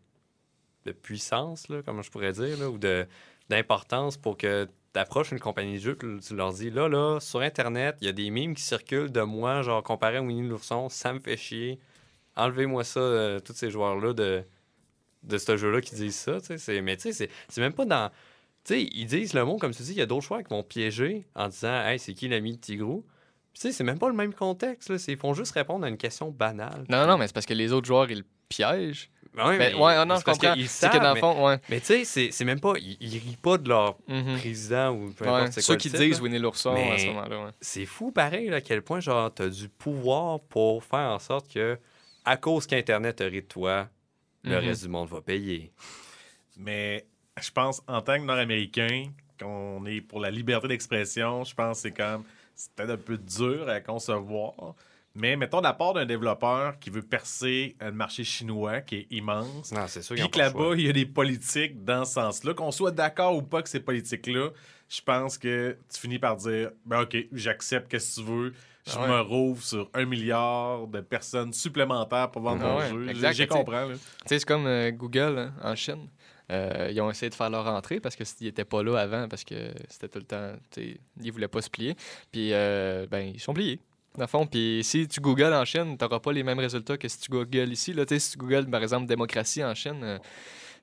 [0.87, 3.07] de puissance, là, comment je pourrais dire, là, ou de-
[3.49, 7.41] d'importance pour que tu approches une compagnie de jeu, tu leur dis là, là, sur
[7.41, 10.89] Internet, il y a des mimes qui circulent de moi, genre, comparé à Winnie l'ourson,
[10.89, 11.79] ça me fait chier.
[12.37, 14.45] Enlevez-moi ça, euh, tous ces joueurs-là de,
[15.23, 16.41] de ce jeu-là qui disent ça.
[16.41, 18.11] tu sais, c'est- Mais tu sais, c'est- même pas dans.
[18.65, 20.49] Tu sais, ils disent le mot, comme tu dis, il y a d'autres joueurs qui
[20.51, 23.05] vont piéger en disant Hey, c'est qui l'ami de Tigrou?
[23.53, 24.89] Puis, Tu sais, c'est même pas le même contexte.
[24.91, 24.97] Là.
[25.07, 26.85] Ils font juste répondre à une question banale.
[26.89, 29.11] Non, non, non, mais c'est parce que les autres joueurs, ils piègent.
[29.37, 30.55] Ben oui, Ben, mais ouais, ah non, c'est je parce comprends.
[30.57, 31.59] C'est que savent, dans le mais- fond, ouais.
[31.69, 32.73] Mais tu sais, c'est- c'est même pas.
[32.79, 34.39] Ils, ils rient pas de leur Mhm.
[34.39, 36.21] président ou peu Ouais, importe c'est Ceux quoi qui disent.
[36.21, 37.51] Winnie l'ourson à Mais- ce moment-là, ouais.
[37.61, 41.53] C'est fou pareil là, à quel point genre t'as du pouvoir pour faire en sorte
[41.53, 41.77] que
[42.25, 43.89] à cause qu'Internet rit de toi,
[44.43, 44.65] le Mhm.
[44.69, 45.73] reste du monde va payer.
[46.57, 47.07] Mais
[47.41, 51.89] je pense, en tant que Nord-Américain, qu'on est pour la liberté d'expression, je pense que
[51.89, 52.23] c'est quand même
[52.55, 54.53] c'est peut-être un peu dur à concevoir.
[55.17, 59.07] Mais mettons de la part d'un développeur qui veut percer un marché chinois qui est
[59.11, 62.55] immense, Non, c'est sûr puis que là-bas, il y a des politiques dans ce sens-là.
[62.55, 64.51] Qu'on soit d'accord ou pas que ces politiques-là,
[64.89, 68.55] je pense que tu finis par dire ben OK, j'accepte, qu'est-ce que tu veux.
[68.87, 69.09] Je Ah ouais.
[69.09, 73.33] me rouvre sur un milliard de personnes supplémentaires pour vendre Ah mon ouais, jeu.
[73.33, 73.47] J'ai
[74.27, 76.09] sais, c'est comme euh, Google hein, en Chine.
[76.53, 79.29] Euh, ils ont essayé de faire leur entrée parce que s'ils n'étaient pas là avant,
[79.29, 81.97] parce que c'était tout le temps, ils voulaient pas se plier.
[82.31, 83.81] Puis, euh, ben, ils sont pliés.
[84.17, 86.99] Dans le fond, puis si tu googles en Chine, tu n'auras pas les mêmes résultats
[86.99, 87.95] que si tu googles ici.
[87.95, 90.21] Là, si tu googles, par exemple, démocratie en Chine,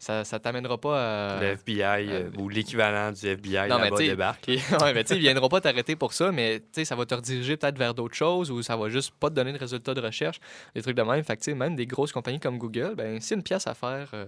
[0.09, 1.41] euh, ça ne t'amènera pas à.
[1.41, 4.47] Le FBI euh, ou l'équivalent du FBI là-bas débarque.
[4.81, 7.05] Ouais, mais tu sais, ils viendront pas t'arrêter pour ça, mais tu sais, ça va
[7.05, 9.93] te rediriger peut-être vers d'autres choses ou ça va juste pas te donner de résultats
[9.93, 10.39] de recherche,
[10.75, 11.23] des trucs de même.
[11.23, 14.09] Fait que, même des grosses compagnies comme Google, ben, c'est une pièce à faire.
[14.13, 14.25] euh,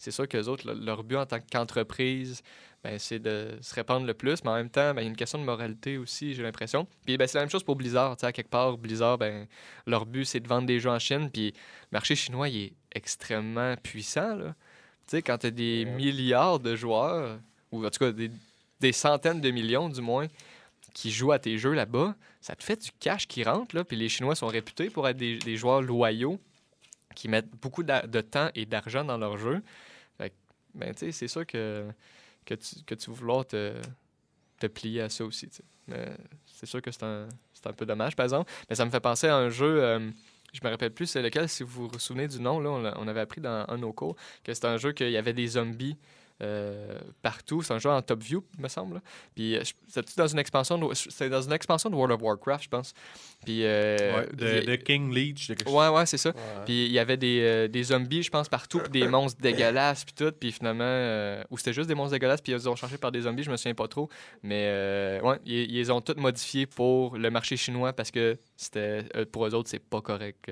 [0.00, 2.42] c'est sûr qu'eux autres, le- leur but en tant qu'entreprise,
[2.84, 5.10] ben, c'est de se répandre le plus, mais en même temps, ben, il y a
[5.10, 6.86] une question de moralité aussi, j'ai l'impression.
[7.04, 8.16] Puis ben, c'est la même chose pour Blizzard.
[8.22, 9.48] À quelque part, Blizzard, ben,
[9.86, 11.56] leur but, c'est de vendre des jeux en Chine, puis le
[11.90, 14.36] marché chinois, il est extrêmement puissant.
[14.36, 14.54] Là.
[15.08, 17.38] Tu sais, quand tu as des milliards de joueurs,
[17.72, 18.30] ou en tout cas des,
[18.78, 20.26] des centaines de millions du moins,
[20.92, 23.74] qui jouent à tes jeux là-bas, ça te fait du cash qui rentre.
[23.74, 26.38] Là, puis les Chinois sont réputés pour être des, des joueurs loyaux
[27.14, 29.62] qui mettent beaucoup d'a- de temps et d'argent dans leurs jeux.
[30.18, 30.34] Fait que,
[30.74, 31.86] ben, tu sais, c'est sûr que,
[32.44, 33.74] que, tu, que tu vas vouloir te,
[34.60, 35.48] te plier à ça aussi.
[35.86, 36.10] Mais
[36.46, 38.50] c'est sûr que c'est un, c'est un peu dommage, par exemple.
[38.68, 40.10] Mais ça me fait penser à un jeu, euh,
[40.52, 43.20] je me rappelle plus c'est lequel, si vous vous souvenez du nom, là, on, avait
[43.20, 45.96] appris dans un de que c'était un jeu qu'il y avait des zombies
[46.42, 47.62] euh, partout.
[47.62, 49.00] C'est un jeu en top view, me semble.
[49.34, 52.64] Puis euh, c'était dans une expansion de, c'était dans une expansion de World of Warcraft,
[52.64, 52.94] je pense.
[53.44, 55.48] Puis euh, Ouais, de, de King Leech.
[55.50, 55.68] de.
[55.68, 56.30] Ouais, ouais, c'est ça.
[56.30, 56.64] Ouais.
[56.64, 60.04] Puis il y avait des, euh, des zombies, je pense, partout, puis des monstres dégueulasses,
[60.04, 60.32] puis tout.
[60.38, 63.22] Puis finalement, euh, ou c'était juste des monstres dégueulasses, puis ils ont changé par des
[63.22, 64.08] zombies, je me souviens pas trop.
[64.42, 68.36] Mais euh, ouais, ils, ils les ont toutes modifiés pour le marché chinois parce que
[68.56, 70.50] c'était pour eux autres, c'est pas correct.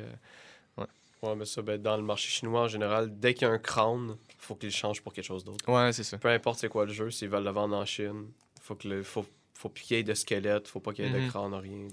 [1.23, 3.59] Ouais, mais ça, ben, dans le marché chinois en général, dès qu'il y a un
[3.59, 5.65] crâne, faut qu'ils le changent pour quelque chose d'autre.
[5.69, 6.19] Ouais, c'est ça.
[6.19, 8.29] Peu importe c'est quoi le jeu, s'ils veulent le vendre en Chine,
[8.61, 11.09] faut que le, faut, faut plus qu'il y ait de squelette, faut pas qu'il y
[11.09, 11.27] ait Mhm.
[11.27, 11.89] de crâne, rien.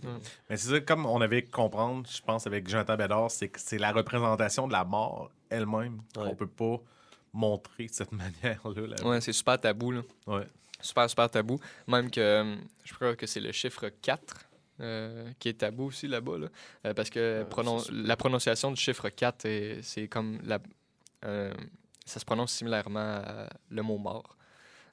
[0.50, 3.78] Mais c'est ça, comme on avait comprendre, je pense, avec Jonathan Bédard, c'est que c'est
[3.78, 6.30] la représentation de la mort elle-même Ouais.
[6.30, 6.78] qu'on peut pas
[7.32, 8.12] montrer de cette
[8.44, 8.88] manière-là.
[8.88, 9.08] là.
[9.08, 10.02] Ouais, c'est super tabou, là.
[10.28, 10.46] Ouais.
[10.82, 11.60] Super, super tabou.
[11.88, 14.50] Même que euh, je crois que c'est le chiffre 4
[14.84, 16.38] euh, qui est tabou aussi là-bas.
[16.38, 16.48] Là.
[16.86, 20.60] Euh, parce que Euh, pronon- la prononciation du chiffre 4, est- c'est comme la,
[22.06, 24.36] ça se prononce similairement à le mot mort.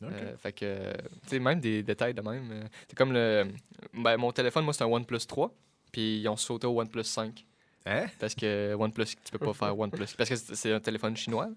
[0.03, 0.09] Ok.
[0.13, 0.93] Euh, fait que,
[1.25, 2.51] tu sais, même des détails de même.
[2.53, 3.47] euh, c'est comme le.
[3.93, 5.53] Ben, mon téléphone, moi, c'est un OnePlus 3,
[5.93, 7.45] puis ils ont sauté au OnePlus 5.
[7.87, 8.07] Hein?
[8.19, 10.07] Parce que OnePlus, tu peux pas faire OnePlus.
[10.17, 11.49] Parce que c'est un téléphone chinois.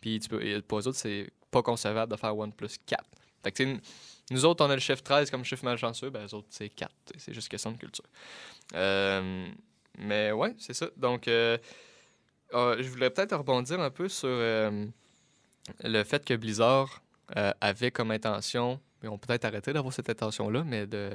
[0.00, 3.04] Puis tu peux, et pour eux autres, c'est pas concevable de faire OnePlus 4.
[3.42, 3.80] Fait que, tu
[4.30, 6.10] nous autres, on a le chiffre 13 comme chiffre malchanceux.
[6.10, 6.90] Ben, les autres, c'est 4.
[7.18, 8.04] C'est juste question de culture.
[8.74, 9.48] Euh,
[10.00, 10.88] mais ouais, c'est ça.
[10.96, 11.58] Donc, euh,
[12.54, 14.86] euh, je voulais peut-être rebondir un peu sur euh,
[15.84, 17.02] le fait que Blizzard
[17.60, 21.12] avait comme intention, ils ont peut-être arrêté d'avoir cette intention-là, mais de,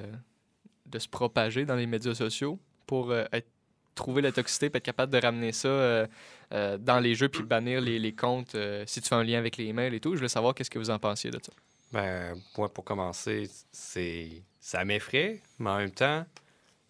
[0.86, 2.58] de se propager dans les médias sociaux
[2.88, 3.50] pour être
[3.96, 6.08] trouver la toxicité puis être capable de ramener ça
[6.52, 8.56] dans les jeux puis bannir les, les comptes
[8.86, 10.12] si tu fais un lien avec les emails et tout.
[10.12, 11.52] Je voulais savoir qu'est-ce que vous en pensiez de ça.
[11.96, 16.26] Ben, moi, pour commencer, c'est ça m'effraie, mais en même temps,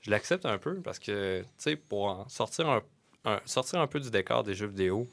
[0.01, 2.69] je l'accepte un peu parce que, tu sais, pour sortir
[3.25, 5.09] un, sortir un peu du décor des jeux vidéo,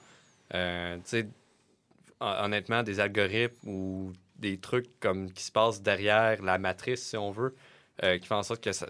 [0.55, 1.29] euh, tu sais,
[2.21, 7.17] hon- honnêtement, des algorithmes ou des trucs comme qui se passent derrière la matrice, si
[7.19, 7.57] on veut,
[8.05, 8.89] euh, qui font en sorte que ça,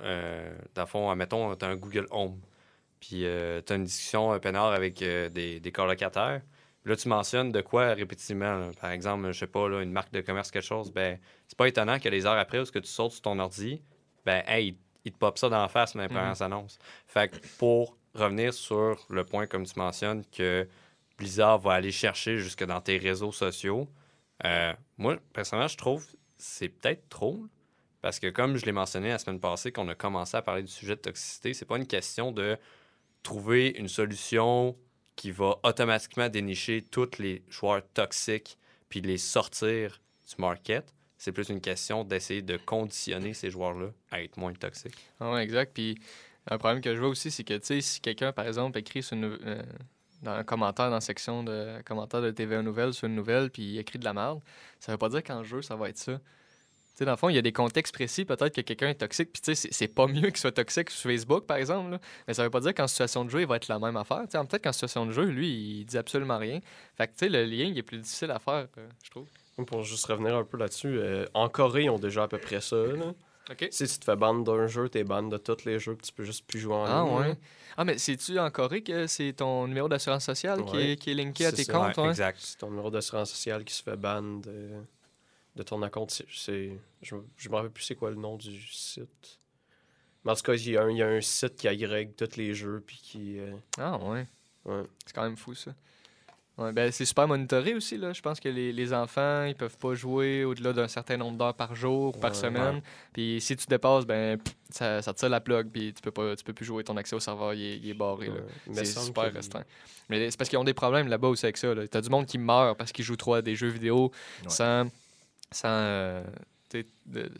[0.00, 2.40] euh, dans le fond, mettons, tu as un Google Home,
[3.00, 6.42] puis tu as une discussion euh, peinard avec euh, des, des colocataires.
[6.84, 8.58] Là, tu mentionnes de quoi répétitivement.
[8.58, 8.70] là.
[8.80, 10.92] Par exemple, je sais pas, là, une marque de commerce, quelque chose.
[10.92, 13.38] Ben, c'est pas étonnant que les heures après, où ce que tu sautes sur ton
[13.38, 13.82] ordi,
[14.26, 16.78] ben, hey, il, te pop ça dans la face, mais premières annonces.
[17.06, 20.68] Fait que pour revenir sur le point, comme tu mentionnes, que
[21.18, 23.88] Blizzard va aller chercher jusque dans tes réseaux sociaux,
[24.44, 27.38] euh, moi, personnellement, je trouve que c'est peut-être trop.
[27.40, 27.48] là.
[28.02, 30.70] Parce que comme je l'ai mentionné la semaine passée, qu'on a commencé à parler du
[30.70, 32.58] sujet de toxicité, c'est pas une question de
[33.22, 34.76] trouver une solution
[35.16, 38.58] qui va automatiquement dénicher tous les joueurs toxiques
[38.88, 40.92] puis les sortir du market.
[41.18, 44.96] C'est plus une question d'essayer de conditionner ces joueurs-là à être moins toxiques.
[45.20, 45.72] Ah ouais, exact.
[45.72, 45.96] Puis
[46.48, 49.62] un problème que je vois aussi, c'est que si quelqu'un, par exemple, écrit sur euh,
[50.22, 53.62] dans un commentaire dans la section de commentaires de TVA Nouvelle sur une nouvelle, puis
[53.62, 54.40] il écrit de la merde,
[54.80, 56.20] ça veut pas dire qu'en jeu, ça va être ça.
[56.94, 59.32] Sais, dans le fond, il y a des contextes précis, peut-être que quelqu'un est toxique,
[59.32, 61.98] puis tu sais, c'est- pas mieux qu'il soit toxique sur Facebook, par exemple, là.
[62.28, 64.22] mais ça veut pas dire qu'en situation de jeu, il va être la même affaire.
[64.30, 65.48] Tu sais, peut-être qu'en situation de jeu, lui,
[65.80, 66.60] il dit absolument rien.
[66.96, 69.26] Fait que, tu sais, le lien, il est plus difficile à faire, euh, je trouve.
[69.66, 72.60] Pour juste revenir un peu là-dessus, euh, en Corée, ils ont déjà à peu près
[72.60, 72.76] ça.
[72.76, 73.12] Là.
[73.70, 76.12] Si tu te fais ban d'un jeu, t'es ban de tous les jeux, puis tu
[76.12, 77.30] peux juste plus jouer en Ah ligne.
[77.30, 77.38] ouais.
[77.76, 81.14] Ah, mais c'est-tu en Corée que c'est ton numéro d'assurance sociale qui, est, qui est
[81.14, 81.72] linké à tes ça.
[81.72, 81.98] comptes?
[81.98, 82.08] ouais?
[82.08, 82.38] exact.
[82.40, 84.70] C'est ton numéro d'assurance sociale qui se fait ban de,
[85.56, 86.10] de ton compte.
[86.10, 89.38] C'est- je je me rappelle plus c'est quoi le nom du site.
[90.24, 92.16] Mais en tout cas, il y, a un- il y a un site qui agrègue
[92.16, 93.38] tous les jeux, puis qui...
[93.38, 94.26] euh, Ah ouais.
[94.64, 94.82] ouais.
[95.04, 95.74] C'est quand même fou, ça.
[96.56, 97.98] Ouais, ben, c'est super monitoré aussi.
[97.98, 98.12] Là.
[98.12, 101.54] Je pense que les, les enfants, ils peuvent pas jouer au-delà d'un certain nombre d'heures
[101.54, 102.80] par jour ou par Ouais, semaine.
[103.12, 106.12] Puis si tu dépasses, ben, pff, ça, ça te tire la plug, puis tu peux,
[106.12, 106.84] pas, tu peux plus jouer.
[106.84, 108.30] Ton accès au serveur, il est, il est barré.
[108.72, 109.64] C'est super restreint.
[110.08, 111.74] Mais c'est parce qu'ils ont des problèmes là-bas aussi avec ça.
[111.74, 111.86] là.
[111.88, 114.12] T'as du monde qui meurt parce qu'ils jouent trop à des jeux vidéo
[114.44, 114.48] Ouais.
[114.48, 114.86] sans,
[115.54, 116.24] sans euh,
[116.72, 117.30] de-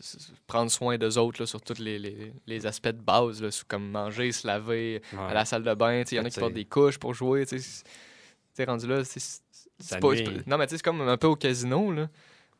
[0.47, 3.89] prendre soin d'eux autres là, sur tous les, les, les aspects de base, là, comme
[3.91, 5.19] manger, se laver, Ouais.
[5.19, 6.03] à la salle de bain.
[6.09, 7.45] Il y en a qui portent des couches pour jouer.
[7.45, 7.83] Tu sais,
[8.63, 9.41] rendu là, c'est-
[9.99, 10.13] pas-
[10.47, 11.91] Non, mais c'est comme un peu au casino.
[11.91, 12.07] Là.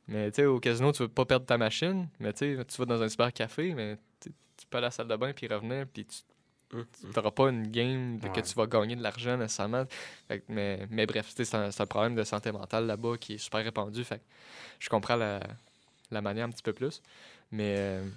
[0.09, 2.09] Mais tu sais, au casino, tu veux pas perdre ta machine.
[2.19, 5.15] Mais tu vas dans un cybercafé, mais tu tu peux aller à la salle de
[5.15, 6.17] bain puis revenir, puis tu
[6.73, 6.85] Hum,
[7.15, 9.85] n'auras pas une game de- que tu vas gagner de l'argent nécessairement.
[10.27, 13.63] Fait mais, mais bref, tu c'est un, problème de santé mentale là-bas qui est super
[13.63, 14.03] répandu.
[14.03, 14.21] Fait
[14.79, 15.39] je comprends la,
[16.11, 17.01] la manière un petit peu plus.
[17.51, 17.75] Mais.
[17.77, 18.09] euh,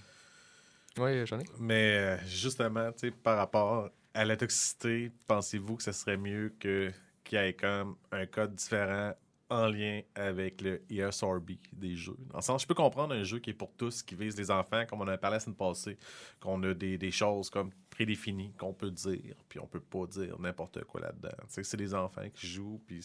[0.99, 1.44] Oui, j'en ai.
[1.59, 6.90] Mais euh, justement, tu par rapport à la toxicité, pensez-vous que ce serait mieux que
[7.24, 9.12] qu'il y ait comme un code différent
[9.51, 12.16] en lien avec le ESRB des jeux?
[12.30, 14.51] Dans le sens, je peux comprendre un jeu qui est pour tous, qui vise les
[14.51, 15.99] enfants, comme on a parlé la semaine passée,
[16.40, 20.38] qu'on a des, des choses comme prédéfinies qu'on peut dire, puis on peut pas dire
[20.38, 21.34] n'importe quoi là-dedans.
[21.49, 23.03] C'est des enfants qui jouent, puis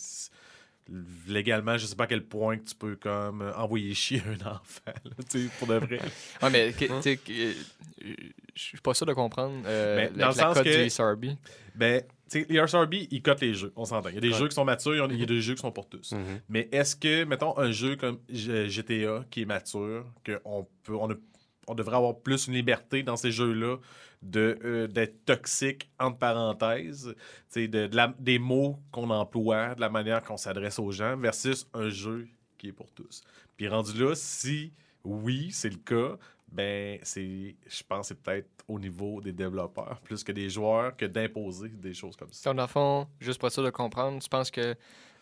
[1.27, 4.45] légalement, je sais pas à quel point que tu peux comme euh, envoyer chier un
[4.51, 5.11] enfant, là,
[5.57, 5.99] pour de vrai.
[6.43, 7.53] Ouais, mais euh,
[8.53, 10.83] je suis pas sûr de comprendre euh, Mais la, dans le la sens code que-
[10.83, 11.25] du SRB.
[11.75, 12.03] Ben,
[12.49, 14.09] les RSRB, ils cotent les jeux, on s'entend.
[14.09, 14.37] Il y a des Ouais.
[14.37, 15.87] jeux qui sont matures, il y a- il y a des jeux qui sont pour
[15.87, 16.11] tous.
[16.11, 16.41] Mhm.
[16.49, 21.15] Mais est-ce que, mettons, un jeu comme GTA qui est mature, qu'on peut, on, a-
[21.67, 23.77] on devrait avoir plus une liberté dans ces jeux-là
[24.21, 27.13] de, euh, d'être toxique, entre parenthèses,
[27.55, 31.89] de, la- des mots qu'on emploie, de la manière qu'on s'adresse aux gens, versus un
[31.89, 33.21] jeu qui est pour tous.
[33.57, 34.71] Puis rendu là, si
[35.03, 36.17] oui, c'est le cas,
[36.49, 41.05] ben, c'est, je pense c'est peut-être au niveau des développeurs, plus que des joueurs, que
[41.05, 42.49] d'imposer des choses comme ça.
[42.51, 44.75] Donc, dans le fond, juste pour être sûr de comprendre, tu penses que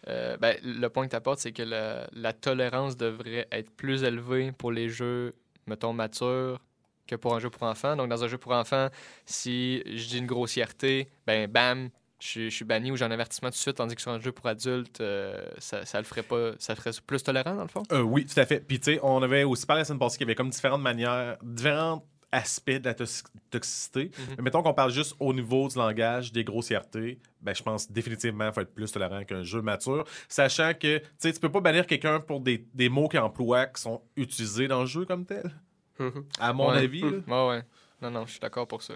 [0.08, 4.04] euh, ben, le point que tu apportes, c'est que la, la tolérance devrait être plus
[4.04, 5.32] élevée pour les jeux,
[5.72, 6.60] mettons, matures
[7.08, 7.96] que pour un jeu pour enfants.
[7.96, 8.90] Donc, dans un jeu pour enfants,
[9.26, 11.90] si je dis une grossièreté, ben bam,
[12.20, 14.32] je, suis- banni ou j'ai un avertissement tout de suite, tandis que sur un jeu
[14.32, 16.52] pour adultes, euh, ça, le ferait pas.
[16.60, 17.84] Ça ferait plus tolérant, dans le fond?
[17.92, 18.60] Euh, oui, tout à fait.
[18.60, 20.82] Puis, tu sais, on avait aussi parlé la semaine passée qu'il y avait comme différentes
[20.82, 24.12] manières, différents aspects de la tox- toxicité.
[24.18, 24.36] Mhm.
[24.38, 28.46] Mais mettons qu'on parle juste au niveau du langage, des grossièretés, ben, je pense définitivement
[28.46, 30.06] qu'il faut être plus tolérant qu'un jeu mature.
[30.30, 33.82] Sachant que, tu tu peux pas bannir quelqu'un pour des, des mots qu'il emploie qui
[33.82, 35.52] sont utilisés dans le jeu comme tel.
[36.00, 36.26] Mhm.
[36.40, 36.78] À mon Ouais.
[36.80, 37.02] avis.
[37.02, 37.10] là.
[37.28, 37.64] Ouais, ouais.
[38.02, 38.96] Non, non, je suis d'accord pour ça.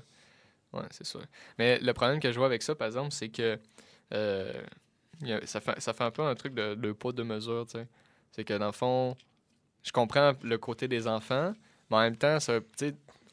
[0.74, 1.22] Ouais, c'est sûr.
[1.60, 3.60] Mais le problème que je vois avec ça, par exemple, c'est que
[4.14, 4.62] euh,
[5.24, 7.78] a- ça, fait, ça fait un peu un truc de, de poids de mesure, tu
[7.80, 7.88] sais.
[8.32, 9.16] C'est que dans le fond,
[9.84, 11.54] je comprends le côté des enfants,
[11.90, 12.60] mais en même temps, ça,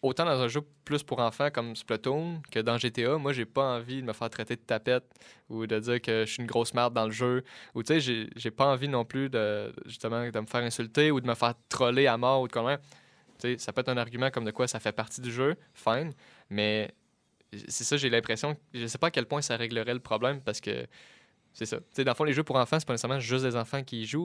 [0.03, 3.77] autant dans un jeu plus pour enfants comme Splatoon que dans GTA, moi, j'ai pas
[3.77, 5.05] envie de me faire traiter de tapette
[5.49, 7.45] ou de dire que je suis une grosse merde dans le jeu.
[7.75, 11.21] Ou tu sais, j'ai- pas envie non plus de, justement, de me faire insulter ou
[11.21, 12.77] de me faire troller à mort ou de comment.
[13.39, 15.57] Tu sais, ça peut être un argument comme de quoi ça fait partie du jeu,
[15.75, 16.13] fine,
[16.51, 16.93] mais
[17.69, 20.61] c'est ça, j'ai l'impression, je sais pas à quel point ça réglerait le problème parce
[20.61, 20.87] que
[21.53, 21.79] c'est ça.
[21.79, 23.83] Tu sais, dans le fond, les jeux pour enfants, c'est pas nécessairement juste des enfants
[23.85, 24.25] qui y jouent,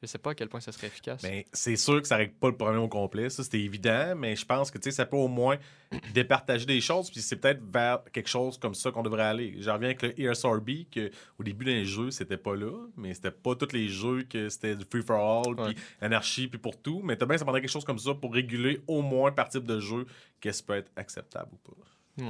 [0.00, 1.22] je sais pas à quel point ça serait efficace.
[1.22, 4.36] Ben, c'est sûr que ça règle pas le problème au complet, ça c'était évident, mais
[4.36, 5.56] je pense que ça peut au moins
[6.14, 9.56] départager des choses, puis c'est peut-être vers quelque chose comme ça qu'on devrait aller.
[9.60, 13.30] J'en reviens avec le ESRB, que au début d'un jeu, c'était pas là, mais c'était
[13.30, 15.16] pas tous les jeux que c'était du free for
[15.46, 15.72] all, Ouais.
[15.74, 18.32] puis anarchie, puis pour tout, mais t'as bien, ça prendrait quelque chose comme ça pour
[18.34, 20.06] réguler au moins par type de jeu
[20.40, 21.76] qu'est-ce peut être acceptable ou pas.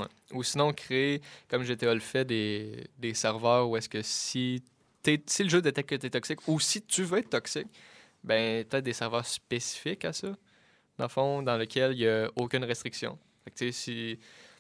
[0.02, 0.08] Ouais.
[0.32, 4.62] Ou sinon, créer, comme GTA le fait, des, des serveurs où est-ce que si,
[5.04, 7.68] si le jeu détecte que tu es toxique ou si tu veux être toxique,
[8.24, 10.28] ben, peut-être des serveurs spécifiques à ça,
[10.98, 13.18] dans le fond, dans lequel il n'y a aucune restriction.
[13.44, 14.18] Fait tu si,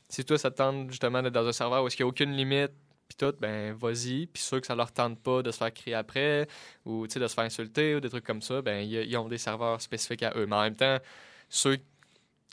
[0.08, 2.32] si toi, ça te tente justement d'être dans un serveur où qu'il n'y a aucune
[2.32, 2.72] limite,
[3.08, 4.26] puis tout, ben, vas-y.
[4.26, 6.46] Puis ceux que ça leur tente pas de se faire crier après
[6.84, 9.28] ou, tu de se faire insulter ou des trucs comme ça, ben, ils ils ont
[9.28, 10.46] des serveurs spécifiques à eux.
[10.46, 10.98] Mais en même temps,
[11.48, 11.78] ceux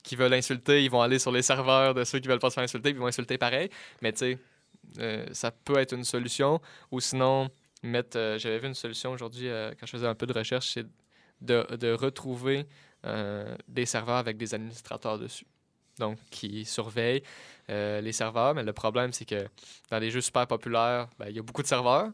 [0.02, 2.54] qui veulent insulter, ils vont aller sur les serveurs de ceux qui veulent pas se
[2.54, 3.68] faire insulter, puis ils vont insulter pareil.
[4.02, 4.38] Mais tu sais,
[4.98, 6.60] euh, ça peut être une solution.
[6.90, 7.50] Ou sinon,
[7.86, 8.16] mettre.
[8.18, 10.86] euh, J'avais vu une solution aujourd'hui euh, quand je faisais un peu de recherche, c'est
[11.40, 12.66] de, de retrouver
[13.04, 15.46] euh, des serveurs avec des administrateurs dessus.
[15.98, 17.22] Donc, qui surveillent
[17.68, 18.54] les serveurs.
[18.54, 19.48] Mais le problème, c'est que
[19.90, 22.10] dans les jeux super populaires, ben, il y a beaucoup de serveurs.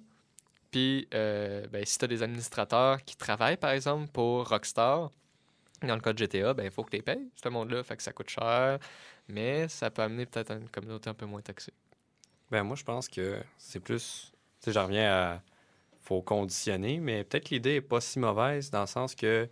[0.70, 5.10] Puis, ben, si tu as des administrateurs qui travaillent, par exemple, pour Rockstar,
[5.82, 7.82] dans le cas de GTA, ben, il faut que tu les payes, ce monde-là.
[7.82, 8.78] Fait que ça coûte cher,
[9.26, 11.74] mais ça peut amener peut-être à une communauté un peu moins toxique.
[12.50, 14.30] Ben moi, je pense que c'est plus.
[14.60, 15.42] Tu sais, j'en reviens à.
[16.02, 19.48] Faut conditionner, mais peut-être l'idée est pas si mauvaise dans le sens que,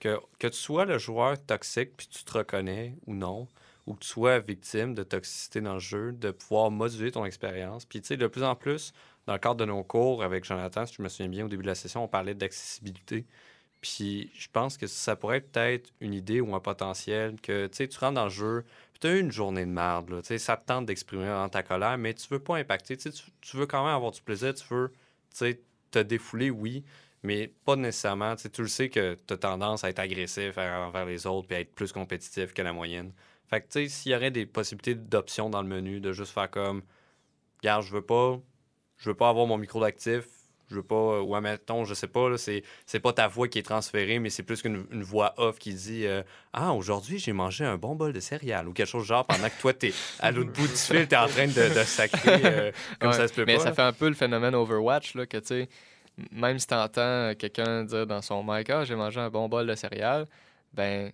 [0.00, 3.48] que que tu sois le joueur toxique puis tu te reconnais ou non,
[3.86, 7.84] ou que tu sois victime de toxicité dans le jeu, de pouvoir moduler ton expérience.
[7.86, 8.92] Puis tu sais, de plus en plus,
[9.26, 11.62] dans le cadre de nos cours avec Jonathan, si je me souviens bien, au début
[11.62, 13.26] de la session, on parlait d'accessibilité.
[13.80, 17.76] Puis je pense que ça pourrait être peut-être une idée ou un potentiel que tu
[17.76, 20.10] sais, tu rentres dans le jeu, puis tu as eu une journée de merde.
[20.10, 22.96] Là, Tu sais, ça te tente d'exprimer dans ta colère, mais tu veux pas impacter.
[22.96, 23.10] Tu-
[23.40, 24.92] tu veux quand même avoir du plaisir, tu veux
[25.30, 25.60] tu sais,
[25.90, 26.84] te défouler, oui,
[27.22, 28.36] mais pas nécessairement.
[28.36, 31.48] Tu sais, tu le sais que tu as tendance à être agressif envers les autres
[31.48, 33.12] puis à être plus compétitif que la moyenne.
[33.48, 36.32] Fait que, tu sais, s'il y aurait des possibilités d'options dans le menu, de juste
[36.32, 36.82] faire comme,
[37.62, 38.40] regarde, je veux pas,
[38.96, 40.24] je veux pas avoir mon micro d'actif,
[40.70, 43.62] je veux pas, ou admettons, je sais pas, c'est, c'est pas ta voix qui est
[43.62, 46.22] transférée, mais c'est plus qu'une une voix off qui dit, euh,
[46.52, 49.60] ah, aujourd'hui, j'ai mangé un bon bol de céréales, ou quelque chose genre, pendant que
[49.60, 53.10] toi, t'es à l'autre bout du fil, t'es en train de, de sacrer, euh, comme
[53.10, 53.60] Ouais, ça se peut mais pas.
[53.60, 53.74] ça là.
[53.74, 55.68] fait un peu le phénomène Overwatch, là, que tu sais,
[56.32, 59.74] même si t'entends quelqu'un dire dans son mic, ah, j'ai mangé un bon bol de
[59.74, 60.26] céréales,
[60.72, 61.12] ben,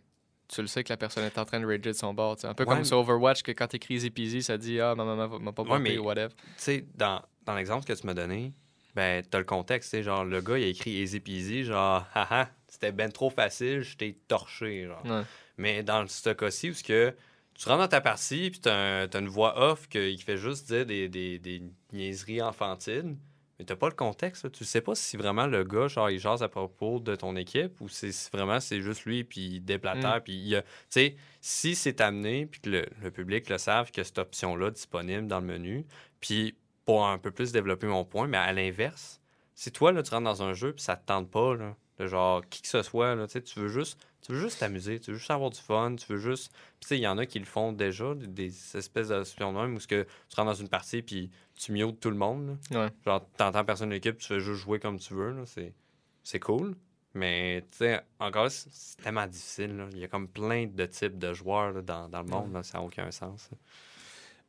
[0.49, 2.37] tu le sais que la personne est en train de rager de son bord.
[2.37, 2.47] tu sais.
[2.47, 4.95] Un peu Ouais, comme mais- sur Overwatch, que quand t'écris Easy Peasy, ça dit, ah,
[4.95, 6.29] ma maman m'a pas Ouais, mais- ou whatever.
[6.29, 8.53] tu sais, dans, dans l'exemple que tu m'as donné,
[8.95, 12.07] ben, t'as le contexte, tu sais, genre, le gars, il a écrit easy peasy, genre,
[12.15, 15.05] haha, c'était ben trop facile, je t'ai torché, genre.
[15.07, 15.23] Ouais.
[15.59, 17.15] Mais dans ce cas-ci, où que
[17.55, 20.67] tu rentres dans ta partie, puis t'as, un- t'as une voix off qui fait juste
[20.73, 21.63] dire des, des, des
[21.93, 23.19] niaiseries enfantines,
[23.59, 24.51] mais t'as pas le contexte, là.
[24.51, 27.81] Tu sais pas si vraiment le gars, genre, il jase à propos de ton équipe,
[27.81, 30.63] ou c'est si vraiment c'est juste lui, puis il déblatère, puis il y a...
[30.63, 34.71] Tu sais, si c'est amené, puis que le, le public le savent que cette option-là
[34.71, 35.85] disponible dans le menu,
[36.21, 39.21] puis pour un peu plus développer mon point, mais à l'inverse,
[39.55, 42.07] si toi, là, tu rentres dans un jeu, puis ça te tente pas, là, de
[42.07, 45.17] genre, qui que ce soit, là, tu veux juste tu veux juste t'amuser, tu veux
[45.19, 46.53] juste avoir du fun, tu veux juste...
[46.53, 49.75] Puis tu sais, il y en a qui le font déjà, des- espèces de même
[49.75, 52.85] où ce que tu rentres dans une partie, puis tu mutes tout le monde, là.
[52.85, 52.91] Ouais.
[53.05, 55.75] Genre, t'entends personne de l'équipe, tu fais juste jouer comme tu veux, là, c'est...
[56.23, 56.77] C'est cool,
[57.15, 59.89] mais tu sais, encore là, c'est c'est tellement difficile, là.
[59.91, 62.63] Il y a comme plein de types de joueurs là, dans, dans le monde, là,
[62.63, 63.49] ça n'a aucun sens.
[63.51, 63.59] là.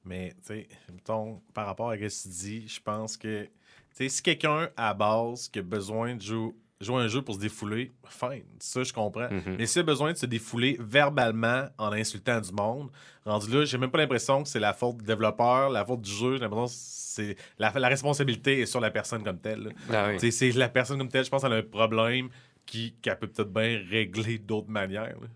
[0.06, 3.50] Mais, tu sais, mettons, par rapport à ce que tu dis, je pense que, tu
[3.94, 7.36] sais, si quelqu'un à base qui a besoin de jou- jouer à un jeu pour
[7.36, 9.30] se défouler, fine, ça, je comprends.
[9.32, 9.56] Mhm.
[9.58, 12.90] Mais s'il a besoin de se défouler verbalement en insultant du monde,
[13.26, 16.12] rendu là, j'ai même pas l'impression que c'est la faute du développeur, la faute du
[16.12, 16.34] jeu.
[16.34, 19.74] J'ai l'impression que c'est la, la responsabilité est sur la personne comme telle.
[19.90, 20.18] Ah oui.
[20.18, 22.28] Tu sais, C'est la personne comme telle, je pense qu'elle a un problème
[22.66, 25.18] qui- qu'elle peut peut-être bien régler d'autres manières.
[25.22, 25.28] là.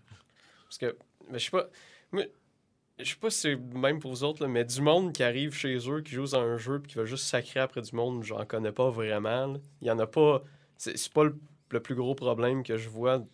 [0.64, 0.94] Parce que,
[1.30, 1.68] mais je sais pas.
[2.98, 5.54] Je sais pas si c'est même pour vous autres, là, mais du monde qui arrive
[5.54, 8.24] chez eux, qui joue à un jeu, puis qui va juste sacrer après du monde,
[8.24, 9.54] j'en connais pas vraiment.
[9.80, 10.42] Il y en a pas.
[10.76, 11.38] C'est pas le,
[11.70, 13.24] le plus gros problème que je vois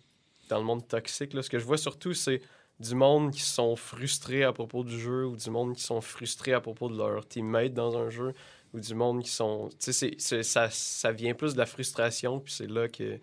[0.48, 1.32] dans le monde toxique.
[1.34, 1.42] Là.
[1.42, 2.40] Ce que je vois surtout, c'est
[2.80, 6.52] du monde qui sont frustrés à propos du jeu, ou du monde qui sont frustrés
[6.52, 8.34] à propos de leur teammate dans un jeu,
[8.74, 9.70] ou du monde qui sont.
[9.80, 13.18] Tu sais, ça, ça vient plus de la frustration, puis c'est là que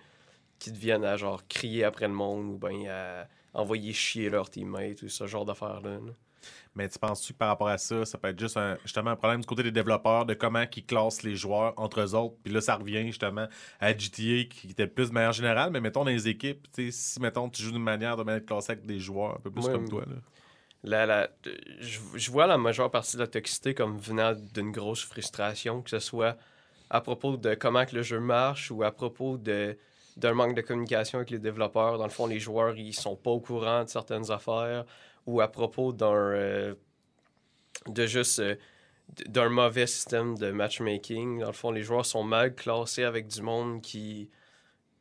[0.60, 5.02] qu'ils deviennent à genre crier après le monde, ou bien à envoyer chier leur teammate
[5.04, 5.92] ou ce genre d'affaires-là.
[5.92, 6.14] là.
[6.76, 9.16] Mais tu penses-tu que par rapport à ça, ça peut être juste un- justement un
[9.18, 12.36] problème du côté des développeurs de comment ils classent les joueurs entre eux autres?
[12.44, 13.48] Puis là, ça revient justement
[13.80, 17.50] à GTA qui était plus de manière générale, mais mettons dans les équipes, si mettons
[17.50, 19.90] tu joues d'une manière de être classé avec des joueurs un peu plus Ouais, comme
[19.90, 20.02] toi.
[20.08, 20.16] Là.
[20.84, 21.30] La, la-
[21.80, 25.90] je, je vois la majeure partie de la toxicité comme venant d'une grosse frustration, que
[25.90, 26.38] ce soit
[26.90, 29.78] à propos de comment que le jeu marche ou à propos de
[30.18, 31.98] d'un manque de communication avec les développeurs.
[31.98, 34.86] Dans le fond, les joueurs, ils sont pas au courant de certaines affaires
[35.26, 36.14] ou à propos d'un...
[36.14, 36.76] euh,
[37.88, 38.40] de juste...
[38.40, 38.56] euh,
[39.28, 41.40] d'un mauvais système de matchmaking.
[41.40, 44.30] Dans le fond, les joueurs sont mal classés avec du monde qui,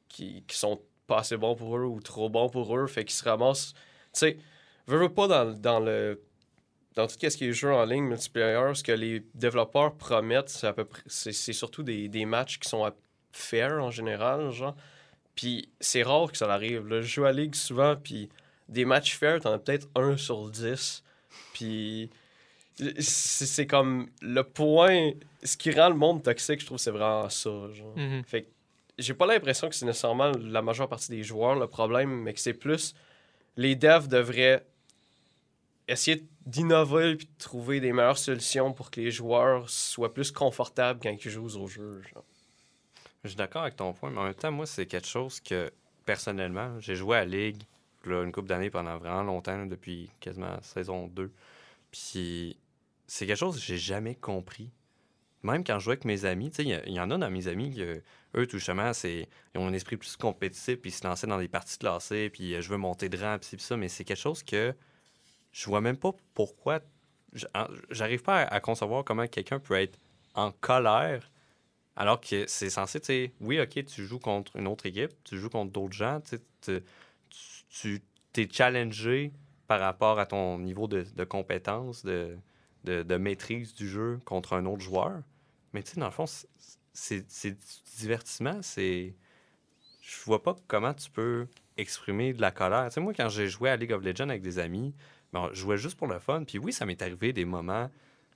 [0.08, 2.86] qui, qui sont pas assez bons pour eux ou trop bons pour eux.
[2.88, 3.72] Fait qu'ils se ramassent...
[4.12, 4.38] Tu sais,
[4.86, 6.20] veux, veux pas dans, dans le...
[6.96, 10.66] Dans tout ce qui est jeu en ligne multiplayer, ce que les développeurs promettent, c'est
[10.66, 11.02] à peu près...
[11.06, 12.92] C'est surtout des, des matchs qui sont à
[13.30, 14.74] fair en général, genre.
[15.36, 16.88] Puis c'est rare que ça arrive.
[16.88, 17.00] là.
[17.00, 18.28] Je joue à Ligue souvent, puis
[18.70, 21.02] des matchs fair, t'en as peut-être un sur 10.
[21.52, 22.10] Puis
[22.98, 25.12] c'est comme le point.
[25.42, 27.50] Ce qui rend le monde toxique, je trouve, c'est vraiment ça.
[27.50, 27.96] Genre.
[27.96, 28.24] Mhm.
[28.24, 28.48] Fait que
[28.96, 32.40] j'ai pas l'impression que c'est nécessairement la majeure partie des joueurs le problème, mais que
[32.40, 32.94] c'est plus
[33.56, 34.66] les devs devraient
[35.88, 41.00] essayer d'innover et de trouver des meilleures solutions pour que les joueurs soient plus confortables
[41.02, 42.00] quand ils jouent au jeu.
[42.12, 42.24] genre.
[43.22, 45.70] Je suis d'accord avec ton point, mais en même temps, moi, c'est quelque chose que,
[46.06, 47.62] personnellement, j'ai joué à Ligue
[48.04, 51.32] là, une couple d'années pendant vraiment longtemps, depuis quasiment saison 2.
[51.90, 52.58] Puis
[53.06, 54.70] c'est quelque chose que j'ai jamais compris.
[55.42, 57.82] Même quand je jouais avec mes amis, il y en a dans mes amis qui,
[57.82, 61.48] eux, tout justement, ils ont un esprit plus compétitif, puis ils se lançaient dans des
[61.48, 64.42] parties classées, puis euh, je veux monter de rang, puis ça, mais c'est quelque chose
[64.42, 64.74] que
[65.52, 66.80] je vois même pas pourquoi.
[67.90, 69.98] J'arrive pas à, concevoir comment quelqu'un peut être
[70.34, 71.30] en colère
[71.96, 75.38] alors que c'est censé, tu sais, oui, ok, tu joues contre une autre équipe, tu
[75.38, 76.20] joues contre d'autres gens,
[76.62, 76.80] tu-
[77.70, 78.02] tu
[78.32, 79.32] t'es challengé
[79.66, 82.36] par rapport à ton niveau de, de compétence, de,
[82.84, 85.22] de, maîtrise du jeu contre un autre joueur.
[85.72, 86.26] Mais tu sais, dans le fond,
[86.92, 87.56] c'est- du
[87.98, 89.14] divertissement, c'est...
[90.02, 92.86] Je vois pas comment tu peux exprimer de la colère.
[92.88, 94.94] Tu sais, moi, quand j'ai joué à League of Legends avec des amis,
[95.32, 96.44] ben, je jouais juste pour le fun.
[96.44, 97.90] Puis oui, ça m'est arrivé des moments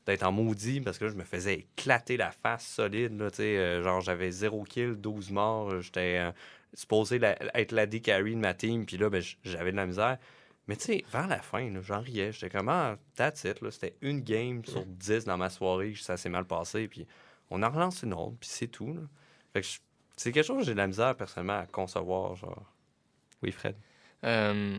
[0.06, 3.18] d'être en maudit parce que je me faisais éclater la face solide.
[3.18, 5.80] Là, euh, genre, j'avais 0 kill, 12 morts.
[5.80, 6.32] J'étais
[6.74, 8.84] supposé la- être la D-carry de ma team.
[8.86, 10.18] Puis là, ben, j'avais de la misère.
[10.66, 12.32] Mais tu sais, vers la fin, là, j'en riais.
[12.32, 13.60] J'étais comme, ah, that's it.
[13.60, 13.70] là.
[13.70, 15.94] C'était une game sur 10 dans ma soirée.
[16.00, 16.88] Ça s'est mal passé.
[16.88, 17.06] Puis
[17.50, 18.36] on en relance une autre.
[18.40, 18.92] Puis c'est tout.
[18.94, 19.00] là.
[19.52, 19.78] Fait que je-
[20.16, 22.34] c'est quelque chose que j'ai de la misère personnellement à concevoir.
[22.36, 22.62] Genre.
[23.42, 23.76] Oui, Fred?
[24.24, 24.78] Euh,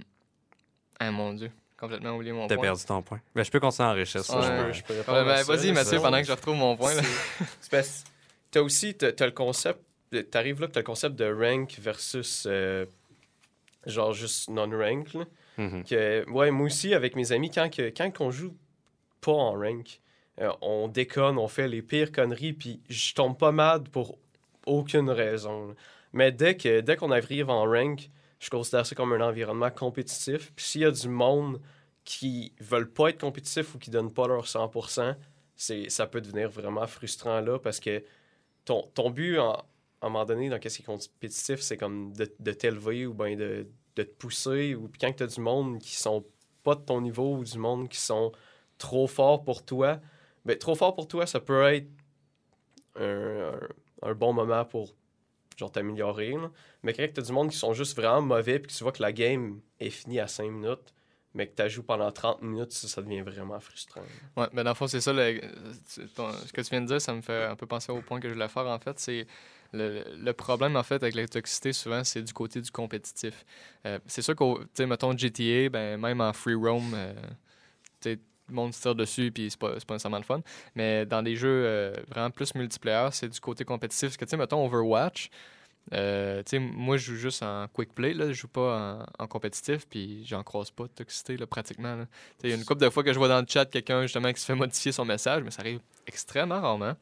[1.00, 2.64] Ah mon Dieu, complètement oublié mon T'as point.
[2.64, 3.20] perdu ton point.
[3.36, 4.28] Ben, je peux continuer en richesse.
[4.30, 4.42] Ouais.
[4.42, 6.94] ça, Je peux- je Ouais, ben, Vas-y, Mathieu, pendant que je retrouve mon point.
[6.96, 7.04] là.
[7.04, 8.04] C'est c'est parce
[8.50, 9.80] t'as aussi t'as, t'as le concept
[10.22, 12.86] t'arrives là t'as le concept de rank versus euh,
[13.86, 15.10] genre juste non-rank.
[15.58, 15.84] Mhm.
[15.86, 18.54] que ouais moi aussi avec mes amis quand que quand qu'on joue
[19.22, 20.02] pas en rank
[20.42, 24.18] euh, on déconne on fait les pires conneries puis je tombe pas mad pour
[24.66, 25.74] aucune raison là.
[26.12, 28.10] mais dès que dès qu'on arrive en rank
[28.40, 31.62] je considère ça comme un environnement compétitif puis s'il y a du monde
[32.04, 35.16] qui veulent pas être compétitifs ou qui donnent pas leur 100%
[35.56, 38.04] c'est ça peut devenir vraiment frustrant là parce que
[38.66, 39.64] ton, ton but en,
[40.02, 43.14] à un moment donné dans qu'est-ce qui est compétitif c'est comme de, de t'élever ou
[43.14, 46.26] bien de, de te pousser ou puis quand tu as du monde qui sont
[46.64, 48.32] pas de ton niveau ou du monde qui sont
[48.78, 50.00] trop forts pour toi
[50.46, 51.88] ben trop fort pour toi ça peut être
[52.96, 53.60] un,
[54.02, 54.94] un- bon moment pour
[55.58, 56.36] genre t'améliorer
[56.84, 58.92] mais quand tu as du monde qui sont juste vraiment mauvais puis que tu vois
[58.92, 60.94] que la game est finie à 5 minutes
[61.34, 64.02] mais que tu joues pendant 30 minutes ça, devient vraiment frustrant
[64.38, 65.14] Ouais, mais dans le fond, c'est ça.
[65.14, 68.30] ce que tu viens de dire, ça me fait un peu penser au point que
[68.30, 68.98] je voulais faire, en fait.
[69.00, 69.28] C'est
[69.74, 73.46] le, le problème, en fait, avec la toxicité, souvent, c'est du côté du compétitif.
[73.86, 77.14] Euh, c'est sûr qu'au, tu sais, mettons GTA, ben, même en free roam, euh,
[78.02, 78.20] tu
[78.50, 80.42] le monde se tire dessus, puis c'est pas, pas nécessairement le fun.
[80.76, 84.10] Mais dans des jeux euh, vraiment plus multiplayer, c'est du côté compétitif.
[84.10, 85.30] Parce que, tu sais, mettons Overwatch,
[85.94, 88.28] Euh, moi, je joue juste en quick play, là.
[88.30, 92.06] Je joue pas en, en compétitif, puis j'en croise pas de toxicité, là, pratiquement.
[92.44, 94.32] Il y a une couple de fois que je vois dans le chat quelqu'un, justement,
[94.34, 96.96] qui se fait modifier son message, mais ça arrive extrêmement rarement.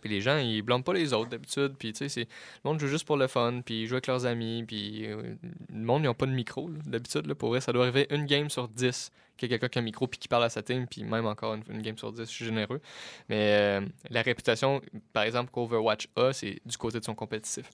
[0.00, 1.74] Puis les gens, ils blâment pas les autres d'habitude.
[1.78, 4.26] Puis tu sais, le monde joue juste pour le fun, puis ils jouent avec leurs
[4.26, 5.34] amis, puis euh,
[5.72, 7.32] le monde, ils ont pas de micro, d'habitude.
[7.34, 9.82] Pour vrai, ça doit arriver une game sur 10 qu'il y a quelqu'un qui a
[9.82, 12.22] un micro, puis qui parle à sa team, puis même encore une, game sur 10,
[12.22, 12.80] je suis généreux.
[13.28, 14.80] Mais euh, la réputation,
[15.12, 17.70] par exemple, qu'Overwatch a, c'est du côté de son compétitif.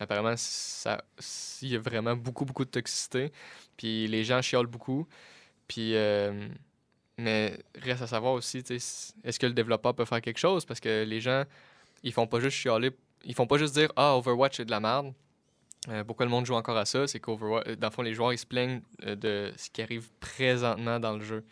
[0.00, 1.04] Apparemment, ça,
[1.60, 3.30] il y a vraiment beaucoup, beaucoup de toxicité,
[3.76, 5.06] puis les gens chiolent beaucoup.
[5.68, 6.48] Puis, euh,
[7.18, 10.64] mais reste à savoir aussi, est-ce que le développeur peut faire quelque chose?
[10.64, 11.44] Parce que les gens,
[12.02, 12.90] ils font pas juste chialer,
[13.24, 15.12] ils font pas juste dire Ah, Overwatch c'est de la merde.
[15.88, 17.06] Euh, pourquoi le monde joue encore à ça?
[17.08, 20.08] C'est qu'Overwatch, dans le fond, les joueurs ils se plaignent euh, de ce qui arrive
[20.20, 21.44] présentement dans le jeu.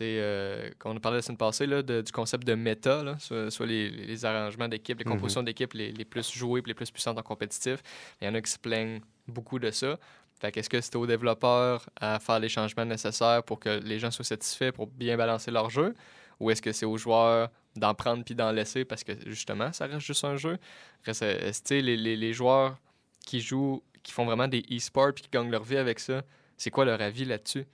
[0.00, 3.16] Euh, quand on a parlé la semaine passée là, de- du concept de méta, là,
[3.18, 5.10] soit, soit les, les arrangements d'équipe, les Mhm.
[5.12, 7.82] compositions d'équipe les, les plus jouées et les plus puissantes en compétitif,
[8.20, 9.98] il y en a qui se plaignent beaucoup de ça.
[10.40, 14.10] Fait qu'est-ce que c'est aux développeurs à faire les changements nécessaires pour que les gens
[14.10, 15.94] soient satisfaits pour bien balancer leur jeu?
[16.38, 19.86] Ou est-ce que c'est aux joueurs d'en prendre puis d'en laisser parce que justement, ça
[19.86, 20.58] reste juste un jeu?
[21.04, 22.78] Reste, les, les, les joueurs
[23.26, 26.22] qui jouent, qui font vraiment des e-sports puis qui gagnent leur vie avec ça,
[26.56, 27.66] c'est quoi leur avis là-dessus?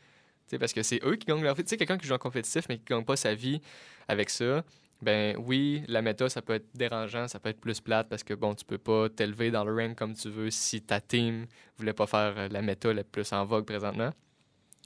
[0.58, 1.64] Parce que c'est eux qui gagnent leur vie.
[1.64, 3.60] Tu sais, quelqu'un qui joue en compétitif mais qui ne gagne pas sa vie
[4.08, 4.64] avec ça,
[5.04, 8.34] ben oui, la méta, ça peut être dérangeant, ça peut être plus plate parce que
[8.34, 11.92] bon, tu peux pas t'élever dans le rank comme tu veux si ta team voulait
[11.92, 14.10] pas faire euh, la méta la plus en vogue présentement.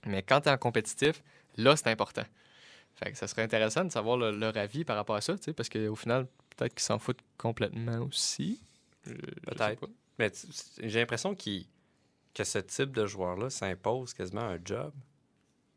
[0.04, 1.22] Mais quand tu es en compétitif,
[1.56, 2.24] là, c'est important.
[2.94, 5.68] Fait que ça serait intéressant de savoir le- leur avis par rapport à ça, parce
[5.68, 6.26] qu'au final,
[6.56, 8.60] peut-être qu'ils s'en foutent complètement aussi.
[9.04, 9.14] Sais
[9.46, 9.88] Peut-être.
[10.18, 10.32] Mais
[10.82, 14.92] j'ai l'impression que ce type de joueur-là s'impose quasiment un job.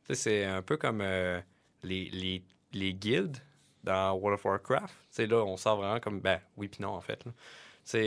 [0.09, 1.39] C'est un peu comme euh,
[1.83, 2.43] les, les,
[2.73, 3.37] les guildes
[3.83, 4.87] dans World of Warcraft.
[4.87, 6.19] Tu sais, là, on sort vraiment comme...
[6.19, 7.23] Ben, oui puis non, en fait.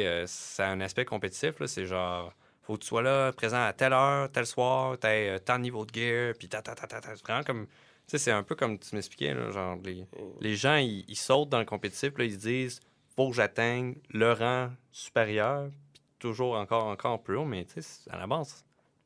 [0.06, 0.26] euh,
[0.66, 1.54] a un aspect compétitif.
[1.66, 2.32] C'est genre...
[2.62, 5.62] Faut que tu sois là, présent à telle heure, tel soir, t'as euh, tant de
[5.62, 7.14] niveau de gear, puis ta, ta, ta, ta, ta.
[7.14, 7.66] C'est vraiment comme...
[7.66, 7.72] Tu
[8.06, 9.76] sais, c'est un peu comme tu m'expliquais, là, genre...
[9.84, 10.06] Les,
[10.40, 12.80] les gens, ils, ils sautent dans le compétitif, là, ils se disent
[13.16, 17.82] faut que j'atteigne le rang supérieur, puis toujours encore, encore plus haut, mais tu sais,
[17.82, 18.64] c'est- à la base,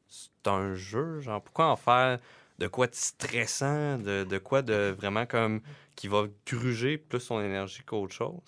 [0.09, 2.19] c'est un jeu, genre, pourquoi en faire
[2.59, 5.61] de quoi de stressant, de, de quoi de vraiment comme
[5.99, 8.41] qui va gruger plus son énergie qu'autre chose.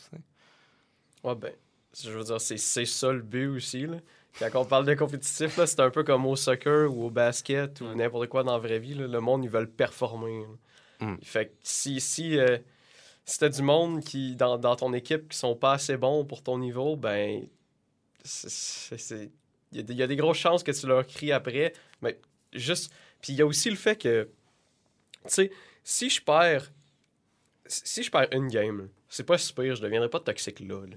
[1.24, 1.52] Ouais, ben,
[2.00, 2.56] je veux dire, c'est
[2.86, 3.86] ça le but aussi.
[3.88, 3.96] Là.
[4.38, 7.92] Quand on parle de compétitif, c'est un peu comme au soccer ou au basket ou
[7.92, 8.94] n'importe quoi dans la vraie vie.
[8.94, 9.08] là.
[9.08, 10.44] Le monde, ils veulent performer.
[11.00, 11.16] Mm.
[11.22, 12.56] Fait que si, si, euh,
[13.24, 16.44] si t'as du monde qui, dans, dans ton équipe qui sont pas assez bons pour
[16.44, 17.48] ton niveau, ben,
[18.52, 19.28] il
[19.72, 21.72] y, a des- il y a des grosses chances que tu leur cries après.
[22.00, 22.16] Mais
[22.52, 22.92] juste.
[23.20, 24.28] Puis il y a aussi le fait que,
[25.24, 25.50] tu sais,
[25.82, 26.70] si je perds.
[27.70, 30.86] Si je perds une game, c'est pas si pire, je deviendrai pas toxique là.
[30.86, 30.96] là.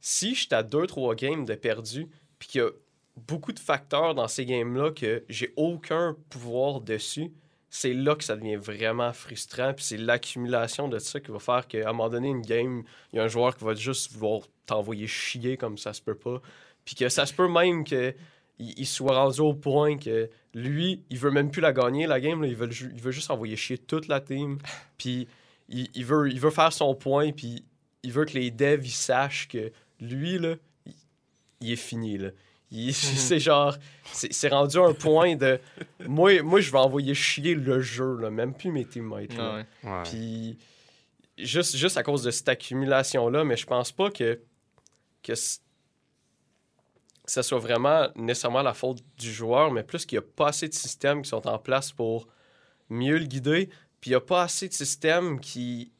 [0.00, 2.08] Si je suis à 2-3 games de perdu,
[2.38, 2.70] puis qu'il y a
[3.16, 7.32] beaucoup de facteurs dans ces games-là que j'ai aucun pouvoir dessus,
[7.70, 9.74] c'est là que ça devient vraiment frustrant.
[9.74, 13.16] Puis c'est l'accumulation de ça qui va faire qu'à un moment donné, une game, il
[13.16, 16.40] y a un joueur qui va juste vouloir t'envoyer chier comme ça se peut pas.
[16.84, 18.14] Puis que ça se peut même que
[18.58, 22.42] il, soit rendu au point que lui, il veut même plus la gagner, la game.
[22.42, 24.58] Là, il, veut, il veut juste envoyer chier toute la team.
[24.98, 25.28] Puis
[25.68, 27.64] il, il veut, il veut faire son point, puis
[28.02, 30.54] il veut que les devs ils sachent que lui, là,
[30.86, 30.94] il,
[31.60, 32.18] il est fini.
[32.18, 32.30] Là.
[32.70, 33.76] Il- c'est genre,
[34.12, 35.58] c'est c'est rendu un point de.
[36.06, 39.34] Moi, moi, je vais envoyer chier le jeu, là, même plus mes teammates.
[39.34, 39.64] là.
[39.84, 39.90] Ah ouais.
[39.90, 40.02] Ouais.
[40.04, 40.58] Puis
[41.38, 44.40] juste, juste à cause de cette accumulation-là, mais je pense pas que,
[45.22, 45.32] que
[47.24, 50.68] ça soit vraiment nécessairement la faute du joueur, mais plus qu'il n'y a pas assez
[50.68, 52.26] de systèmes qui sont en place pour
[52.88, 53.68] mieux le guider,
[54.00, 55.90] puis il n'y a pas assez de systèmes qui,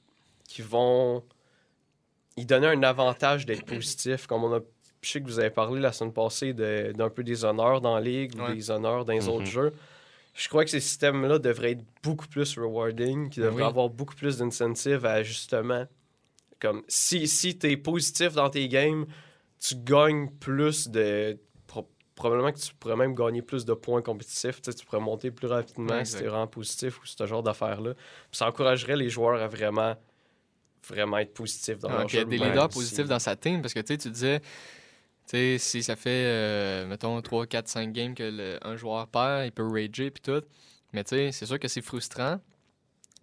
[0.47, 1.25] qui vont
[2.37, 4.61] y donner un avantage d'être positif, comme on a
[5.01, 7.95] je sais que vous avez parlé la semaine passée de- d'un peu des honneurs dans
[7.95, 9.29] la ligue ou des honneurs dans les Mhm.
[9.29, 9.73] autres jeux.
[10.35, 13.69] Je crois que ces systèmes-là devraient être beaucoup plus rewarding, qui devraient Oui.
[13.69, 15.87] avoir beaucoup plus d'incentives à justement.
[16.61, 19.07] Comme si, si tu es positif dans tes games,
[19.61, 21.39] tu gagnes plus de.
[22.19, 24.61] Pro- probablement que tu pourrais même gagner plus de points compétitifs.
[24.61, 26.19] Tu pourrais monter plus rapidement Ouais, si exact.
[26.21, 27.95] tu es vraiment positif ou ce genre d'affaires-là.
[28.33, 29.97] Ça encouragerait les joueurs à vraiment,
[30.87, 32.29] vraiment être positifs dans Ah, leur puis il y a jeu.
[32.31, 34.41] des leaders si- positifs dans sa team parce que tu sais, tu disais,
[35.29, 39.47] tu si ça fait, euh, mettons, 3, 4, 5 games que le- un joueur perd,
[39.47, 40.43] il peut rager puis tout.
[40.93, 42.41] Mais tu sais, c'est sûr que c'est frustrant.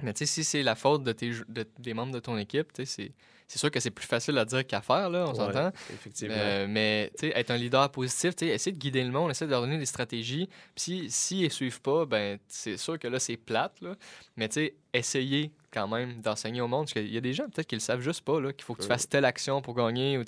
[0.04, 2.38] Mais tu sais, si c'est la faute de tes, jou- de- des membres de ton
[2.38, 3.12] équipe, tu sais, c'est-
[3.48, 5.72] c'est sûr que c'est plus facile à dire qu'à faire, là, on Ouais, s'entend.
[5.94, 6.36] Effectivement.
[6.38, 9.52] Euh, mais tu sais, être un leader positif, essayer de guider le monde, essayer de
[9.52, 10.48] leur donner des stratégies.
[10.76, 13.80] Puis si, si ils suivent pas, ben c'est sûr que là, c'est plate.
[13.82, 13.96] Là.
[14.36, 14.50] Mais
[14.94, 16.86] essayer quand même d'enseigner au monde.
[16.86, 18.80] Parce qu'il y a des gens peut-être qui le savent juste pas, qu'il faut que
[18.82, 18.94] tu Ouais.
[18.94, 20.24] fasses telle action pour gagner, ou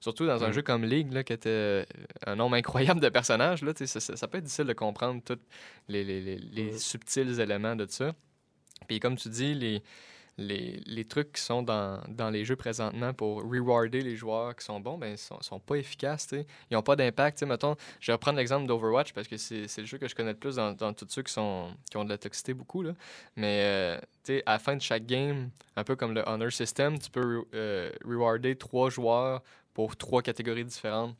[0.00, 0.52] surtout dans un Mm.
[0.52, 1.84] jeu comme League, là, qui était euh,
[2.26, 5.38] un nombre incroyable de personnages, là, ça, ça- ça peut être difficile de comprendre tous
[5.88, 6.78] les, les- les- les Mm.
[6.78, 8.14] subtils éléments de ça.
[8.86, 9.82] Puis comme tu dis, les,
[10.38, 14.96] les, trucs qui sont dans, les jeux présentement pour rewarder les joueurs qui sont bons,
[14.96, 16.28] ben, ils sont, sont pas efficaces.
[16.32, 17.40] Ils n'ont pas d'impact.
[17.40, 20.56] je vais reprendre l'exemple d'Overwatch parce que c'est le jeu que je connais le plus
[20.56, 22.84] dans, tous ceux qui, ont de la toxicité beaucoup.
[23.36, 27.10] Mais euh, à la fin de chaque game, un peu comme le Honor System, tu
[27.10, 29.42] peux euh, rewarder trois joueurs
[29.74, 31.16] pour trois catégories différentes.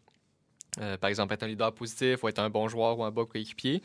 [0.81, 3.27] Euh, par exemple, être un leader positif ou être un bon joueur ou un bon
[3.27, 3.83] coéquipier.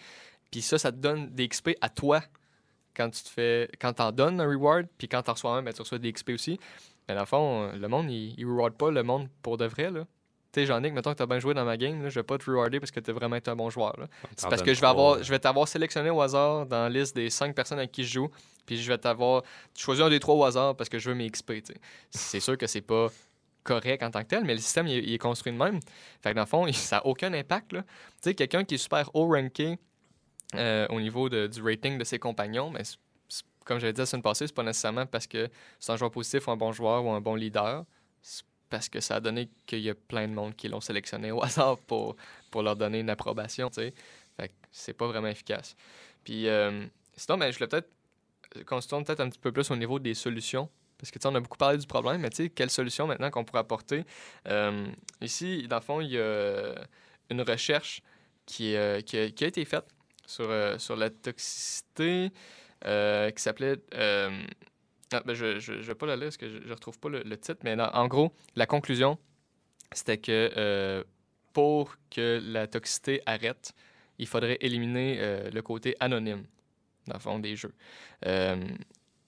[0.52, 2.22] Puis ça, ça te donne des XP à toi
[2.96, 5.74] quand tu te fais quand t'en donnes un reward, puis quand t'en reçois un, ben,
[5.74, 6.60] tu reçois des XP aussi.
[7.08, 9.66] Mais dans le fond, euh, le monde, il, il reward pas le monde pour de
[9.66, 9.92] vrai.
[9.92, 10.06] Là.
[10.54, 12.38] Tu sais, Jean-Nic, mettons que t'as bien joué dans ma game, là, je vais pas
[12.38, 13.96] te rewarder parce que t'as vraiment été un bon joueur.
[14.38, 15.24] C'est parce que je vais, trois, avoir, là.
[15.24, 18.14] je vais t'avoir sélectionné au hasard dans la liste des cinq personnes avec qui je
[18.14, 18.30] joue,
[18.66, 19.42] puis je vais t'avoir
[19.76, 21.54] choisi un des trois au hasard parce que je veux mes XP.
[22.12, 23.08] C'est sûr que c'est pas
[23.64, 25.80] correct en tant que tel, mais le système, il, est- il est construit de même.
[26.22, 27.72] Fait que dans le fond, ça n'a aucun impact.
[27.72, 27.78] Tu
[28.22, 29.78] sais, quelqu'un qui est super haut ranké
[30.56, 32.84] euh, au niveau de- du rating de ses compagnons, mais
[33.66, 35.50] comme j'avais dit la semaine passée, c'est pas nécessairement parce que
[35.80, 37.86] c'est un joueur positif ou un bon joueur ou un bon leader.
[38.22, 41.32] C'est parce que ça a donné qu'il y a plein de monde qui l'ont sélectionné
[41.32, 42.16] au hasard pour,
[42.52, 43.94] pour leur donner une approbation, tu sais.
[44.38, 45.76] Fait que c'est pas vraiment efficace.
[46.24, 46.86] Puis euh,
[47.16, 47.90] sinon, ben, je voulais peut-être
[48.66, 50.70] qu'on se tourne peut-être un petit peu plus au niveau des solutions.
[50.98, 53.30] Parce que tu on a beaucoup parlé du problème, mais tu sais, quelle solution maintenant
[53.30, 54.06] qu'on pourrait apporter?
[54.48, 54.88] Euh,
[55.22, 56.74] ici, dans le fond, il y a
[57.30, 58.02] une recherche
[58.46, 59.86] qui, euh, qui a été faite
[60.26, 62.32] sur, euh, sur la toxicité
[62.86, 63.78] euh, qui s'appelait.
[63.94, 64.44] euh,
[65.12, 67.22] ah, ben, je ne vais pas la lire parce que je ne retrouve pas le,
[67.24, 69.18] le titre, mais en gros, la conclusion,
[69.92, 71.06] c'était que
[71.54, 73.74] pour que la toxicité arrête,
[74.18, 76.46] il faudrait éliminer le côté anonyme,
[77.06, 77.74] dans le fond, des jeux.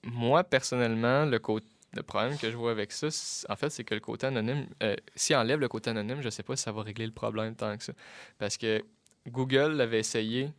[0.02, 1.60] Moi, personnellement, le, cô-
[1.94, 3.08] le problème que je vois avec ça,
[3.48, 4.66] en fait, c'est que le côté anonyme,
[5.14, 7.54] si on enlève le côté anonyme, je sais pas si ça va régler le problème
[7.54, 7.92] tant que ça.
[8.38, 8.84] Parce que
[9.28, 10.50] Google l'avait essayé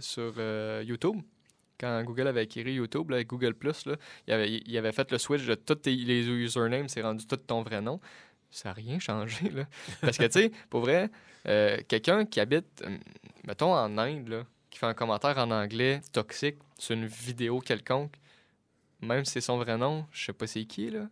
[0.00, 1.16] sur euh, YouTube.
[1.80, 3.94] Quand Google avait acquis YouTube, là, avec Google Plus, là,
[4.26, 7.36] il, avait, il avait fait le switch de tous tes- les usernames, c'est rendu tout
[7.36, 8.00] ton vrai nom.
[8.50, 9.48] Ça n'a rien changé.
[9.50, 9.64] Là.
[10.00, 11.08] Parce que, tu sais, pour vrai,
[11.46, 12.96] euh, quelqu'un qui habite, euh,
[13.46, 18.14] mettons, en Inde, là, qui fait un commentaire en anglais toxique sur une vidéo quelconque,
[19.00, 21.08] même si c'est son vrai nom, je sais pas c'est qui, là.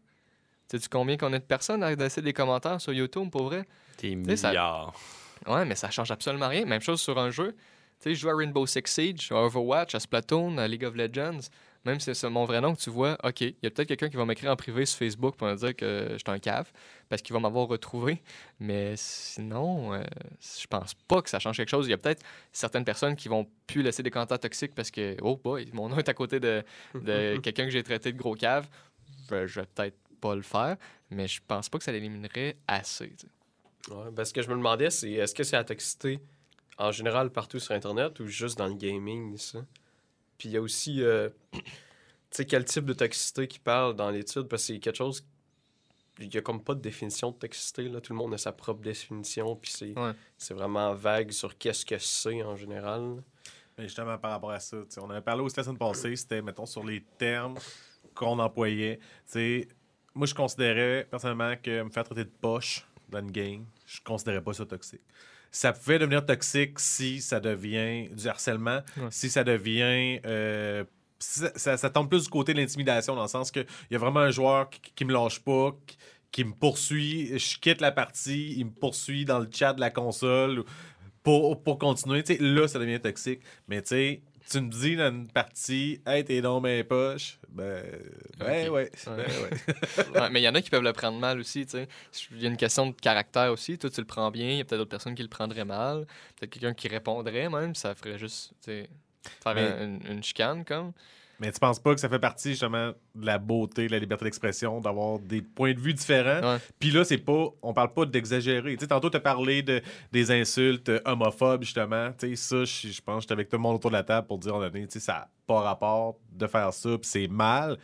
[0.68, 3.68] Sais-tu combien qu'on a de personnes à laisser des commentaires sur YouTube, pour vrai?
[3.98, 4.98] Des sais, ça- milliards.
[5.46, 6.64] Ouais, mais ça change absolument rien.
[6.64, 7.54] Même chose sur un jeu.
[8.01, 10.94] Tu sais, je joue à Rainbow Six Siege, à Overwatch, à Splatoon, à League of
[10.94, 11.48] Legends.
[11.86, 14.09] Même si c'est mon vrai nom que tu vois, OK, il y a peut-être quelqu'un
[14.09, 16.68] qui va m'écrire en privé sur Facebook pour me dire que je suis un cave
[17.09, 18.20] parce qu'il va m'avoir retrouvé.
[18.59, 20.02] Mais sinon, euh,
[20.40, 21.86] je pense pas que ça change quelque chose.
[21.86, 25.16] Il y a peut-être certaines personnes qui vont plus laisser des commentaires toxiques parce que,
[25.23, 26.64] oh boy, mon nom est à côté de,
[26.94, 28.66] de quelqu'un que j'ai traité de gros cave.
[29.31, 30.77] Je, je vais peut-être pas le faire,
[31.10, 33.12] mais je pense pas que ça l'éliminerait assez.
[33.90, 36.18] Ouais, ben, ce que je me demandais, c'est est-ce que c'est la toxicité
[36.78, 39.64] en général partout sur Internet ou juste dans le gaming, ça?
[40.38, 41.60] Puis il y a aussi, euh, tu
[42.30, 45.24] sais, quel type de toxicité qui parle dans l'étude, parce que c'est quelque chose,
[46.18, 48.00] il y a comme pas de définition de toxicité, là.
[48.00, 50.12] Tout le monde a sa propre définition, puis c'est Ouais.
[50.54, 53.22] vraiment vague sur qu'est-ce que c'est en général.
[53.78, 56.64] Mais justement, par rapport à ça, on avait parlé aussi la semaine passée, c'était, mettons,
[56.66, 57.56] sur les termes
[58.14, 58.98] qu'on employait.
[59.26, 59.68] Sais,
[60.14, 64.40] moi, je considérais personnellement que me faire traiter de poche dans une game, je considérais
[64.42, 65.02] pas ça toxique.
[65.51, 69.09] Ça pouvait devenir toxique si ça devient du harcèlement, Ouais.
[69.10, 70.20] si ça devient.
[70.27, 70.85] euh,
[71.18, 73.98] ça, ça- ça tombe plus du côté de l'intimidation, dans le sens qu'il y a
[73.98, 75.97] vraiment un joueur qui, qui me lâche pas, qui,
[76.31, 79.90] qui me poursuit, je quitte la partie, il me poursuit dans le chat de la
[79.90, 80.62] console
[81.23, 82.23] pour, pour continuer.
[82.39, 83.40] Là, ça devient toxique.
[83.68, 87.82] Mais tu sais, tu me dis dans une partie, hey, t'es dans mes poches, ben,
[88.38, 88.70] ben ouais.
[88.70, 88.90] Ouais.
[89.06, 90.20] ben ouais.
[90.20, 91.88] Ouais, mais il y en a qui peuvent le prendre mal aussi, tu sais.
[92.32, 93.78] Il y a une question de caractère aussi.
[93.78, 94.48] Toi, tu le prends bien.
[94.50, 96.06] Il y a peut-être d'autres personnes qui le prendraient mal.
[96.38, 97.74] Peut-être quelqu'un qui répondrait même.
[97.74, 98.88] Ça ferait juste, tu sais,
[99.42, 100.92] faire Mais- un- une, une chicane, comme.
[101.38, 104.24] Mais tu penses pas que ça fait partie justement de la beauté, de la liberté
[104.24, 106.54] d'expression, d'avoir des points de vue différents?
[106.54, 106.58] Ouais.
[106.78, 108.74] Puis là, c'est pas, on parle pas d'exagérer.
[108.74, 109.82] Tu sais, tantôt, tu as parlé de,
[110.12, 112.12] des insultes euh, homophobes, justement.
[112.18, 114.02] Tu sais, ça, je je pense que j'étais avec tout le monde autour de la
[114.02, 117.28] table pour dire, on tu sais, ça n'a pas rapport de faire ça, puis c'est
[117.28, 117.76] mal,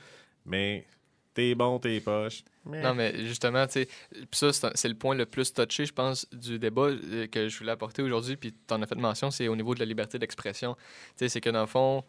[0.45, 0.87] mais
[1.35, 2.43] t'es bon, t'es poche.
[2.65, 3.87] Non, mais justement, tu
[4.33, 7.59] sais, ça, c'est le point le plus touché, je pense, du débat euh, que je
[7.59, 10.19] voulais apporter aujourd'hui, puis tu en as fait mention, c'est au niveau de la liberté
[10.19, 10.75] d'expression.
[10.75, 10.81] Tu
[11.17, 12.05] sais, c'est que dans le fond,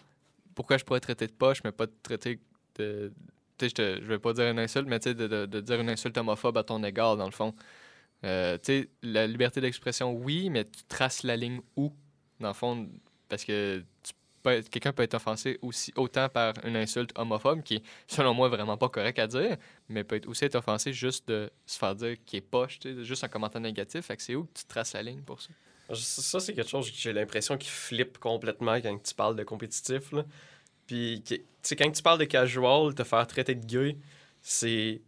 [0.56, 2.40] pourquoi je pourrais te traiter de poche, mais pas te traiter
[2.76, 3.12] de.
[3.58, 5.80] Tu sais, je vais pas dire une insulte, mais tu sais, de, de- de dire
[5.80, 7.54] une insulte homophobe à ton égard, dans le fond.
[8.26, 11.94] Euh, tu sais, la liberté d'expression, oui, mais tu traces la ligne où,
[12.40, 12.90] dans le fond,
[13.30, 13.84] parce que
[14.44, 18.78] quelqu'un peut être offensé aussi autant par une insulte homophobe qui est, selon moi, vraiment
[18.78, 19.58] pas correct à dire,
[19.90, 23.24] mais peut être aussi être offensé juste de se faire dire qu'il est poche, juste
[23.24, 24.06] un commentaire négatif.
[24.06, 25.50] Fait que c'est où que tu traces la ligne pour ça?
[25.92, 30.12] Ça, c'est quelque chose que j'ai l'impression qui flippe complètement quand tu parles de compétitif.
[30.12, 30.26] Là.
[30.88, 33.98] Puis, tu sais, quand tu parles de casual, te faire traiter de gay,
[34.42, 35.02] c'est.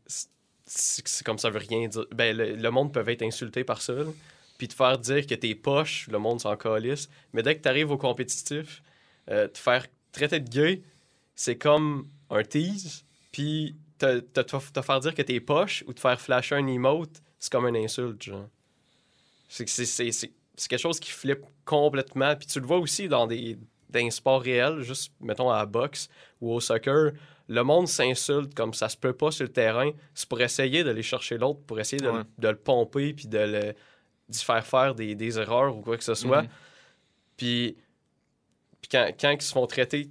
[1.23, 2.05] Comme ça veut rien dire.
[2.13, 3.93] Ben, le, le monde peut être insulté par ça.
[3.93, 4.05] là.
[4.57, 7.09] Puis te faire dire que t'es poche, le monde s'en calisse.
[7.33, 8.81] Mais dès que tu arrives au compétitif,
[9.29, 10.81] euh, te faire traiter de gay,
[11.35, 13.03] c'est comme un tease.
[13.31, 17.21] Puis te, te, te- faire dire que t'es poche ou te faire flasher un emote,
[17.37, 18.47] c'est comme une insulte, genre.
[19.49, 19.65] C'est
[20.57, 22.35] c'est- quelque chose qui flippe complètement.
[22.35, 23.55] Puis tu le vois aussi dans des,
[23.89, 26.09] dans des sports réels, juste, mettons, à la boxe
[26.41, 27.11] ou au soccer.
[27.47, 29.91] Le monde s'insulte comme ça se peut pas sur le terrain.
[30.13, 32.23] C'est pour essayer d'aller chercher l'autre, pour essayer de, le- Ouais.
[32.39, 33.73] de le pomper, puis de le
[34.27, 36.41] d'y faire faire des, des erreurs ou quoi que ce soit.
[36.41, 36.49] Mhm.
[37.37, 37.77] Puis,
[38.81, 40.09] puis quand, quand ils se font traiter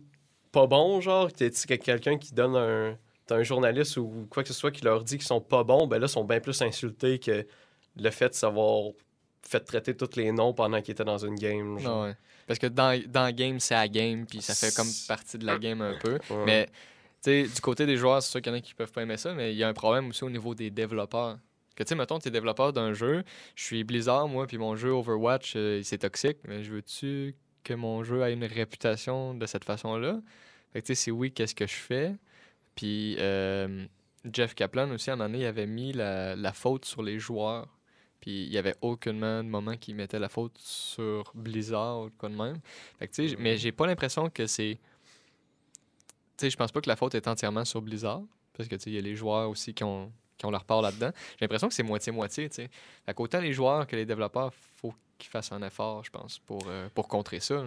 [0.52, 2.96] pas bons, genre, t'es quelqu'un qui donne un.
[3.26, 5.86] T'as un journaliste ou quoi que ce soit qui leur dit qu'ils sont pas bons,
[5.86, 7.46] ben là, ils sont bien plus insultés que
[7.96, 8.90] le fait de savoir
[9.48, 11.78] fait traiter tous les noms pendant qu'ils étaient dans une game.
[11.78, 12.04] genre.
[12.04, 12.16] Ouais.
[12.46, 15.58] Parce que dans, dans game, c'est la game, puis ça fait comme partie de la
[15.58, 16.18] game un peu.
[16.30, 16.44] Ouais.
[16.44, 16.72] Mais tu
[17.22, 19.16] sais, du côté des joueurs, c'est sûr qu'il y en a qui peuvent pas aimer
[19.16, 21.38] ça, mais il y a un problème aussi au niveau des développeurs.
[21.74, 23.24] Que tu sais, mettons, tu es développeur d'un jeu,
[23.56, 27.34] je suis Blizzard, moi, puis mon jeu Overwatch, euh, c'est toxique, mais je veux-tu
[27.64, 30.20] que mon jeu ait une réputation de cette façon-là?
[30.72, 32.14] Fait que tu sais, c'est oui, qu'est-ce que je fais?
[32.76, 33.86] Puis euh,
[34.32, 37.18] Jeff Kaplan aussi, à un moment donné, il avait mis la, la faute sur les
[37.18, 37.68] joueurs.
[38.24, 42.30] Puis il y avait aucunement de moment qu'il mettait la faute sur Blizzard ou quoi
[42.30, 42.58] de même.
[42.98, 44.78] Fait que, mais j'ai pas l'impression que c'est.
[46.38, 48.22] Tu sais, je pense pas que la faute est entièrement sur Blizzard.
[48.54, 50.64] Parce que, tu sais, il y a les joueurs aussi qui ont, qui ont leur
[50.64, 51.10] part là-dedans.
[51.32, 52.70] J'ai l'impression que c'est moitié-moitié, tu sais.
[53.04, 56.62] Fait qu'autant les joueurs que les développeurs, faut qu'ils fassent un effort, je pense, pour,
[56.68, 57.62] euh, pour contrer ça.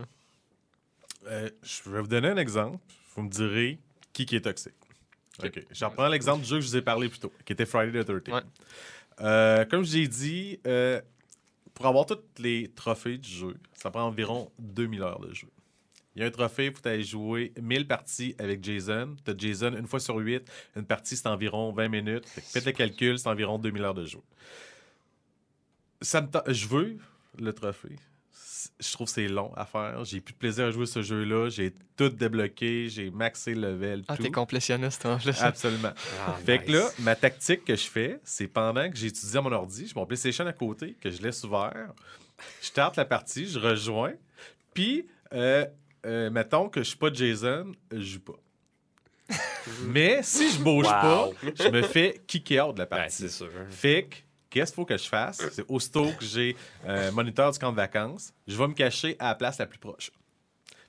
[1.27, 2.79] Euh, je vais vous donner un exemple.
[3.15, 3.77] Vous me direz
[4.11, 4.73] qui, qui est toxique.
[5.43, 5.65] OK.
[5.69, 8.03] Je reprends l'exemple du jeu que je vous ai parlé plus tôt, qui était Friday
[8.03, 8.41] the 13 Ouais.
[9.21, 11.01] Euh, comme je l'ai dit, euh,
[11.73, 15.47] pour avoir tous les trophées du jeu, ça prend environ 2000 heures de jeu.
[16.15, 19.15] Il y a un trophée pour aller jouer 1000 parties avec Jason.
[19.23, 20.49] Tu as Jason une fois sur 8.
[20.75, 22.27] Une partie, c'est environ 20 minutes.
[22.27, 24.19] Faites le calcul, c'est environ 2000 heures de jeu.
[26.01, 26.97] Ça me je veux
[27.39, 27.95] le trophée.
[28.79, 30.03] Je trouve que c'est long à faire.
[30.05, 31.49] J'ai plus de plaisir à jouer ce jeu-là.
[31.49, 32.89] J'ai tout débloqué.
[32.89, 34.03] J'ai maxé le level.
[34.07, 34.23] Ah, tout.
[34.23, 35.41] t'es complétionniste en plus.
[35.41, 35.91] Absolument.
[36.27, 39.51] Ah, Fait que là, ma tactique que je fais, c'est pendant que j'étudie à mon
[39.51, 41.91] ordi, j'ai mon PlayStation à côté, que je laisse ouvert,
[42.61, 44.13] je starte la partie, je rejoins,
[44.75, 45.65] puis, euh,
[46.05, 48.39] euh, mettons que je suis pas Jason, je joue pas.
[49.87, 50.91] Mais si je bouge Wow.
[50.91, 53.15] pas, je me fais kicker out de la Ben, partie.
[53.17, 53.49] c'est sûr.
[53.69, 54.15] Fait que,
[54.57, 55.41] qu'est-ce qu'il faut que je fasse?
[55.51, 56.55] C'est aussitôt que j'ai
[56.85, 59.79] un moniteur du camp de vacances, je vais me cacher à la place la plus
[59.79, 60.11] proche.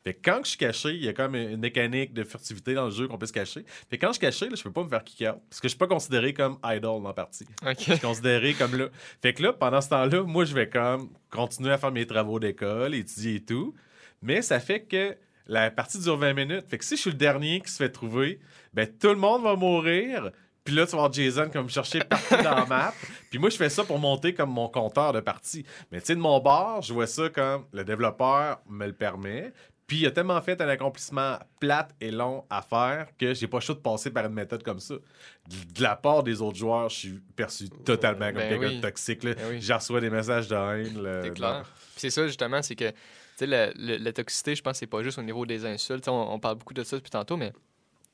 [0.05, 2.86] Fait que quand je suis caché, il y a comme une mécanique de furtivité dans
[2.86, 3.65] le jeu qu'on peut se cacher.
[3.90, 5.40] Fait que quand je suis caché, là, je peux pas me faire kick out.
[5.51, 7.45] Parce que je suis pas considéré comme idol dans la partie.
[7.62, 8.89] Je suis considéré comme là.
[9.20, 12.39] Fait que là, pendant ce temps-là, moi, je vais comme continuer à faire mes travaux
[12.39, 13.74] d'école, étudier et tout.
[14.23, 15.16] Mais ça fait que
[15.47, 16.65] la partie dure 20 minutes.
[16.69, 18.39] Fait que si je suis le dernier qui se fait trouver,
[18.73, 20.31] ben tout le monde va mourir.
[20.69, 22.93] Puis là, tu vas voir Jason comme me chercher partout dans la map.
[23.31, 25.65] Puis moi, je fais ça pour monter comme mon compteur de partie.
[25.90, 29.51] Mais tu sais, de mon bord, je vois ça comme le développeur me le permet.
[29.86, 33.61] Puis il a tellement fait un accomplissement plate et long à faire que j'ai pas
[33.61, 34.97] chaud de passer par une méthode comme ça.
[34.97, 38.77] De, la part des autres joueurs, je suis perçu totalement comme Ben quelqu'un oui.
[38.77, 39.24] de toxique.
[39.24, 39.32] là.
[39.36, 39.57] Ben oui.
[39.62, 41.23] J'ai reçu des messages de haine.
[41.24, 41.62] C'est clair.
[41.62, 42.97] Puis c'est ça, justement, c'est que, tu
[43.36, 46.07] sais, la, la- la toxicité, je pense, c'est pas juste au niveau des insultes.
[46.09, 47.55] On parle beaucoup de ça depuis tantôt, mais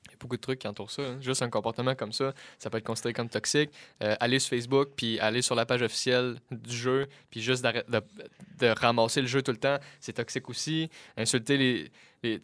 [0.07, 1.03] il y a beaucoup de trucs qui entourent ça.
[1.03, 1.19] hein.
[1.21, 3.71] Juste un comportement comme ça, ça peut être considéré comme toxique.
[4.03, 8.67] Euh, aller sur Facebook, puis aller sur la page officielle du jeu, puis juste de
[8.69, 10.91] ramasser le jeu tout le temps, c'est toxique aussi.
[11.17, 11.91] Insulter les.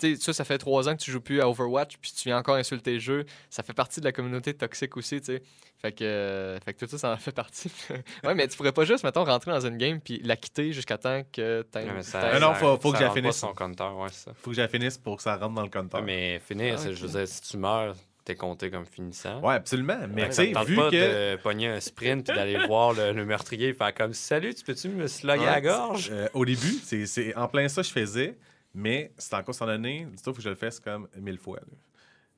[0.01, 2.39] Sais, ça, ça fait trois ans que tu joues plus à Overwatch, puis tu viens
[2.39, 3.25] encore insulter le jeu.
[3.51, 5.43] Ça fait partie de la communauté toxique aussi, tu sais.
[5.81, 7.71] Fait que, euh, fait que tout ça, ça en fait partie.
[8.25, 10.99] ouais, mais tu pourrais pas juste, mettons, rentrer dans une game puis la quitter jusqu'à
[10.99, 11.87] temps que t'aies.
[12.03, 13.37] Ça- Ah non, ça- faut- faut que ça rentre pas finisse.
[13.37, 14.33] son compteur, ouais, ça.
[14.43, 16.01] Faut que je la finisse pour que ça rentre dans le compteur.
[16.01, 17.97] Ouais, mais finir, Ah, je veux dire, si tu meurs,
[18.27, 19.41] t'es compté comme finissant.
[19.41, 19.99] Ouais, absolument.
[20.11, 21.35] Mais Ouais, tu sais, vu pas que.
[21.37, 24.63] de pogner un sprint puis d'aller voir le, le meurtrier et faire comme Salut, tu
[24.63, 26.11] peux-tu me slugger à la gorge?
[26.13, 28.37] Euh, au début, c'est c'est en plein ça que je faisais,
[28.75, 31.59] mais c'est en course en année, dis-toi, faut que je le fasse comme mille fois.
[31.59, 31.77] là.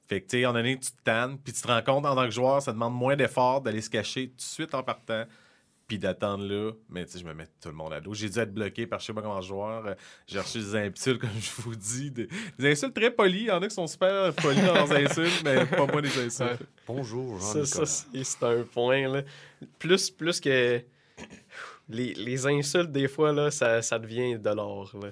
[0.08, 2.14] Fait que, tu sais, en année, tu te tannes, puis tu te rends compte en
[2.14, 5.24] tant que joueur, ça demande moins d'efforts d'aller se cacher tout de suite en partant,
[5.86, 6.72] puis d'attendre là.
[6.90, 8.12] Mais tu sais, je me mets tout le monde à dos.
[8.12, 9.94] J'ai dû être bloqué par je sais pas comment joueur.
[10.26, 12.28] J'ai reçu des insultes, comme je vous dis, des,
[12.58, 13.42] des insultes très polies.
[13.42, 16.18] Il y en a qui sont super polis dans leurs insultes, mais pas moi des
[16.18, 16.62] insultes.
[16.86, 19.08] Bonjour, Ça, ça, c'est c'est un point.
[19.08, 19.22] Là.
[19.78, 20.82] Plus, plus que
[21.88, 24.90] les, les insultes, des fois, là, ça, ça devient de l'or.
[25.00, 25.08] là.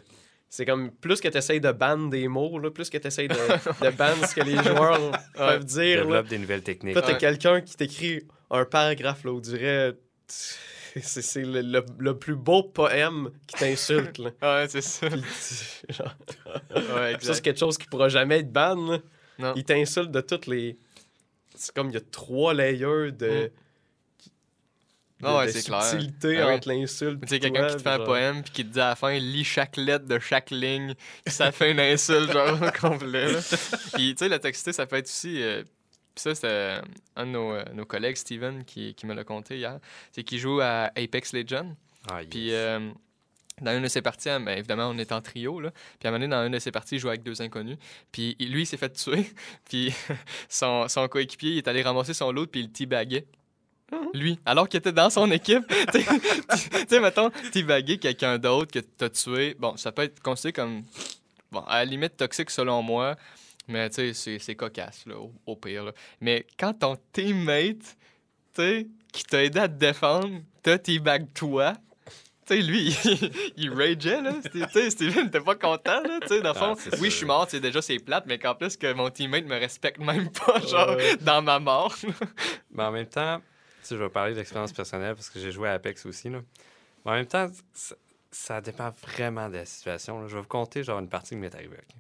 [0.52, 3.28] C'est comme plus que tu essayes de ban des mots, là, plus que tu essayes
[3.28, 3.35] de,
[3.85, 5.98] de ban ce que les joueurs peuvent dire.
[5.98, 6.02] là.
[6.05, 6.97] Développe des nouvelles techniques.
[6.97, 7.18] Là, t'as Ouais.
[7.18, 9.94] quelqu'un qui t'écrit un paragraphe, là, où dirait.
[10.27, 14.18] C'est c'est le, le- le plus beau poème qui t'insulte.
[14.18, 14.31] là.
[14.43, 15.09] Ouais, c'est ça.
[15.09, 16.14] Puis tu- genre,
[16.97, 18.74] Ouais, ça, c'est quelque chose qui pourra jamais être ban.
[18.74, 18.98] là.
[19.39, 19.52] Non.
[19.55, 20.77] Il t'insulte de toutes les.
[21.55, 23.12] C'est comme il y a trois layers de.
[23.12, 23.52] de-
[25.23, 25.83] Ah ouais, c'est clair.
[25.83, 26.55] subtilité Ah oui.
[26.55, 27.21] entre l'insulte.
[27.23, 28.97] Tu sais, pis quelqu'un qui te fait un poème puis qui te dit à la
[28.97, 30.95] fin, lis chaque lettre de chaque ligne,
[31.27, 33.37] ça fait une insulte, genre, complet.
[33.95, 35.43] Puis, tu sais, la toxicité, ça peut être aussi.
[35.43, 35.63] euh,
[36.15, 36.81] puis ça, c'est euh,
[37.17, 39.79] un de nos, euh, nos collègues, Steven, qui, qui me l'a conté hier.
[40.13, 41.77] C'est qu'il joue à Apex Legends.
[42.11, 42.31] Ah, yes.
[42.31, 42.91] Puis, euh,
[43.61, 45.71] dans une de ses parties, ben, évidemment, on est en trio, là.
[45.71, 47.77] Puis, à un moment donné, dans une de ses parties, il joue avec deux inconnus.
[48.11, 49.25] Puis, lui, il s'est fait tuer.
[49.69, 49.95] Puis,
[50.49, 53.27] son, son coéquipier, il est allé ramasser son loot, puis il le teabaguait.
[54.15, 55.65] Lui, alors qu'il était dans son équipe.
[55.93, 56.03] Tu
[56.89, 59.55] sais, mettons, teabaguer quelqu'un d'autre que t'as tué.
[59.59, 60.83] Bon, ça peut être considéré comme,
[61.53, 63.17] bon, à la limite toxique selon moi,
[63.69, 65.85] mais tu sais, c'est- cocasse, là, au, au pire.
[65.85, 65.93] là.
[66.21, 67.79] Mais quand ton teammate,
[68.55, 71.75] tu sais, qui t'a aidé à te défendre, te teabag toi,
[72.47, 74.33] tu sais, lui, il, il rageait, là.
[74.43, 76.19] C'était- Tu sais, Steven n'était pas content, là.
[76.23, 78.25] Tu sais, dans le fond, Ah, c'est oui, je suis mort, c'est déjà, c'est plate,
[78.27, 81.95] mais qu'en plus que mon teammate me respecte même pas, genre, dans ma mort.
[82.73, 83.41] Mais en même temps,
[83.89, 86.28] je vais parler d'expérience personnelle parce que j'ai joué à Apex aussi.
[86.28, 86.40] Là.
[87.05, 87.48] Mais en même temps,
[88.31, 90.20] ça, dépend vraiment de la situation.
[90.20, 90.28] là.
[90.28, 91.77] Je vais vous conter genre une partie qui m'est arrivée.
[91.77, 91.97] ok?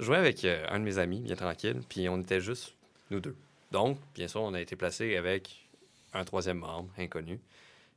[0.00, 2.74] Je jouais avec euh, un de mes amis, bien tranquille, puis on était juste
[3.10, 3.36] nous deux.
[3.70, 5.68] Donc, bien sûr, on a été placé avec
[6.12, 7.40] un troisième membre inconnu.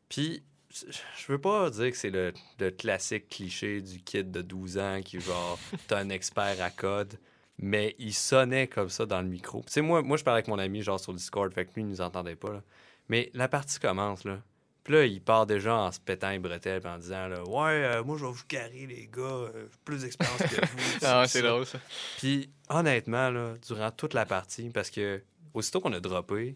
[0.08, 4.78] Puis, je veux pas dire que c'est le, le classique cliché du kid de 12
[4.78, 5.58] ans qui, genre,
[5.88, 7.18] t'es un expert à code,
[7.58, 9.62] mais il sonnait comme ça dans le micro.
[9.66, 11.82] Tu sais, moi, moi, je parlais avec mon ami, genre, sur Discord, fait que lui,
[11.82, 12.64] il nous entendait pas, là.
[13.10, 14.40] Mais la partie commence, là.
[14.84, 18.04] Puis là, il part déjà en se pétant les bretelles en disant, là, ouais, euh,
[18.04, 20.78] moi, je vais vous carrer, les gars, euh, j'ai plus d'expérience que vous.
[21.04, 21.80] Ah, ouais, c'est drôle, ça.
[22.18, 25.24] Puis honnêtement, là, durant toute la partie, parce que
[25.56, 26.56] aussitôt qu'on a droppé,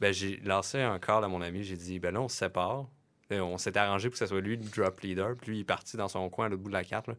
[0.00, 2.86] ben, j'ai lancé un call à mon ami, j'ai dit, ben là, on se sépare.
[3.28, 5.60] Là, on s'est arrangé pour que ce soit lui le drop leader, puis lui, il
[5.60, 7.06] est parti dans son coin à l'autre bout de la carte.
[7.08, 7.14] là.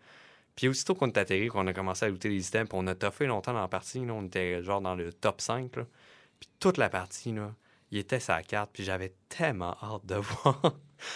[0.56, 2.96] Puis aussitôt qu'on est atterri, qu'on a commencé à looter les items, puis on a
[2.96, 5.76] toffé longtemps dans la partie, là, on était genre dans le top 5.
[5.76, 5.86] là.
[6.40, 7.54] Puis toute la partie, là,
[7.94, 10.74] il était sa carte, puis j'avais tellement hâte de voir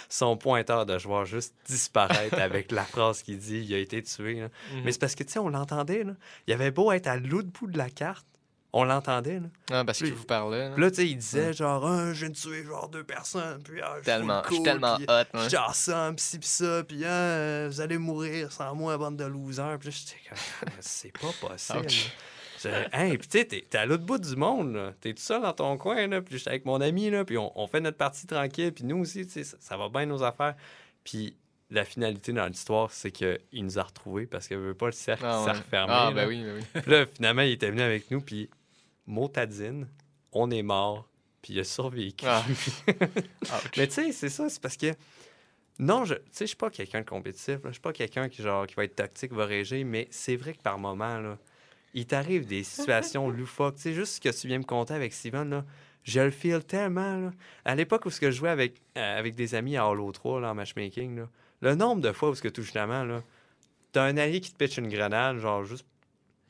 [0.09, 4.41] son pointeur de joueur juste disparaître avec la phrase qu'il dit il a été tué.
[4.41, 4.49] là.
[4.73, 4.81] Mhm.
[4.85, 6.05] Mais c'est parce que, tu sais, on l'entendait.
[6.45, 8.27] Il avait beau être à l'autre bout de la carte,
[8.73, 9.47] on l'entendait, là.
[9.71, 10.69] Ah, parce qu'il vous parlait.
[10.69, 10.75] là.
[10.75, 13.63] Puis là, tu sais, il disait, genre, ah, je viens de tuer, genre, deux personnes,
[13.63, 15.47] puis, ah, je suis Tellement, je full suis cool, tellement puis, hot, je hein.
[15.49, 19.25] suis awesome, pis ci, pis ça, puis, ah, vous allez mourir sans moi, bande de
[19.25, 19.79] losers.
[19.79, 21.87] Puis là, j'étais comme, c'est pas possible.
[22.65, 24.93] Hey, puis tu sais, t'es t'es à l'autre bout du monde, là.
[25.01, 26.21] T'es tout seul dans ton coin, là.
[26.21, 27.23] Puis j'étais avec mon ami, là.
[27.25, 28.73] Puis on, on fait notre partie tranquille.
[28.73, 30.55] Puis nous aussi, tu sais, ça, ça va bien nos affaires.
[31.03, 31.35] Puis
[31.69, 35.25] la finalité dans l'histoire, c'est qu'il nous a retrouvés parce qu'il veut pas le cercle
[35.25, 35.57] Ah, s'est ouais.
[35.57, 35.93] refermé.
[35.95, 36.11] Ah, là.
[36.11, 36.81] ben oui, ben oui.
[36.81, 38.21] Puis là, finalement, il était venu avec nous.
[38.21, 38.49] Puis
[39.05, 39.87] motadine,
[40.31, 41.07] on est mort.
[41.41, 42.25] Puis il a survécu.
[42.27, 42.43] Ah.
[43.77, 44.93] Mais tu sais, c'est ça, c'est parce que.
[45.79, 47.59] Non, je tu sais, je suis pas quelqu'un de compétitif.
[47.65, 50.53] Je suis pas quelqu'un qui, genre, qui va être tactique, va réger, mais c'est vrai
[50.53, 51.37] que par moment, là,
[51.93, 53.75] il t'arrive des situations loufoques.
[53.75, 55.65] Tu sais, juste ce que tu viens me conter avec Steven, là,
[56.03, 57.17] je le feel tellement.
[57.17, 57.31] Là.
[57.65, 60.41] À l'époque où ce que je jouais avec, euh, avec des amis à Halo 3,
[60.41, 61.29] là, en matchmaking, là,
[61.61, 63.21] le nombre de fois où ce que tout justement, là,
[63.91, 65.85] t'as un allié qui te pitch une grenade, genre juste,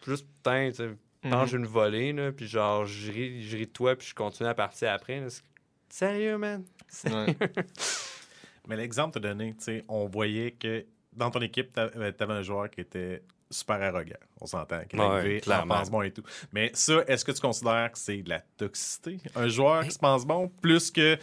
[0.06, 0.90] juste putain, tu sais,
[1.24, 1.32] Mhm.
[1.32, 4.48] mange une volée, là, puis genre, je ris, je ris de toi, puis je continue
[4.48, 5.20] à partir après.
[5.20, 5.30] là.
[5.30, 5.42] C'est-
[5.90, 6.64] Sérieux, man?
[7.06, 7.36] Ouais.
[8.68, 11.80] Mais l'exemple que tu as donné, tu sais, on voyait que dans ton équipe, tu
[11.80, 14.18] avais un joueur qui était super arrogant.
[14.42, 16.24] On s'entend, Ouais, pense bon et tout.
[16.52, 19.20] Mais ça, est-ce que tu considères que c'est de la toxicité?
[19.36, 21.18] Un joueur qui se pense bon plus que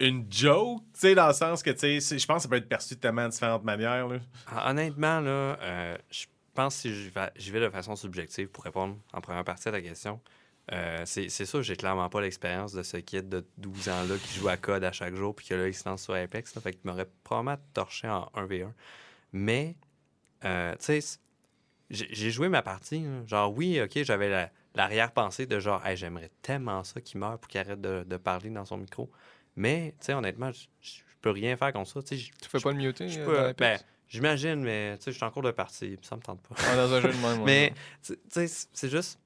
[0.00, 2.56] une joke, tu sais, dans le sens que, tu sais, je pense que ça peut
[2.56, 4.08] être perçu de tellement différentes manières.
[4.08, 4.18] Là.
[4.48, 5.30] Ah, Honnêtement, là,
[5.60, 6.24] euh, je
[6.54, 9.68] pense que si je vais, je vais de façon subjective pour répondre en première partie
[9.68, 10.20] à ta question,
[10.72, 14.38] euh, c'est c'est sûr, j'ai clairement pas l'expérience de ce kid de 12 ans-là qui
[14.38, 16.54] joue à code à chaque jour puis que là, il se lance sur Apex.
[16.54, 18.72] Là, fait qu'il m'aurait probablement torché en 1v1.
[19.32, 19.76] Mais,
[20.44, 21.18] euh, tu sais,
[21.92, 23.00] j'ai joué ma partie.
[23.02, 23.24] là.
[23.26, 27.48] Genre, oui, OK, j'avais la- l'arrière-pensée de genre, Hey, j'aimerais tellement ça qu'il meure pour
[27.48, 29.10] qu'il arrête de, de parler dans son micro.
[29.56, 30.90] Mais, tu sais, honnêtement, je
[31.20, 32.02] peux rien faire comme ça.
[32.02, 32.16] Tu
[32.48, 33.08] fais pas le muter?
[33.08, 33.78] je euh, ben,
[34.08, 36.54] j'imagine, mais tu sais, je suis en cours de partie, ça me tente pas.
[36.66, 39.18] Ah, dans un jeu de même, mais, tu sais, c'est juste.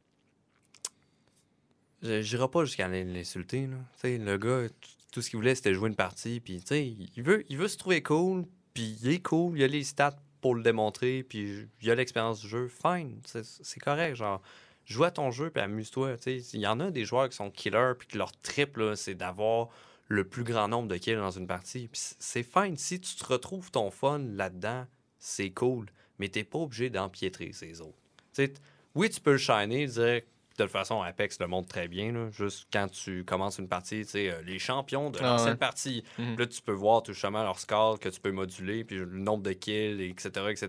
[2.03, 3.77] Je J'irai pas jusqu'à l'in- l'insulter, là.
[3.95, 4.67] Tu sais, le gars,
[5.13, 7.69] tout ce qu'il voulait, c'était jouer une partie, puis tu sais, il veut, il veut
[7.69, 8.45] se trouver cool,
[8.75, 10.17] puis il est cool, il a les stats
[10.55, 14.43] le démontrer, puis il a l'expérience du jeu, fine, c'est correct, genre.
[14.85, 16.15] Joue à ton jeu, puis amuse-toi.
[16.27, 19.69] Il y en a des joueurs qui sont killers, puis que leur trip, c'est d'avoir
[20.07, 21.89] le plus grand nombre de kills dans une partie.
[21.89, 22.77] Puis c'est fine.
[22.77, 24.87] Si tu te retrouves ton fun là-dedans,
[25.19, 25.87] c'est cool.
[26.19, 27.99] mais t'es pas obligé d'empiétrer ces autres.
[28.33, 28.55] Tu sais,
[28.95, 30.23] oui, tu peux le shiner, dire
[30.59, 32.13] de toute façon, Apex le montre très bien.
[32.13, 32.31] là.
[32.31, 35.57] Juste quand tu commences une partie, tu sais, euh, les champions de Ah l'ancienne ouais.
[35.57, 36.37] partie, Mhm.
[36.39, 39.43] là, tu peux voir tout justement leur score que tu peux moduler, puis le nombre
[39.43, 40.69] de kills, et etc., etc.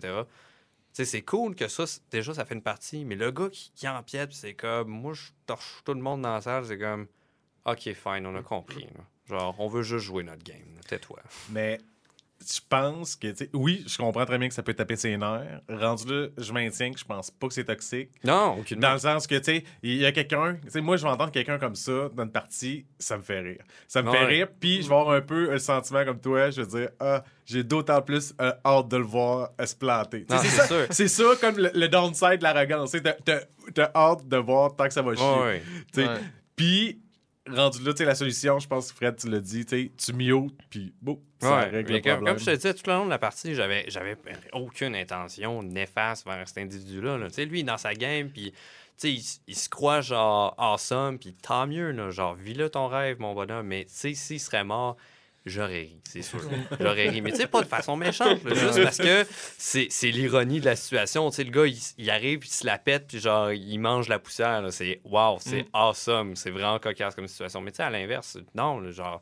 [0.94, 3.72] Tu sais, c'est cool que ça, déjà, ça fait une partie, mais le gars qui,
[3.76, 7.08] qui empiète, c'est comme, moi, je torche tout le monde dans la salle, c'est comme,
[7.66, 8.88] OK, fine, on a compris.
[8.96, 9.04] là.
[9.38, 10.80] Genre, on veut juste jouer notre game.
[10.88, 11.20] Tais-toi.
[11.50, 11.80] Mais
[12.46, 15.18] je pense que, tu sais, oui, je comprends très bien que ça peut taper ses
[15.18, 15.62] nerfs.
[15.70, 18.10] Rendu là, je maintiens que je pense pas que c'est toxique.
[18.24, 20.98] Non, aucune Dans le sens que, tu sais, il y a quelqu'un, tu sais, moi,
[20.98, 23.64] je vais entendre quelqu'un comme ça dans une partie, ça me fait rire.
[23.88, 26.62] Ça me fait rire, puis je vais avoir un peu un sentiment comme toi, je
[26.62, 30.26] veux dire, ah, j'ai d'autant plus euh, hâte de le voir euh, se planter.
[30.30, 30.86] C'est ça, sûr.
[30.90, 32.96] c'est ça comme le, le downside de l'arrogance.
[33.74, 36.12] T'as hâte de voir tant que ça va chier.
[36.56, 37.00] Puis,
[37.50, 40.54] rendu là, tu sais, la solution, je pense que Fred, tu l'as dit, tu mutes,
[40.70, 42.34] puis bon, ça Ouais, règle le comme, problème.
[42.36, 44.18] comme je te disais, tout le long de la partie, j'avais, j'avais
[44.54, 47.18] aucune intention néfaste vers cet individu-là.
[47.18, 47.28] là.
[47.28, 48.56] Tu sais, lui, dans sa game, puis tu
[48.98, 53.20] sais, il, il se croit genre awesome, puis tant mieux, là, genre, vis-le ton rêve,
[53.20, 53.68] mon bonhomme.
[53.68, 54.98] Mais tu sais, s'il serait mort,
[55.48, 56.40] j'aurais ri, c'est sûr.
[56.80, 57.22] j'aurais ri.
[57.22, 59.26] Mais tu sais, pas de façon méchante, là, juste parce que
[59.58, 61.30] c'est, l'ironie de la situation.
[61.30, 61.66] Tu sais, le gars,
[61.98, 64.66] il, arrive, puis il se la pète, puis genre, il mange la poussière.
[64.72, 65.70] C'est wow, c'est Mm.
[65.74, 67.62] awesome, c'est vraiment cocasse comme situation.
[67.62, 69.22] Mais tu sais, à l'inverse, non, là, genre,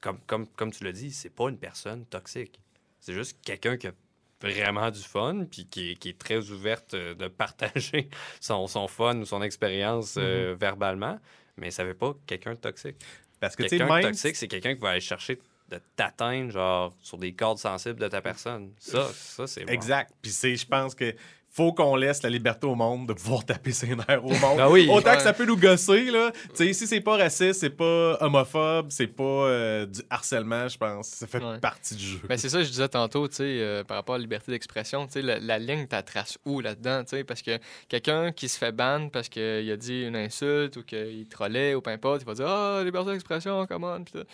[0.00, 2.58] comme, comme, comme tu l'as dit, c'est pas une personne toxique.
[3.00, 3.92] C'est juste quelqu'un qui a
[4.40, 8.08] vraiment du fun, puis qui, est- qui est très ouverte euh, de partager
[8.40, 11.18] son, son fun ou son expérience euh, verbalement.
[11.56, 12.96] Mais ça veut pas quelqu'un de toxique.
[13.40, 15.38] Parce que, Quelqu'un toxique, c'est quelqu'un qui va aller chercher
[15.70, 18.70] de t'atteindre, genre, sur des cordes sensibles de ta personne.
[18.78, 19.72] Ça, ça c'est bon.
[19.72, 20.12] Exact.
[20.20, 21.14] Puis, c'est, je pense que
[21.50, 24.58] faut qu'on laisse la liberté au monde de pouvoir taper ses nerfs au monde.
[24.58, 24.88] Ah oui.
[24.90, 25.16] Autant Ouais.
[25.18, 26.32] que ça peut nous gosser, là.
[26.50, 30.76] Tu sais, si c'est pas raciste, c'est pas homophobe, c'est pas euh, du harcèlement, je
[30.76, 31.06] pense.
[31.06, 31.60] Ça fait Ouais.
[31.60, 32.18] partie du jeu.
[32.28, 34.50] Ben, c'est ça que je disais tantôt, tu sais, euh, par rapport à la liberté
[34.50, 37.56] d'expression, tu sais, la, la ligne, tu trace où là-dedans, tu sais, parce que
[37.88, 41.80] quelqu'un qui se fait ban parce qu'il a dit une insulte ou qu'il trollait ou
[41.80, 44.26] peu importe, il va dire «Ah, liberté d'expression, come on!» Puis tout.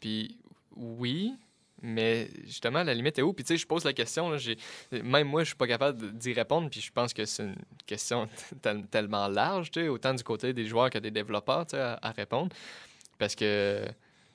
[0.00, 0.38] Puis
[0.76, 1.34] oui,
[1.82, 3.32] mais justement, la limite est où?
[3.32, 4.38] Puis tu sais, je pose la question, là,
[4.92, 8.28] même moi, je suis pas capable d'y répondre, puis je pense que c'est une question
[8.62, 11.80] tel- tellement large, tu sais, autant du côté des joueurs que des développeurs, tu sais,
[11.80, 12.54] à, répondre.
[13.18, 13.84] Parce que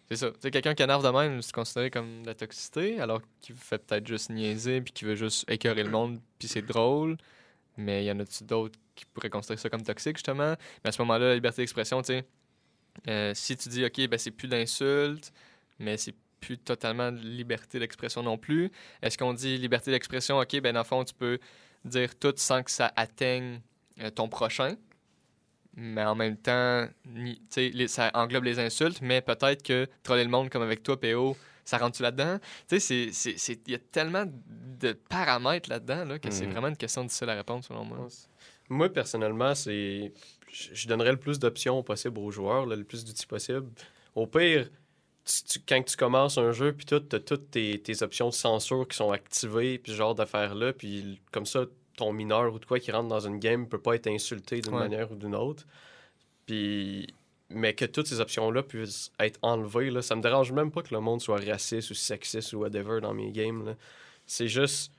[0.09, 0.31] c'est ça.
[0.31, 3.55] Tu sais, quelqu'un qui énerve de même, c'est considéré comme de la toxicité, alors qu'il
[3.55, 7.17] fait peut-être juste niaiser, puis qu'il veut juste écœurer le monde, puis c'est drôle.
[7.77, 10.55] Mais il y en a-tu d'autres qui pourraient considérer ça comme toxique, justement?
[10.83, 12.25] Mais à ce moment-là, la liberté d'expression, tu sais,
[13.07, 15.31] euh, si tu dis, OK, ben c'est plus d'insultes,
[15.79, 18.69] mais c'est plus totalement de liberté d'expression non plus.
[19.01, 21.39] Est-ce qu'on dit liberté d'expression, OK, ben dans le fond, tu peux
[21.85, 23.61] dire tout sans que ça atteigne
[24.01, 24.75] euh, ton prochain,
[25.75, 30.49] mais en même temps, les- ça englobe les insultes, mais peut-être que troller le monde
[30.49, 32.39] comme avec toi, PO, ça rentre-tu là-dedans?
[32.71, 36.51] Il y a tellement de paramètres là-dedans là, que c'est Mhm.
[36.51, 38.07] vraiment une question difficile à répondre, selon moi.
[38.67, 40.11] Moi, personnellement, c'est.
[40.51, 43.67] Je je donnerais le plus d'options possible aux joueurs, là, le plus d'outils possible.
[44.15, 44.69] Au pire,
[45.25, 48.33] tu- quand tu commences un jeu, puis tout, tu as toutes tes, tes options de
[48.33, 51.65] censure qui sont activées, puis ce genre d'affaires-là, puis comme ça,
[51.97, 54.73] ton mineur ou de quoi qui rentre dans une game peut pas être insulté d'une
[54.73, 54.79] Ouais.
[54.79, 55.65] manière ou d'une autre.
[56.45, 57.07] Puis.
[57.53, 60.93] Mais que toutes ces options-là puissent être enlevées, là, ça me dérange même pas que
[60.93, 63.75] le monde soit raciste ou sexiste ou whatever dans mes games.
[64.25, 64.93] C'est juste.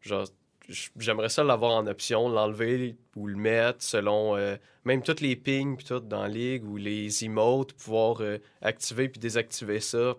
[0.00, 0.26] Genre,
[0.68, 5.76] j'aimerais ça l'avoir en option, l'enlever ou le mettre selon euh, même toutes les pings
[5.76, 10.14] puis tout dans la ligue ou les emotes, pouvoir euh, activer puis désactiver ça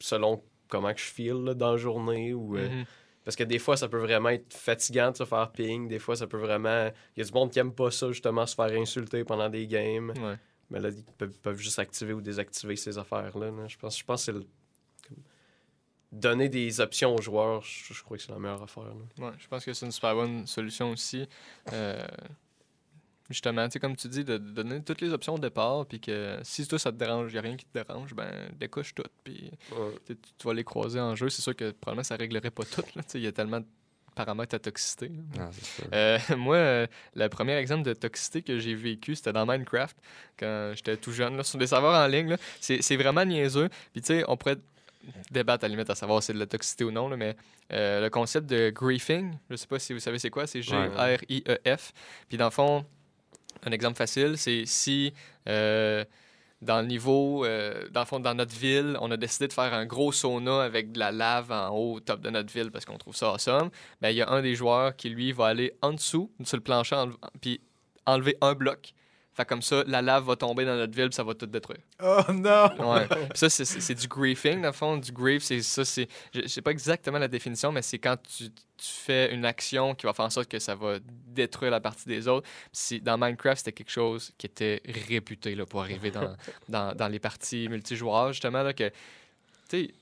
[0.00, 2.84] selon comment que je feel là, dans la journée ou euh, Mhm.
[3.24, 6.16] parce que des fois ça peut vraiment être fatigant de se faire ping, des fois
[6.16, 8.72] ça peut vraiment il y a du monde qui aime pas ça justement se faire
[8.72, 10.36] insulter pendant des games, Ouais.
[10.70, 14.04] mais là ils peuvent, peuvent juste activer ou désactiver ces affaires là, Je pense je
[14.04, 14.46] pense que c'est le-
[16.14, 18.84] donner des options aux joueurs, je, je crois que c'est la meilleure affaire.
[18.84, 19.26] là.
[19.26, 21.28] Ouais, je pense que c'est une super bonne solution aussi.
[21.72, 22.06] Euh,
[23.30, 26.00] justement, tu sais, comme tu dis, de, de donner toutes les options au départ, puis
[26.00, 28.94] que si toi ça te dérange, il n'y a rien qui te dérange, ben découche
[28.94, 29.50] tout, puis
[30.06, 31.28] tu, tu vas les croiser en jeu.
[31.28, 32.82] C'est sûr que probablement ça réglerait pas tout.
[32.94, 33.66] là, tu sais, Il y a tellement de
[34.14, 35.10] paramètres à toxicité.
[35.60, 35.84] sûr.
[35.92, 36.86] Euh, moi, euh,
[37.16, 39.96] le premier exemple de toxicité que j'ai vécu, c'était dans Minecraft,
[40.38, 42.36] quand j'étais tout jeune, là, sur des serveurs en ligne.
[42.60, 43.68] c'est vraiment niaiseux.
[43.92, 44.58] Puis, tu sais, on pourrait
[45.30, 47.36] débattre à la limite à savoir si c'est de la toxicité ou non, là, mais
[47.72, 51.92] euh, le concept de griefing, je sais pas si vous savez c'est quoi, c'est G-R-I-E-F.
[52.28, 52.84] Puis, dans le fond,
[53.64, 55.12] un exemple facile, c'est si.
[55.48, 56.04] euh,
[56.62, 59.74] dans le niveau, euh, dans le fond, dans notre ville, on a décidé de faire
[59.74, 62.86] un gros sauna avec de la lave en haut, au top de notre ville, parce
[62.86, 63.68] qu'on trouve ça awesome.
[64.00, 66.62] Ben, il y a un des joueurs qui, lui, va aller en dessous, sur le
[66.62, 67.60] plancher, enle- puis
[68.06, 68.94] enlever un bloc,
[69.36, 71.80] Fait comme ça, la lave va tomber dans notre ville, puis ça va tout détruire.
[72.02, 72.70] Oh non!
[72.92, 73.06] Ouais.
[73.08, 74.96] Puis ça, c'est- du griefing, dans le fond.
[74.96, 76.06] Du grief, c'est ça, c'est.
[76.32, 80.06] Je sais pas exactement la définition, mais c'est quand tu, tu fais une action qui
[80.06, 82.48] va faire en sorte que ça va détruire la partie des autres.
[83.02, 86.36] Dans Minecraft, c'était quelque chose qui était réputé là, pour arriver dans,
[86.68, 88.88] dans, dans les parties multijoueurs, justement, là, que.
[89.68, 89.94] Tu sais,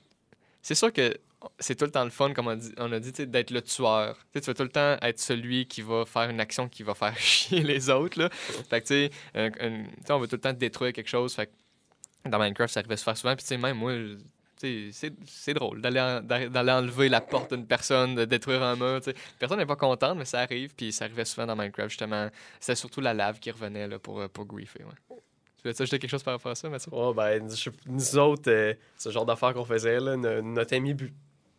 [0.63, 1.15] c'est sûr que
[1.59, 4.17] c'est tout le temps le fun, comme on, a dit, d'être le tueur.
[4.33, 7.15] Tu vas tout le temps être celui qui va faire une action qui va faire
[7.19, 8.17] chier les autres.
[8.17, 8.29] Là.
[8.31, 11.35] Fait que, tu sais, on va tout le temps détruire quelque chose.
[11.35, 13.35] Fait que dans Minecraft, ça arrivait faire souvent.
[13.35, 13.91] Puis, tu sais, même moi,
[14.57, 19.01] c'est drôle d'aller en- d'a- d'aller enlever la porte d'une personne, de détruire un mur.
[19.03, 19.17] tu sais.
[19.37, 20.73] Personne n'est pas contente, mais ça arrive.
[20.73, 22.29] Puis, ça arrivait souvent dans Minecraft, justement.
[22.61, 24.85] C'était surtout la lave qui revenait là, pour, euh, pour griefer.
[25.63, 26.89] Tu veux ajouter quelque chose par rapport à ça, Mathieu?
[26.93, 30.93] Oh, ben, je- nous autres, euh, ce genre d'affaires qu'on faisait, là, no- notre ami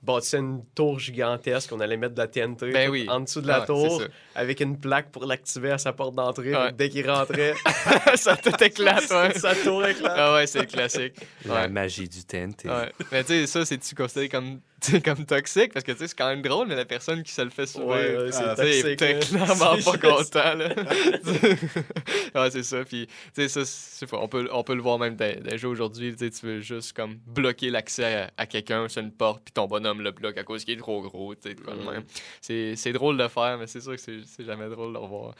[0.02, 3.06] bâtissait une tour gigantesque qu'on allait mettre de la TNT Ben oui.
[3.08, 4.02] en dessous de la Ouais, tour
[4.34, 6.52] avec une plaque pour l'activer à sa porte d'entrée.
[6.76, 7.54] Dès qu'il rentrait,
[8.16, 9.32] ça tout éclate, ouais.
[9.38, 10.12] sa tour éclate.
[10.14, 11.14] Ah ouais, c'est classique.
[11.46, 11.68] La Ouais.
[11.68, 12.68] magie du TNT.
[12.68, 12.92] Ouais.
[13.10, 14.60] Mais tu sais, ça, c'est-tu considéré comme,
[14.92, 15.72] sais, comme toxique?
[15.72, 17.66] Parce que tu sais, c'est quand même drôle, mais la personne qui se le fait
[17.66, 17.88] souvent.
[17.94, 18.96] Ouais, ouais, c'est Ah, toxique.
[19.28, 20.68] clairement C'est pas content, là.
[22.34, 22.84] ouais, c'est ça.
[22.84, 26.12] Puis, tu sais, ça, c'est on peut, on peut le voir même dé- déjà aujourd'hui.
[26.16, 29.52] Tu sais, tu veux juste comme bloquer l'accès à, à quelqu'un sur une porte, puis
[29.52, 31.34] ton bonhomme le bloque à cause qu'il est trop gros.
[31.34, 31.90] Tu sais, Mm.
[31.90, 32.04] même.
[32.40, 35.34] C'est c'est drôle de faire, mais c'est sûr que c'est c'est jamais drôle de revoir.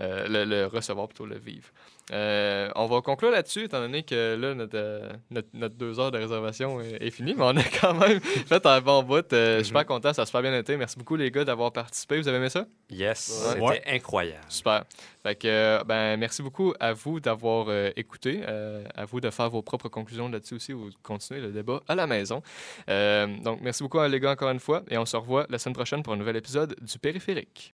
[0.00, 1.68] Euh, le, le recevoir, plutôt le vivre.
[2.12, 6.10] Euh, on va conclure là-dessus, étant donné que là, notre, euh, notre, notre deux heures
[6.10, 9.30] de réservation est, est finie, mais on a quand même fait un bon bout.
[9.32, 10.76] Euh, Super content, ça a super bien été.
[10.76, 12.18] Merci beaucoup, les gars, d'avoir participé.
[12.18, 12.66] Vous avez aimé ça?
[12.90, 13.52] Yes, Ouais.
[13.52, 13.82] c'était Ouais.
[13.86, 14.44] incroyable.
[14.48, 14.84] Super.
[15.22, 19.28] Fait que, euh, ben, merci beaucoup à vous d'avoir euh, écouté, euh, à vous de
[19.30, 22.42] faire vos propres conclusions là-dessus aussi ou de continuer le débat à la maison.
[22.88, 25.74] Euh, donc, merci beaucoup, les gars, encore une fois, et on se revoit la semaine
[25.74, 27.74] prochaine pour un nouvel épisode du Périphérique.